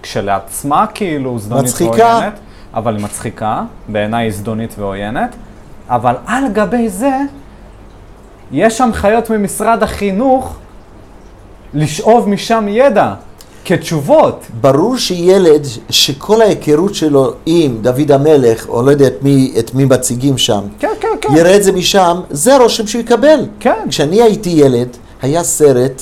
[0.02, 1.92] כשלעצמה כאילו זדונית מצחיקה.
[1.92, 2.40] ועוינת,
[2.74, 5.36] אבל היא מצחיקה, בעיניי היא זדונית ועוינת,
[5.90, 7.20] אבל על גבי זה
[8.52, 10.58] יש הנחיות ממשרד החינוך
[11.74, 13.14] לשאוב משם ידע
[13.70, 14.46] כתשובות.
[14.62, 19.86] ברור שילד שכל ההיכרות שלו עם דוד המלך, או לא יודע את מי, את מי
[19.86, 21.30] מציגים שם, כן, כן, כן.
[21.38, 23.40] יראה את זה משם, זה הרושם שהוא יקבל.
[23.60, 23.86] כן.
[23.90, 24.88] כשאני הייתי ילד,
[25.22, 26.02] היה סרט,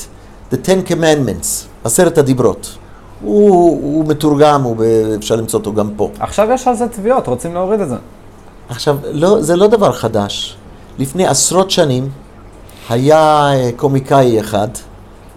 [0.52, 2.76] The Ten Commandments, עשרת הדיברות.
[3.22, 6.10] הוא, הוא מתורגם, הוא, ב- אפשר למצוא אותו גם פה.
[6.20, 7.96] עכשיו יש על זה תביעות, רוצים להוריד את זה.
[8.70, 10.56] עכשיו, לא, זה לא דבר חדש.
[11.00, 12.10] לפני עשרות שנים
[12.90, 14.68] היה אה, קומיקאי אחד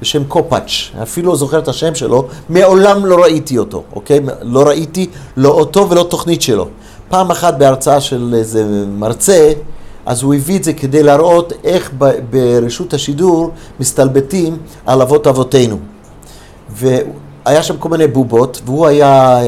[0.01, 0.71] בשם קופאץ',
[1.03, 4.21] אפילו לא זוכר את השם שלו, מעולם לא ראיתי אותו, אוקיי?
[4.43, 5.07] לא ראיתי
[5.37, 6.69] לא אותו ולא תוכנית שלו.
[7.09, 8.65] פעם אחת בהרצאה של איזה
[8.99, 9.53] מרצה,
[10.07, 11.93] אז הוא הביא את זה כדי להראות איך
[12.31, 13.51] ברשות השידור
[13.81, 15.79] מסתלבטים על אבות אבותינו.
[16.71, 19.39] והיה שם כל מיני בובות, והוא היה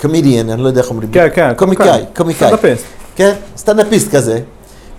[0.00, 1.10] קומדיאן, אני לא יודע איך אומרים.
[1.12, 2.04] כן, כן, קומיקאי.
[2.16, 2.48] קומיקאי.
[2.48, 2.84] סטנדאפיסט.
[3.16, 4.40] כן, סטנדאפיסט כזה.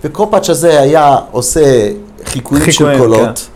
[0.04, 1.90] וקופאץ' הזה היה עושה
[2.24, 3.48] חיקויים של קולות,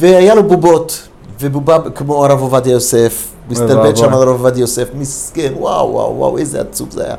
[0.00, 1.08] והיה לו בובות,
[1.40, 3.96] ובובה כמו הרב עובדיה יוסף, מסתלבט.
[3.96, 7.14] שם על הרב עובדיה יוסף, מסכן, וואו, וואו, וואו, איזה עצוב זה היה.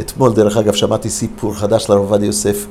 [0.00, 2.66] אתמול, דרך אגב, שמעתי סיפור חדש לרב עובדיה יוסף.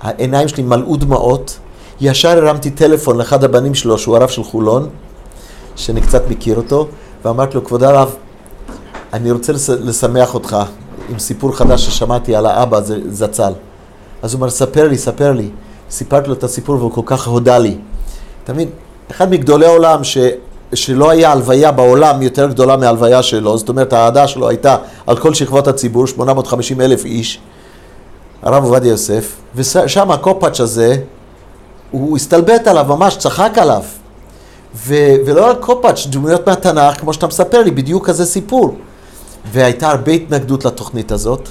[0.00, 1.58] העיניים שלי מלאו דמעות,
[2.00, 4.88] ישר הרמתי טלפון לאחד הבנים שלו, שהוא הרב של חולון,
[5.76, 6.88] שאני קצת מכיר אותו,
[7.24, 8.14] ואמרתי לו, כבוד הרב,
[9.12, 10.56] אני רוצה לשמח אותך
[11.08, 13.52] עם סיפור חדש ששמעתי על האבא, זה זצ"ל.
[14.22, 15.48] אז הוא אומר, ספר לי, ספר לי.
[15.90, 17.76] סיפרתי לו את הסיפור והוא כל כך הודה לי.
[18.44, 18.68] אתה מבין?
[19.10, 20.18] אחד מגדולי העולם ש...
[20.74, 24.76] שלא היה הלוויה בעולם יותר גדולה מההלוויה שלו, זאת אומרת האהדה שלו הייתה
[25.06, 27.40] על כל שכבות הציבור, 850 אלף איש,
[28.42, 30.96] הרב עובדיה יוסף, ושם הקופאץ' הזה,
[31.90, 33.82] הוא הסתלבט עליו, ממש צחק עליו.
[34.74, 34.94] ו...
[35.26, 38.76] ולא רק קופאץ', דמויות מהתנ"ך, כמו שאתה מספר לי, בדיוק כזה סיפור.
[39.52, 41.48] והייתה הרבה התנגדות לתוכנית הזאת,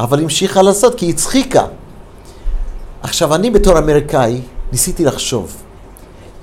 [0.00, 1.64] אבל המשיכה לעשות כי היא הצחיקה.
[3.02, 4.40] עכשיו, אני בתור אמריקאי
[4.72, 5.56] ניסיתי לחשוב,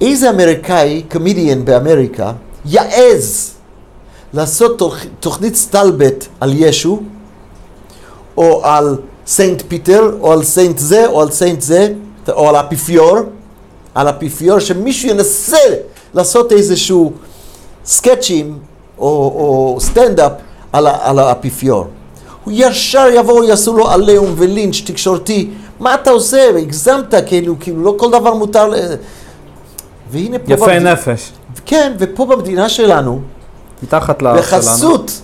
[0.02, 2.32] איזה אמריקאי, קומדיאן באמריקה,
[2.66, 3.54] יעז
[4.34, 7.00] לעשות תוכ- תוכנית סטלבט על ישו,
[8.38, 8.98] או על
[9.28, 11.94] Saint Peter, או על Saint זה, או על Saint זה,
[12.30, 13.18] או על האפיפיור,
[13.96, 15.58] על האפיפיור, שמישהו ינסה
[16.14, 17.12] לעשות איזשהו
[17.86, 18.58] סקצ'ים
[18.98, 20.32] או, או סטנדאפ
[20.74, 21.86] על, על האפיפיור.
[22.44, 25.50] הוא ישר יבואו, יעשו לו עליהום ולינץ' תקשורתי.
[25.80, 26.50] מה אתה עושה?
[26.58, 28.76] הגזמת, כאילו, כאילו, לא כל דבר מותר ל...
[30.12, 30.54] והנה פה...
[30.54, 31.32] יפי במד- נפש.
[31.66, 33.20] כן, ופה במדינה שלנו,
[33.84, 34.62] מתחת לאף שלנו.
[34.62, 35.22] בחסות,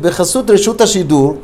[0.00, 1.36] בחסות רשות השידור,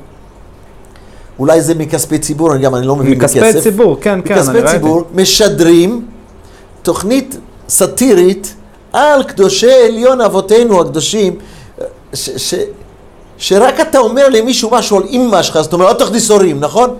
[1.38, 3.36] אולי זה מכספי ציבור, אני גם אני לא מבין בכסף.
[3.36, 4.72] מכספי ציבור, כן, כן, אני מכספי ראיתי.
[4.72, 6.06] ציבור, משדרים
[6.82, 7.36] תוכנית
[7.68, 8.54] סאטירית
[8.92, 11.36] על קדושי עליון אבותינו הקדושים,
[12.14, 12.54] ש, ש,
[13.38, 16.90] שרק אתה אומר למישהו משהו על אימא שלך, זאת אומרת, אל תכניס הורים, נכון?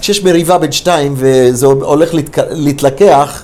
[0.00, 2.10] כשיש מריבה בין שתיים וזה הולך.
[2.50, 3.42] להתלקח,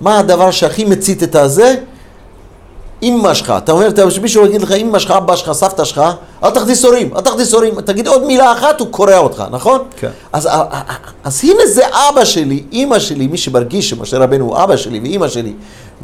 [0.00, 1.74] מה הדבר שהכי מצית את הזה?
[3.02, 3.52] אימא שלך.
[3.58, 6.02] אתה אומר, שמישהו יגיד לך, אימא שלך, אבא שלך, סבתא שלך,
[6.44, 7.80] אל תכניס הורים, אל תכניס הורים.
[7.80, 9.80] תגיד עוד מילה אחת, הוא קורע אותך, נכון?
[9.96, 10.10] כן.
[10.32, 10.48] אז,
[11.24, 15.28] אז הנה זה אבא שלי, אימא שלי, מי שמרגיש שמשה רבנו הוא אבא שלי ואימא
[15.28, 15.52] שלי,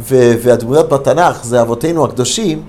[0.08, 2.62] והדמויות בתנ"ך זה אבותינו הקדושים,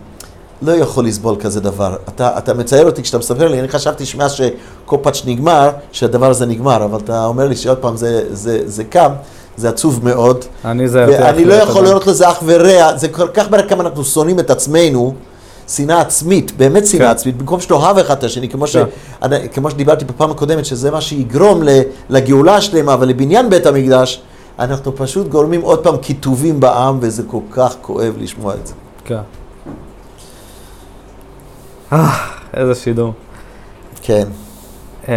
[0.61, 1.95] לא יכול לסבול כזה דבר.
[2.15, 6.83] אתה, אתה מצייר אותי כשאתה מספר לי, אני חשבתי שמאז שקופאץ' נגמר, שהדבר הזה נגמר,
[6.85, 9.11] אבל אתה אומר לי שעוד פעם זה, זה, זה קם,
[9.57, 10.45] זה עצוב מאוד.
[10.65, 11.83] אני זה ואני לא יכול.
[11.83, 15.13] לראות לזה אח ורע, זה כל כך בערך כמה אנחנו שונאים את עצמנו,
[15.67, 17.11] שנאה עצמית, באמת שנאה כן.
[17.11, 18.75] עצמית, במקום שתאהב אחד את השני, כמו, ש...
[18.77, 18.83] כן.
[19.21, 21.61] אני- כמו שדיברתי בפעם הקודמת, שזה מה שיגרום
[22.09, 24.21] לגאולה השלמה ולבניין בית המקדש,
[24.59, 28.73] אנחנו פשוט גורמים עוד פעם קיטובים בעם, וזה כל כך כואב לשמוע את זה.
[29.05, 29.19] כן.
[31.93, 33.13] אה, איזה שידור.
[34.01, 34.27] כן.
[35.07, 35.13] אמ,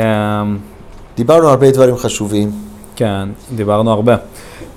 [1.17, 2.51] דיברנו הרבה דברים חשובים.
[2.97, 4.17] כן, דיברנו הרבה.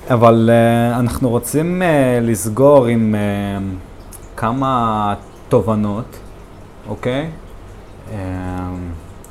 [0.09, 1.85] אבל uh, אנחנו רוצים uh,
[2.21, 5.13] לסגור עם uh, כמה
[5.49, 6.17] תובנות,
[6.89, 7.29] אוקיי?
[8.11, 8.15] אמ,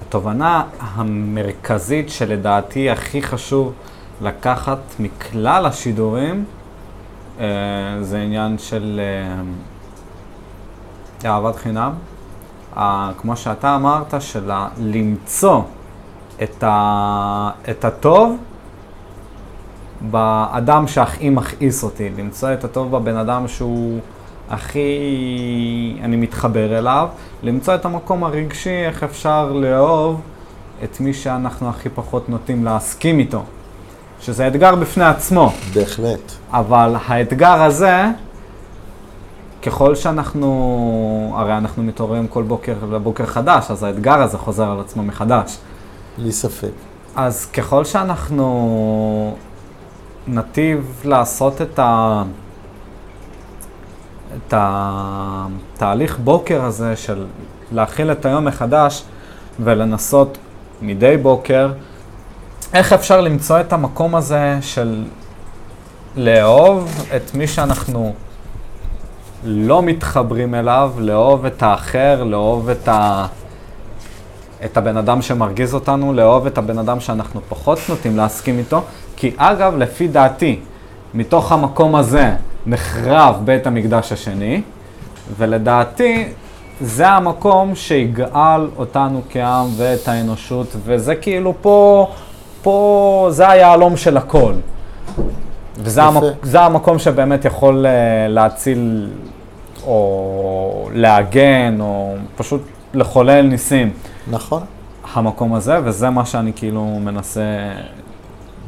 [0.02, 3.72] התובנה המרכזית שלדעתי הכי חשוב
[4.22, 6.44] לקחת מכלל השידורים,
[7.40, 7.46] אה,
[8.00, 9.00] זה עניין של
[11.24, 11.92] אה, אהבת חינם.
[12.76, 15.60] אה, כמו שאתה אמרת, של ה- למצוא
[16.42, 18.36] את, ה, את הטוב
[20.00, 24.00] באדם שהכי מכעיס אותי, למצוא את הטוב בבן אדם שהוא
[24.50, 25.98] הכי...
[26.02, 27.08] אני מתחבר אליו,
[27.42, 30.20] למצוא את המקום הרגשי, איך אפשר לאהוב
[30.84, 33.42] את מי שאנחנו הכי פחות נוטים להסכים איתו.
[34.20, 36.32] שזה אתגר בפני עצמו, בהחלט.
[36.50, 38.04] אבל האתגר הזה,
[39.64, 45.02] ככל שאנחנו, הרי אנחנו מתעוררים כל בוקר לבוקר חדש, אז האתגר הזה חוזר על עצמו
[45.02, 45.58] מחדש.
[46.18, 46.72] בלי ספק.
[47.16, 49.36] אז ככל שאנחנו
[50.28, 52.22] נטיב לעשות את, ה...
[54.36, 57.26] את התהליך בוקר הזה של
[57.72, 59.02] להכיל את היום מחדש
[59.60, 60.38] ולנסות
[60.82, 61.72] מדי בוקר,
[62.74, 65.04] איך אפשר למצוא את המקום הזה של
[66.16, 68.14] לאהוב את מי שאנחנו
[69.44, 73.26] לא מתחברים אליו, לאהוב את האחר, לאהוב את ה...
[74.64, 78.82] את הבן אדם שמרגיז אותנו, לאהוב את הבן אדם שאנחנו פחות נוטים להסכים איתו,
[79.16, 80.60] כי אגב, לפי דעתי,
[81.14, 82.34] מתוך המקום הזה
[82.66, 84.62] נחרב בית המקדש השני,
[85.36, 86.28] ולדעתי
[86.80, 92.08] זה המקום שיגאל אותנו כעם ואת האנושות, וזה כאילו פה,
[92.62, 94.52] פה זה היהלום של הכל.
[95.78, 96.02] וזה.
[96.02, 97.92] המק, זה המקום שבאמת יכול אה,
[98.28, 99.10] להציל,
[99.86, 102.60] או להגן, או פשוט
[102.94, 103.90] לחולל ניסים.
[104.30, 104.62] נכון.
[105.14, 107.42] המקום הזה, וזה מה שאני כאילו מנסה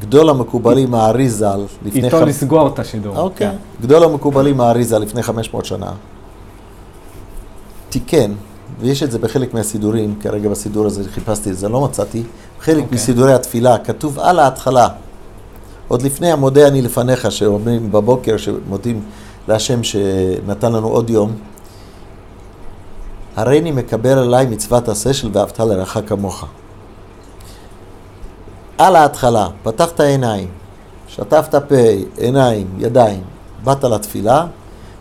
[0.01, 3.17] גדול המקובלים האריזל לפני איתו חמ- לסגור את השידור.
[3.17, 3.47] אוקיי.
[3.47, 3.55] כן.
[3.81, 5.91] גדול המקובלים האריזה לפני 500 שנה.
[7.89, 8.31] תיקן,
[8.79, 12.23] ויש את זה בחלק מהסידורים, כרגע בסידור הזה חיפשתי את זה, לא מצאתי.
[12.59, 12.95] חלק אוקיי.
[12.95, 14.87] מסידורי התפילה כתוב על ההתחלה,
[15.87, 19.01] עוד לפני המודה אני לפניך, שאומרים בבוקר, שמודים
[19.47, 21.35] להשם שנתן לנו עוד יום,
[23.35, 26.45] הריני מקבל עליי מצוות עשה של ואהבת לרעך כמוך.
[28.77, 30.47] על ההתחלה, פתחת עיניים,
[31.07, 31.75] שטפת פה,
[32.17, 33.23] עיניים, ידיים,
[33.63, 34.45] באת לתפילה,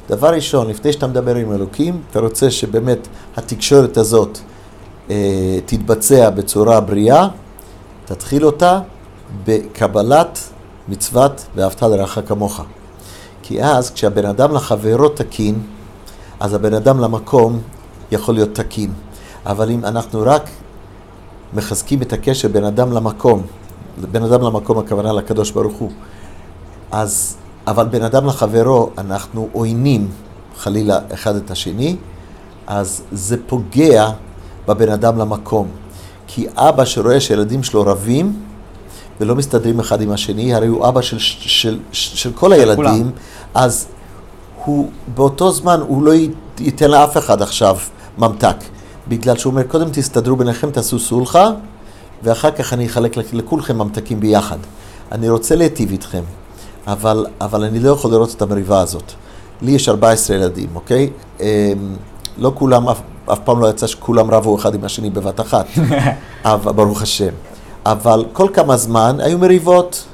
[0.09, 4.39] דבר ראשון, לפני שאתה מדבר עם אלוקים, אתה רוצה שבאמת התקשורת הזאת
[5.11, 7.29] אה, תתבצע בצורה בריאה,
[8.05, 8.81] תתחיל אותה
[9.45, 10.39] בקבלת
[10.89, 12.61] מצוות ואהבת לרעך כמוך.
[13.43, 15.63] כי אז כשהבן אדם לחברו תקין,
[16.41, 17.61] אז הבן אדם למקום
[18.13, 18.93] יכול להיות תקין.
[19.47, 20.51] אבל אם אנחנו רק
[21.55, 23.43] מחזקים את הקשר בין אדם למקום,
[24.11, 25.91] בין אדם למקום הכוונה לקדוש ברוך הוא,
[26.91, 27.37] אז,
[27.67, 30.09] אבל בין אדם לחברו אנחנו עוינים
[30.57, 31.97] חלילה אחד את השני,
[32.67, 34.09] אז זה פוגע
[34.69, 35.69] בבן אדם למקום.
[36.27, 38.43] כי אבא שרואה שילדים שלו רבים
[39.21, 43.11] ולא מסתדרים אחד עם השני, הרי הוא אבא של, של, של, של כל הילדים, כולם.
[43.55, 43.87] אז
[44.65, 46.13] הוא באותו זמן הוא לא
[46.61, 47.77] ייתן לאף אחד עכשיו
[48.19, 48.57] ממתק.
[49.09, 51.51] בגלל שהוא אומר, קודם תסתדרו ביניכם, תעשו סולחה,
[52.23, 54.59] ואחר כך אני אחלק לכ- לכולכם ממתקים ביחד.
[55.13, 56.23] אני רוצה להיטיב איתכם,
[56.87, 59.13] אבל, אבל אני לא יכול לראות את המריבה הזאת.
[59.63, 61.11] לי יש 14 ילדים, אוקיי?
[61.41, 61.47] אמ,
[62.39, 63.01] לא כולם, אף,
[63.33, 65.67] אף פעם לא יצא שכולם רבו אחד עם השני בבת אחת,
[66.45, 67.33] אבל, ברוך השם.
[67.91, 70.05] אבל כל כמה זמן היו מריבות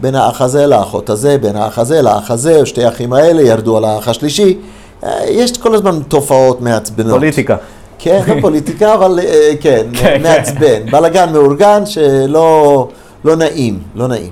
[0.00, 3.84] בין האח הזה לאחות הזה, בין האח הזה לאח הזה, שתי האחים האלה ירדו על
[3.84, 4.58] האח השלישי.
[5.04, 7.12] אה, יש כל הזמן תופעות מעצבנות.
[7.12, 7.56] פוליטיקה.
[7.98, 10.90] כן, לא פוליטיקה, אבל אה, כן, כן, מעצבן.
[10.90, 12.88] בלאגן מאורגן שלא
[13.24, 14.30] לא נעים, לא נעים.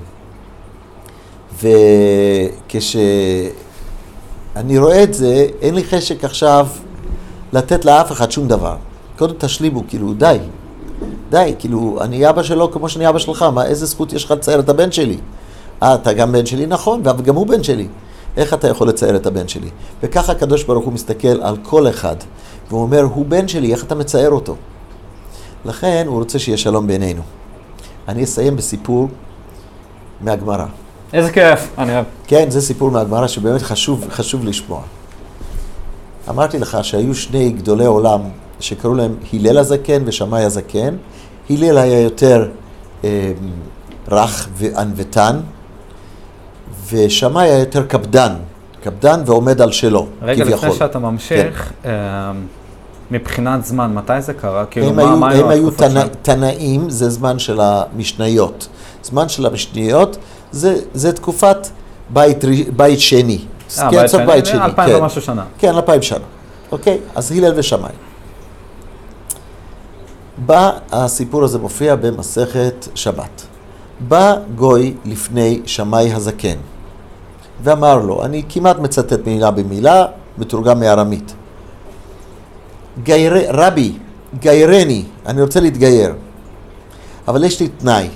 [2.65, 3.07] וכשאני
[4.77, 6.67] רואה את זה, אין לי חשק עכשיו
[7.53, 8.75] לתת לאף אחד שום דבר.
[9.17, 10.37] קודם תשלימו, כאילו, די.
[11.29, 14.59] די, כאילו, אני אבא שלו כמו שאני אבא שלך, מה, איזה זכות יש לך לצייר
[14.59, 15.17] את הבן שלי?
[15.83, 16.65] אה, אתה גם בן שלי?
[16.65, 17.87] נכון, וגם הוא בן שלי.
[18.37, 19.69] איך אתה יכול לצייר את הבן שלי?
[20.03, 22.15] וככה הקדוש ברוך הוא מסתכל על כל אחד,
[22.69, 24.55] והוא אומר, הוא בן שלי, איך אתה מצייר אותו?
[25.65, 27.21] לכן הוא רוצה שיהיה שלום בינינו.
[28.07, 29.07] אני אסיים בסיפור
[30.21, 30.65] מהגמרא.
[31.13, 32.05] איזה כיף, אני אוהב.
[32.27, 34.81] כן, זה סיפור מהגמרא שבאמת חשוב, חשוב לשמוע.
[36.29, 38.21] אמרתי לך שהיו שני גדולי עולם
[38.59, 40.95] שקראו להם הלל הזקן ושמאי הזקן.
[41.49, 42.49] הלל היה יותר
[43.03, 43.31] אה,
[44.11, 45.39] רך וענוותן,
[46.91, 48.33] ושמאי היה יותר קפדן.
[48.83, 50.77] קפדן ועומד על שלו, רגע, לפני כביכול.
[50.77, 51.89] שאתה ממשיך, אמ,
[53.11, 54.65] מבחינת זמן, מתי זה קרה?
[54.65, 56.03] כאילו, הם מה היו, מה הם היו תנא?
[56.21, 58.67] תנאים, זה זמן של המשניות.
[59.03, 60.17] זמן של המשניות
[60.51, 61.67] זה, זה תקופת
[62.09, 62.43] בית,
[62.75, 63.39] בית שני.
[63.79, 64.95] אה, כן, בית סוף שני, בית שני, אלפיים כן.
[64.95, 65.43] ומשהו שנה.
[65.57, 66.25] כן, אלפיים שנה.
[66.71, 67.91] אוקיי, אז הלל ושמאי.
[70.45, 73.45] בא, הסיפור הזה מופיע במסכת שבת.
[73.99, 76.57] בא גוי לפני שמאי הזקן,
[77.63, 80.05] ואמר לו, אני כמעט מצטט מילה במילה,
[80.37, 81.33] מתורגם מארמית.
[83.49, 83.97] רבי,
[84.39, 86.13] גיירני, אני רוצה להתגייר,
[87.27, 88.09] אבל יש לי תנאי.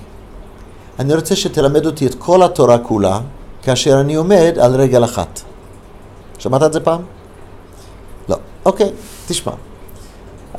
[0.99, 3.19] אני רוצה שתלמד אותי את כל התורה כולה,
[3.61, 5.41] כאשר אני עומד על רגל אחת.
[6.37, 7.01] שמעת את זה פעם?
[8.29, 8.35] לא.
[8.65, 8.89] אוקיי,
[9.27, 9.51] תשמע.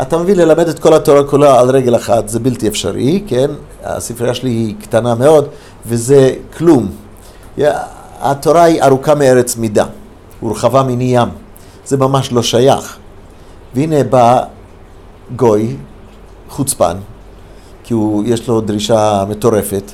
[0.03, 3.51] אתה מבין, ללמד את כל התורה כולה על רגל אחת זה בלתי אפשרי, כן?
[3.85, 5.49] הספרייה שלי היא קטנה מאוד,
[5.87, 6.89] וזה כלום.
[8.21, 9.85] התורה היא ארוכה מארץ מידה,
[10.43, 11.29] ורחבה מני ים.
[11.87, 12.97] זה ממש לא שייך.
[13.75, 14.43] והנה בא
[15.37, 15.77] גוי,
[16.49, 16.97] חוצפן,
[17.85, 19.91] כי הוא, יש לו דרישה מטורפת,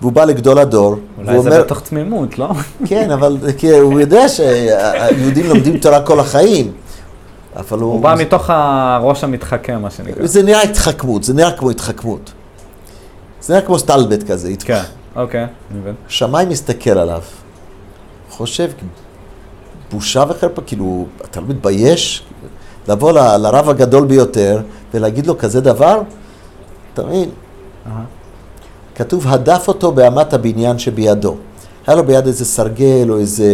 [0.00, 2.48] והוא בא לגדול הדור, אולי זה אומר, בתוך תמימות, לא?
[2.86, 6.72] כן, אבל כי הוא יודע שהיהודים לומדים תורה כל החיים,
[7.56, 7.92] אבל הוא...
[7.92, 10.26] הוא בא מתוך הראש המתחכם, מה שנקרא.
[10.26, 12.32] זה נראה התחכמות, זה נראה כמו התחכמות.
[13.40, 14.52] זה נראה כמו סטלבט כזה.
[14.64, 14.82] כן,
[15.16, 15.40] אוקיי,
[15.70, 15.94] אני מבין.
[16.08, 17.22] שמאי מסתכל עליו,
[18.30, 18.70] חושב,
[19.92, 22.22] בושה וחרפה, כאילו, אתה לא מתבייש
[22.88, 24.60] לבוא ל- לרב הגדול ביותר
[24.94, 26.00] ולהגיד לו כזה דבר?
[26.94, 27.30] אתה מבין?
[28.94, 31.36] כתוב, הדף אותו באמת הבניין שבידו.
[31.86, 33.44] היה לו ביד איזה סרגל או איזה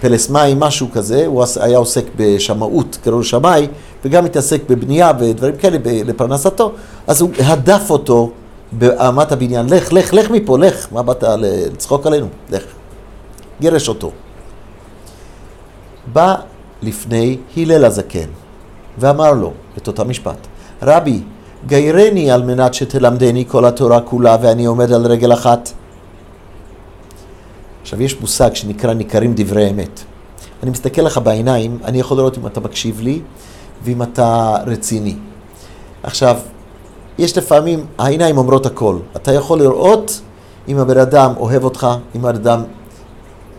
[0.00, 3.66] פלס מים, משהו כזה, הוא היה עוסק בשמאות, קראו לו שמאי,
[4.04, 6.72] וגם התעסק בבנייה ודברים כאלה לפרנסתו,
[7.06, 8.30] אז הוא הדף אותו
[8.72, 12.26] באמת הבניין, לך, לך, לך מפה, לך, מה באת לצחוק עלינו?
[12.50, 12.62] לך.
[13.60, 14.10] גירש אותו.
[16.12, 16.34] בא
[16.82, 18.28] לפני הלל הזקן
[18.98, 20.46] ואמר לו את אותה משפט,
[20.82, 21.20] רבי,
[21.66, 25.72] גיירני על מנת שתלמדני כל התורה כולה ואני עומד על רגל אחת.
[27.82, 30.00] עכשיו, יש מושג שנקרא ניכרים דברי אמת.
[30.62, 33.20] אני מסתכל לך בעיניים, אני יכול לראות אם אתה מקשיב לי
[33.84, 35.14] ואם אתה רציני.
[36.02, 36.36] עכשיו,
[37.18, 38.98] יש לפעמים, העיניים אומרות הכל.
[39.16, 40.20] אתה יכול לראות
[40.68, 41.86] אם הבן אדם אוהב אותך,
[42.16, 42.62] אם הבן אדם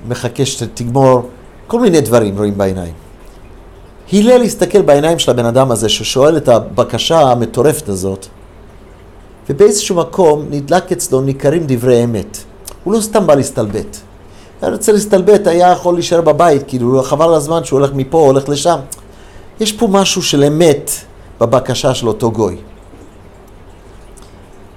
[0.08, 1.30] מחכה שתגמור,
[1.68, 2.94] כל מיני דברים רואים בעיניים.
[4.14, 8.26] הלל הסתכל בעיניים של הבן אדם הזה ששואל את הבקשה המטורפת הזאת,
[9.50, 12.38] ובאיזשהו מקום נדלק אצלו ניכרים דברי אמת.
[12.84, 13.98] הוא לא סתם בא להסתלבט.
[14.64, 18.80] היה רוצה להסתלבט, היה יכול להישאר בבית, כאילו חבל הזמן שהוא הולך מפה, הולך לשם.
[19.60, 20.92] יש פה משהו של אמת
[21.40, 22.58] בבקשה של אותו גוי.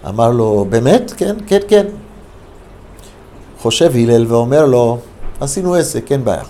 [0.09, 1.13] אמר לו, באמת?
[1.17, 1.87] כן, כן, כן.
[3.59, 4.99] חושב הלל ואומר לו,
[5.41, 6.45] עשינו עסק, אין בעיה.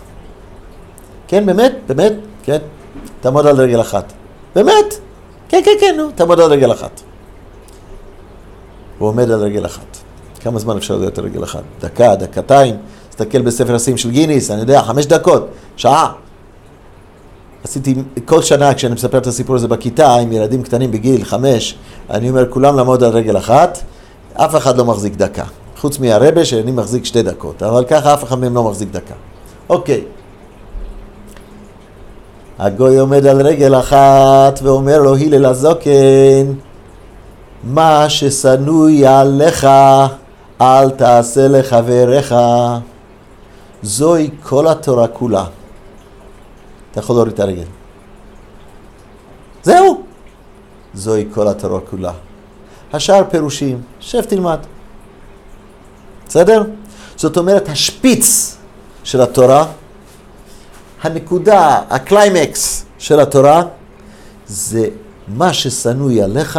[1.29, 1.75] כן, באמת?
[1.87, 2.13] באמת?
[2.43, 2.59] כן.
[3.21, 4.13] תעמוד על רגל אחת.
[4.55, 4.95] באמת?
[5.49, 7.01] כן, כן, כן, נו, תעמוד על רגל אחת.
[8.99, 9.97] הוא עומד על רגל אחת.
[10.41, 11.63] כמה זמן אפשר להיות על רגל אחת?
[11.81, 12.77] דקה, דקתיים?
[13.17, 16.13] תסתכל בספר השיאים של גיניס, אני יודע, חמש דקות, שעה.
[17.65, 17.95] עשיתי
[18.25, 21.79] כל שנה כשאני מספר את הסיפור הזה בכיתה עם ילדים קטנים בגיל חמש,
[22.11, 23.79] אני אומר כולם לעמוד על רגל אחת,
[24.35, 25.45] אף אחד לא מחזיק דקה.
[25.81, 29.15] חוץ מהרבה שאני מחזיק שתי דקות, אבל ככה אף אחד מהם לא מחזיק דקה.
[29.69, 30.05] אוקיי.
[32.59, 36.53] הגוי עומד על רגל אחת ואומר לו הלל הזוקן,
[37.65, 39.67] מה ששנואי עליך
[40.61, 42.35] אל תעשה לחבריך.
[43.87, 45.45] זוהי כל התורה כולה.
[46.91, 47.65] אתה יכול להוריד את הרגל.
[49.63, 50.03] זהו.
[50.95, 52.13] זוהי כל התורה כולה.
[52.93, 54.59] השאר פירושים, שב תלמד.
[56.29, 56.63] בסדר?
[57.17, 58.57] זאת אומרת, השפיץ
[59.05, 59.67] של התורה,
[61.03, 63.63] הנקודה, הקליימקס של התורה,
[64.47, 64.89] זה
[65.29, 66.59] מה ששנואי עליך,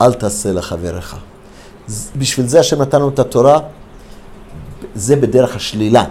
[0.00, 1.16] אל תעשה לחבריך.
[2.16, 3.58] בשביל זה השם נתן לנו את התורה,
[4.94, 6.04] זה בדרך השלילה.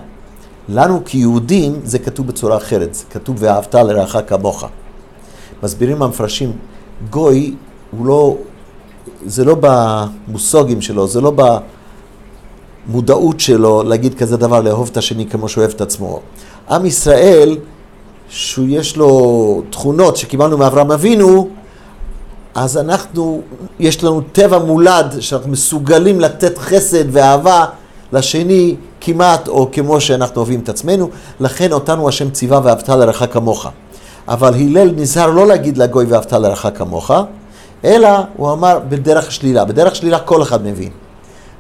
[0.70, 4.66] לנו כיהודים זה כתוב בצורה אחרת, זה כתוב ואהבת לרעך כמוך.
[5.64, 6.52] מסבירים המפרשים,
[7.10, 7.56] גוי
[7.92, 8.36] הוא לא,
[9.26, 11.34] זה לא במושגים שלו, זה לא
[12.88, 16.20] במודעות שלו להגיד כזה דבר, לאהוב את השני כמו שהוא אוהב את עצמו.
[16.70, 17.58] עם ישראל,
[18.30, 21.50] שיש לו תכונות שקיבלנו מאברהם אבינו,
[22.56, 23.42] אז אנחנו,
[23.80, 27.66] יש לנו טבע מולד שאנחנו מסוגלים לתת חסד ואהבה
[28.14, 31.10] לשני כמעט או כמו שאנחנו אוהבים את עצמנו,
[31.40, 33.68] לכן אותנו השם ציווה ואהבת לרעך כמוך.
[34.28, 37.12] אבל הלל נזהר לא להגיד לגוי ואהבת לרעך כמוך,
[37.84, 39.66] אלא הוא אמר בדרך שלילה.
[39.66, 40.90] בדרך שלילה כל אחד מבין.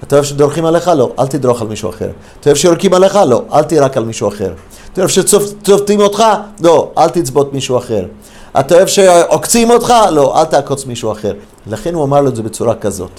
[0.03, 0.87] אתה אוהב שדורכים עליך?
[0.87, 2.09] לא, אל תדרוך על מישהו אחר.
[2.39, 3.15] אתה אוהב שיורקים עליך?
[3.15, 4.53] לא, אל תירק על מישהו אחר.
[4.93, 6.23] אתה אוהב שצובטים אותך?
[6.61, 8.05] לא, אל תצבות מישהו אחר.
[8.59, 9.93] אתה אוהב שעוקצים אותך?
[10.11, 11.33] לא, אל תעקוץ מישהו אחר.
[11.67, 13.11] לכן הוא אמר לו את זה בצורה כזאת.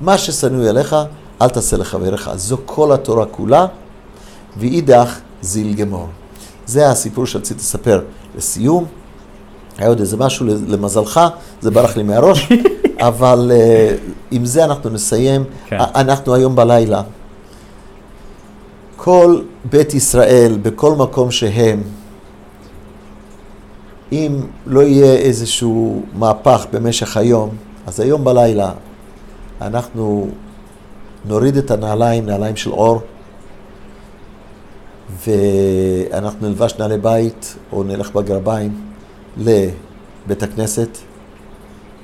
[0.00, 0.96] מה ששנואי עליך,
[1.42, 2.30] אל תעשה לחבריך.
[2.36, 3.66] זו כל התורה כולה,
[4.56, 6.08] ואידך זיל גמור.
[6.66, 8.02] זה הסיפור שרציתי לספר
[8.36, 8.84] לסיום.
[9.78, 11.20] היה עוד איזה משהו למזלך,
[11.60, 12.48] זה ברח לי מהראש,
[13.08, 13.94] אבל אה,
[14.30, 15.44] עם זה אנחנו נסיים.
[15.66, 15.78] כן.
[15.94, 17.02] אנחנו היום בלילה.
[18.96, 21.82] כל בית ישראל, בכל מקום שהם,
[24.12, 27.50] אם לא יהיה איזשהו מהפך במשך היום,
[27.86, 28.72] אז היום בלילה
[29.60, 30.28] אנחנו
[31.28, 33.00] נוריד את הנעליים, נעליים של אור,
[35.26, 38.80] ואנחנו נלבש נעלי בית או נלך בגרביים
[39.36, 40.88] לבית הכנסת.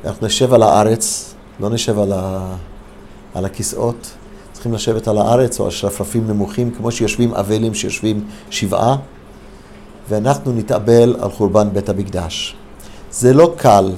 [0.05, 2.55] אנחנו נשב על הארץ, לא נשב על, ה...
[3.35, 4.11] על הכיסאות.
[4.53, 8.97] צריכים לשבת על הארץ או על שרפרפים נמוכים, כמו שיושבים אבלים שיושבים שבעה,
[10.09, 12.57] ואנחנו נתאבל על חורבן בית המקדש.
[13.11, 13.93] זה לא קל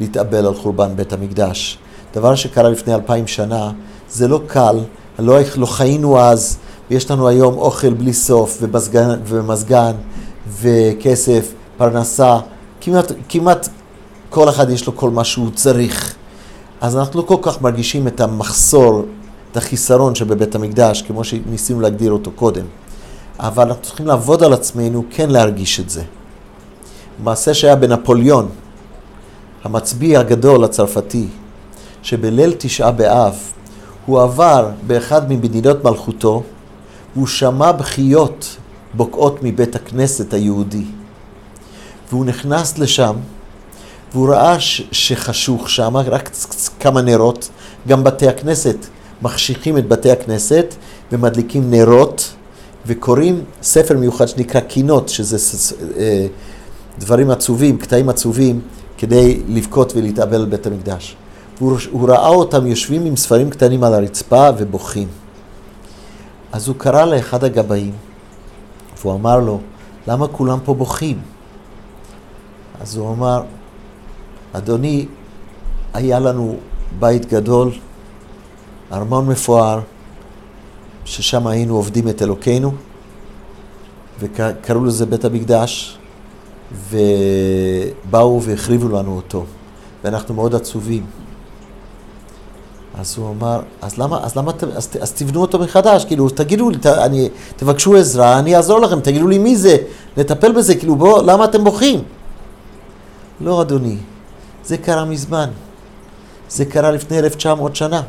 [0.00, 1.78] להתאבל על חורבן בית המקדש.
[2.14, 3.72] דבר שקרה לפני אלפיים שנה,
[4.16, 4.78] זה לא קל,
[5.18, 6.58] לא, לא חיינו אז,
[6.90, 9.92] ויש לנו היום אוכל בלי סוף, ומזגן, ומזגן
[10.60, 12.38] וכסף, פרנסה,
[12.80, 13.68] כמעט, כמעט
[14.30, 16.14] כל אחד יש לו כל מה שהוא צריך.
[16.80, 19.04] אז אנחנו לא כל כך מרגישים את המחסור,
[19.52, 22.64] את החיסרון שבבית המקדש, כמו שניסינו להגדיר אותו קודם.
[23.38, 26.02] אבל אנחנו צריכים לעבוד על עצמנו כן להרגיש את זה.
[27.24, 28.48] מעשה שהיה בנפוליאון,
[29.64, 31.26] המצביא הגדול הצרפתי,
[32.02, 33.34] שבליל תשעה באב
[34.06, 36.42] הוא עבר באחד ממדינות מלכותו,
[37.14, 38.56] והוא שמע בכיות
[38.94, 40.84] בוקעות מבית הכנסת היהודי.
[42.10, 43.14] והוא נכנס לשם,
[44.12, 46.30] והוא ראה ש- שחשוך שם, רק
[46.80, 47.48] כמה נרות,
[47.88, 48.76] גם בתי הכנסת,
[49.22, 50.74] מחשיכים את בתי הכנסת
[51.12, 52.32] ומדליקים נרות,
[52.86, 55.36] וקוראים ספר מיוחד שנקרא קינות, שזה
[55.96, 56.26] אה,
[56.98, 58.60] דברים עצובים, קטעים עצובים,
[58.98, 61.16] כדי לבכות ולהתאבל על בית המקדש.
[61.58, 65.08] והוא הוא ראה אותם יושבים עם ספרים קטנים על הרצפה ובוכים.
[66.52, 67.92] אז הוא קרא לאחד הגבאים,
[69.00, 69.60] והוא אמר לו,
[70.06, 71.18] למה כולם פה בוכים?
[72.80, 73.42] אז הוא אמר,
[74.52, 75.06] אדוני,
[75.94, 76.56] היה לנו
[76.98, 77.72] בית גדול,
[78.92, 79.80] ארמון מפואר,
[81.04, 82.72] ששם היינו עובדים את אלוקינו,
[84.20, 85.98] וקראו לזה בית המקדש,
[86.90, 89.44] ובאו והחריבו לנו אותו,
[90.04, 91.06] ואנחנו מאוד עצובים.
[92.98, 96.78] אז הוא אמר, אז למה, אז למה, אז, אז תבנו אותו מחדש, כאילו, תגידו לי,
[96.78, 99.76] ת, אני, תבקשו עזרה, אני אעזור לכם, תגידו לי מי זה,
[100.16, 102.02] נטפל בזה, כאילו, בוא, למה אתם בוכים?
[103.40, 103.96] לא, אדוני,
[104.64, 105.50] זה קרה מזמן.
[106.48, 108.02] זה קרה לפני 1900 שנה.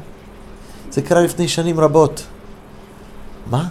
[0.92, 2.24] זה קרה לפני שנים רבות.
[3.52, 3.68] מה?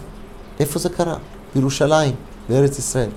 [0.60, 1.14] איפה זה קרה?
[1.54, 2.14] בירושלים,
[2.48, 3.10] בארץ ישראל.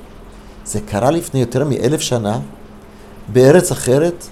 [0.66, 2.40] זה קרה לפני יותר מאלף שנה,
[3.28, 4.28] בארץ אחרת,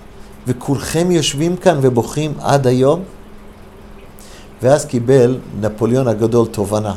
[0.48, 3.04] וכולכם יושבים כאן ובוכים עד היום?
[4.62, 6.94] ואז קיבל נפוליאון הגדול תובנה.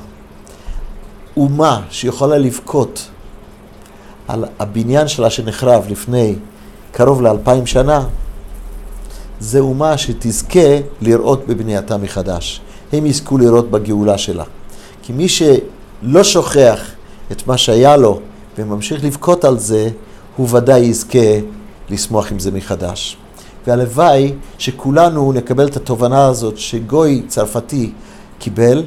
[1.37, 3.09] אומה שיכולה לבכות
[4.29, 6.35] על הבניין שלה שנחרב לפני
[6.93, 8.05] קרוב לאלפיים שנה,
[9.41, 12.61] זה אומה שתזכה לראות בבנייתה מחדש.
[12.93, 14.45] הם יזכו לראות בגאולה שלה.
[15.03, 16.81] כי מי שלא שוכח
[17.33, 18.21] את מה שהיה לו
[18.59, 19.91] וממשיך לבכות על זה,
[20.37, 21.39] הוא ודאי יזכה
[21.91, 23.17] לשמוח עם זה מחדש.
[23.67, 27.93] והלוואי שכולנו נקבל את התובנה הזאת שגוי צרפתי
[28.39, 28.83] קיבל,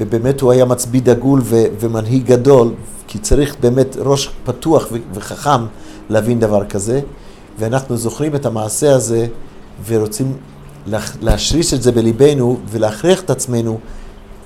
[0.00, 2.72] ובאמת הוא היה מצביא דגול ו- ומנהיג גדול,
[3.06, 5.66] כי צריך באמת ראש פתוח ו- וחכם
[6.10, 7.00] להבין דבר כזה,
[7.58, 9.26] ואנחנו זוכרים את המעשה הזה
[9.86, 10.32] ורוצים
[10.86, 13.78] להח- להשריש את זה בליבנו ולהכריח את עצמנו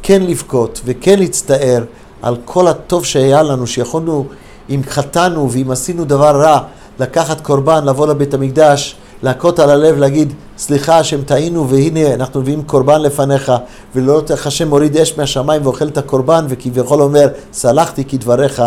[0.03, 1.85] כן לבכות וכן להצטער
[2.23, 4.27] על כל הטוב שהיה לנו, שיכולנו,
[4.71, 6.61] אם חטאנו ואם עשינו דבר רע,
[7.01, 12.63] לקחת קורבן, לבוא לבית המקדש, להכות על הלב, להגיד, סליחה השם טעינו והנה אנחנו מביאים
[12.63, 13.53] קורבן לפניך
[13.95, 18.63] ולא איך השם מוריד אש מהשמיים ואוכל את הקורבן וכביכול אומר, סלחתי כדבריך,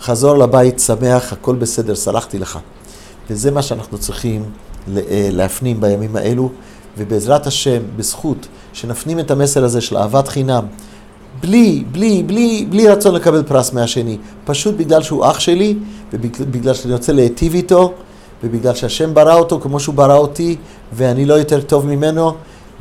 [0.00, 2.58] חזור לבית שמח, הכל בסדר, סלחתי לך.
[3.30, 4.44] וזה מה שאנחנו צריכים
[4.88, 6.50] ל- להפנים בימים האלו,
[6.98, 10.66] ובעזרת השם, בזכות שנפנים את המסר הזה של אהבת חינם,
[11.40, 15.76] בלי, בלי, בלי, בלי רצון לקבל פרס מהשני, פשוט בגלל שהוא אח שלי,
[16.12, 17.92] ובגלל שאני רוצה להיטיב איתו,
[18.44, 20.56] ובגלל שהשם ברא אותו כמו שהוא ברא אותי,
[20.92, 22.32] ואני לא יותר טוב ממנו,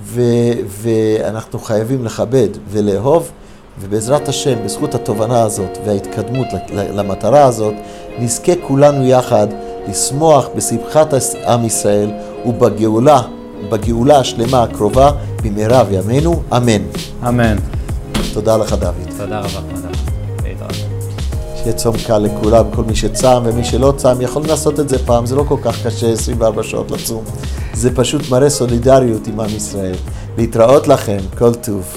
[0.03, 0.22] ו,
[0.68, 3.31] ואנחנו חייבים לכבד ולאהוב,
[3.81, 7.73] ובעזרת השם, בזכות התובנה הזאת וההתקדמות למטרה הזאת,
[8.19, 9.48] נזכה כולנו יחד
[9.88, 11.14] לשמוח בשמחת
[11.48, 12.11] עם ישראל
[12.45, 13.22] ובגאולה,
[13.69, 15.11] בגאולה השלמה הקרובה
[15.44, 16.81] במהרה בימינו, אמן.
[17.27, 17.56] אמן.
[18.34, 18.94] תודה לך דוד.
[19.18, 20.03] תודה רבה.
[21.64, 25.26] שיהיה צום קל לכולם, כל מי שצם ומי שלא צם יכול לעשות את זה פעם,
[25.26, 27.23] זה לא כל כך קשה 24 שעות לצום.
[27.73, 29.95] זה פשוט מראה סולידריות עם עם ישראל.
[30.38, 31.95] להתראות לכם, כל טוב.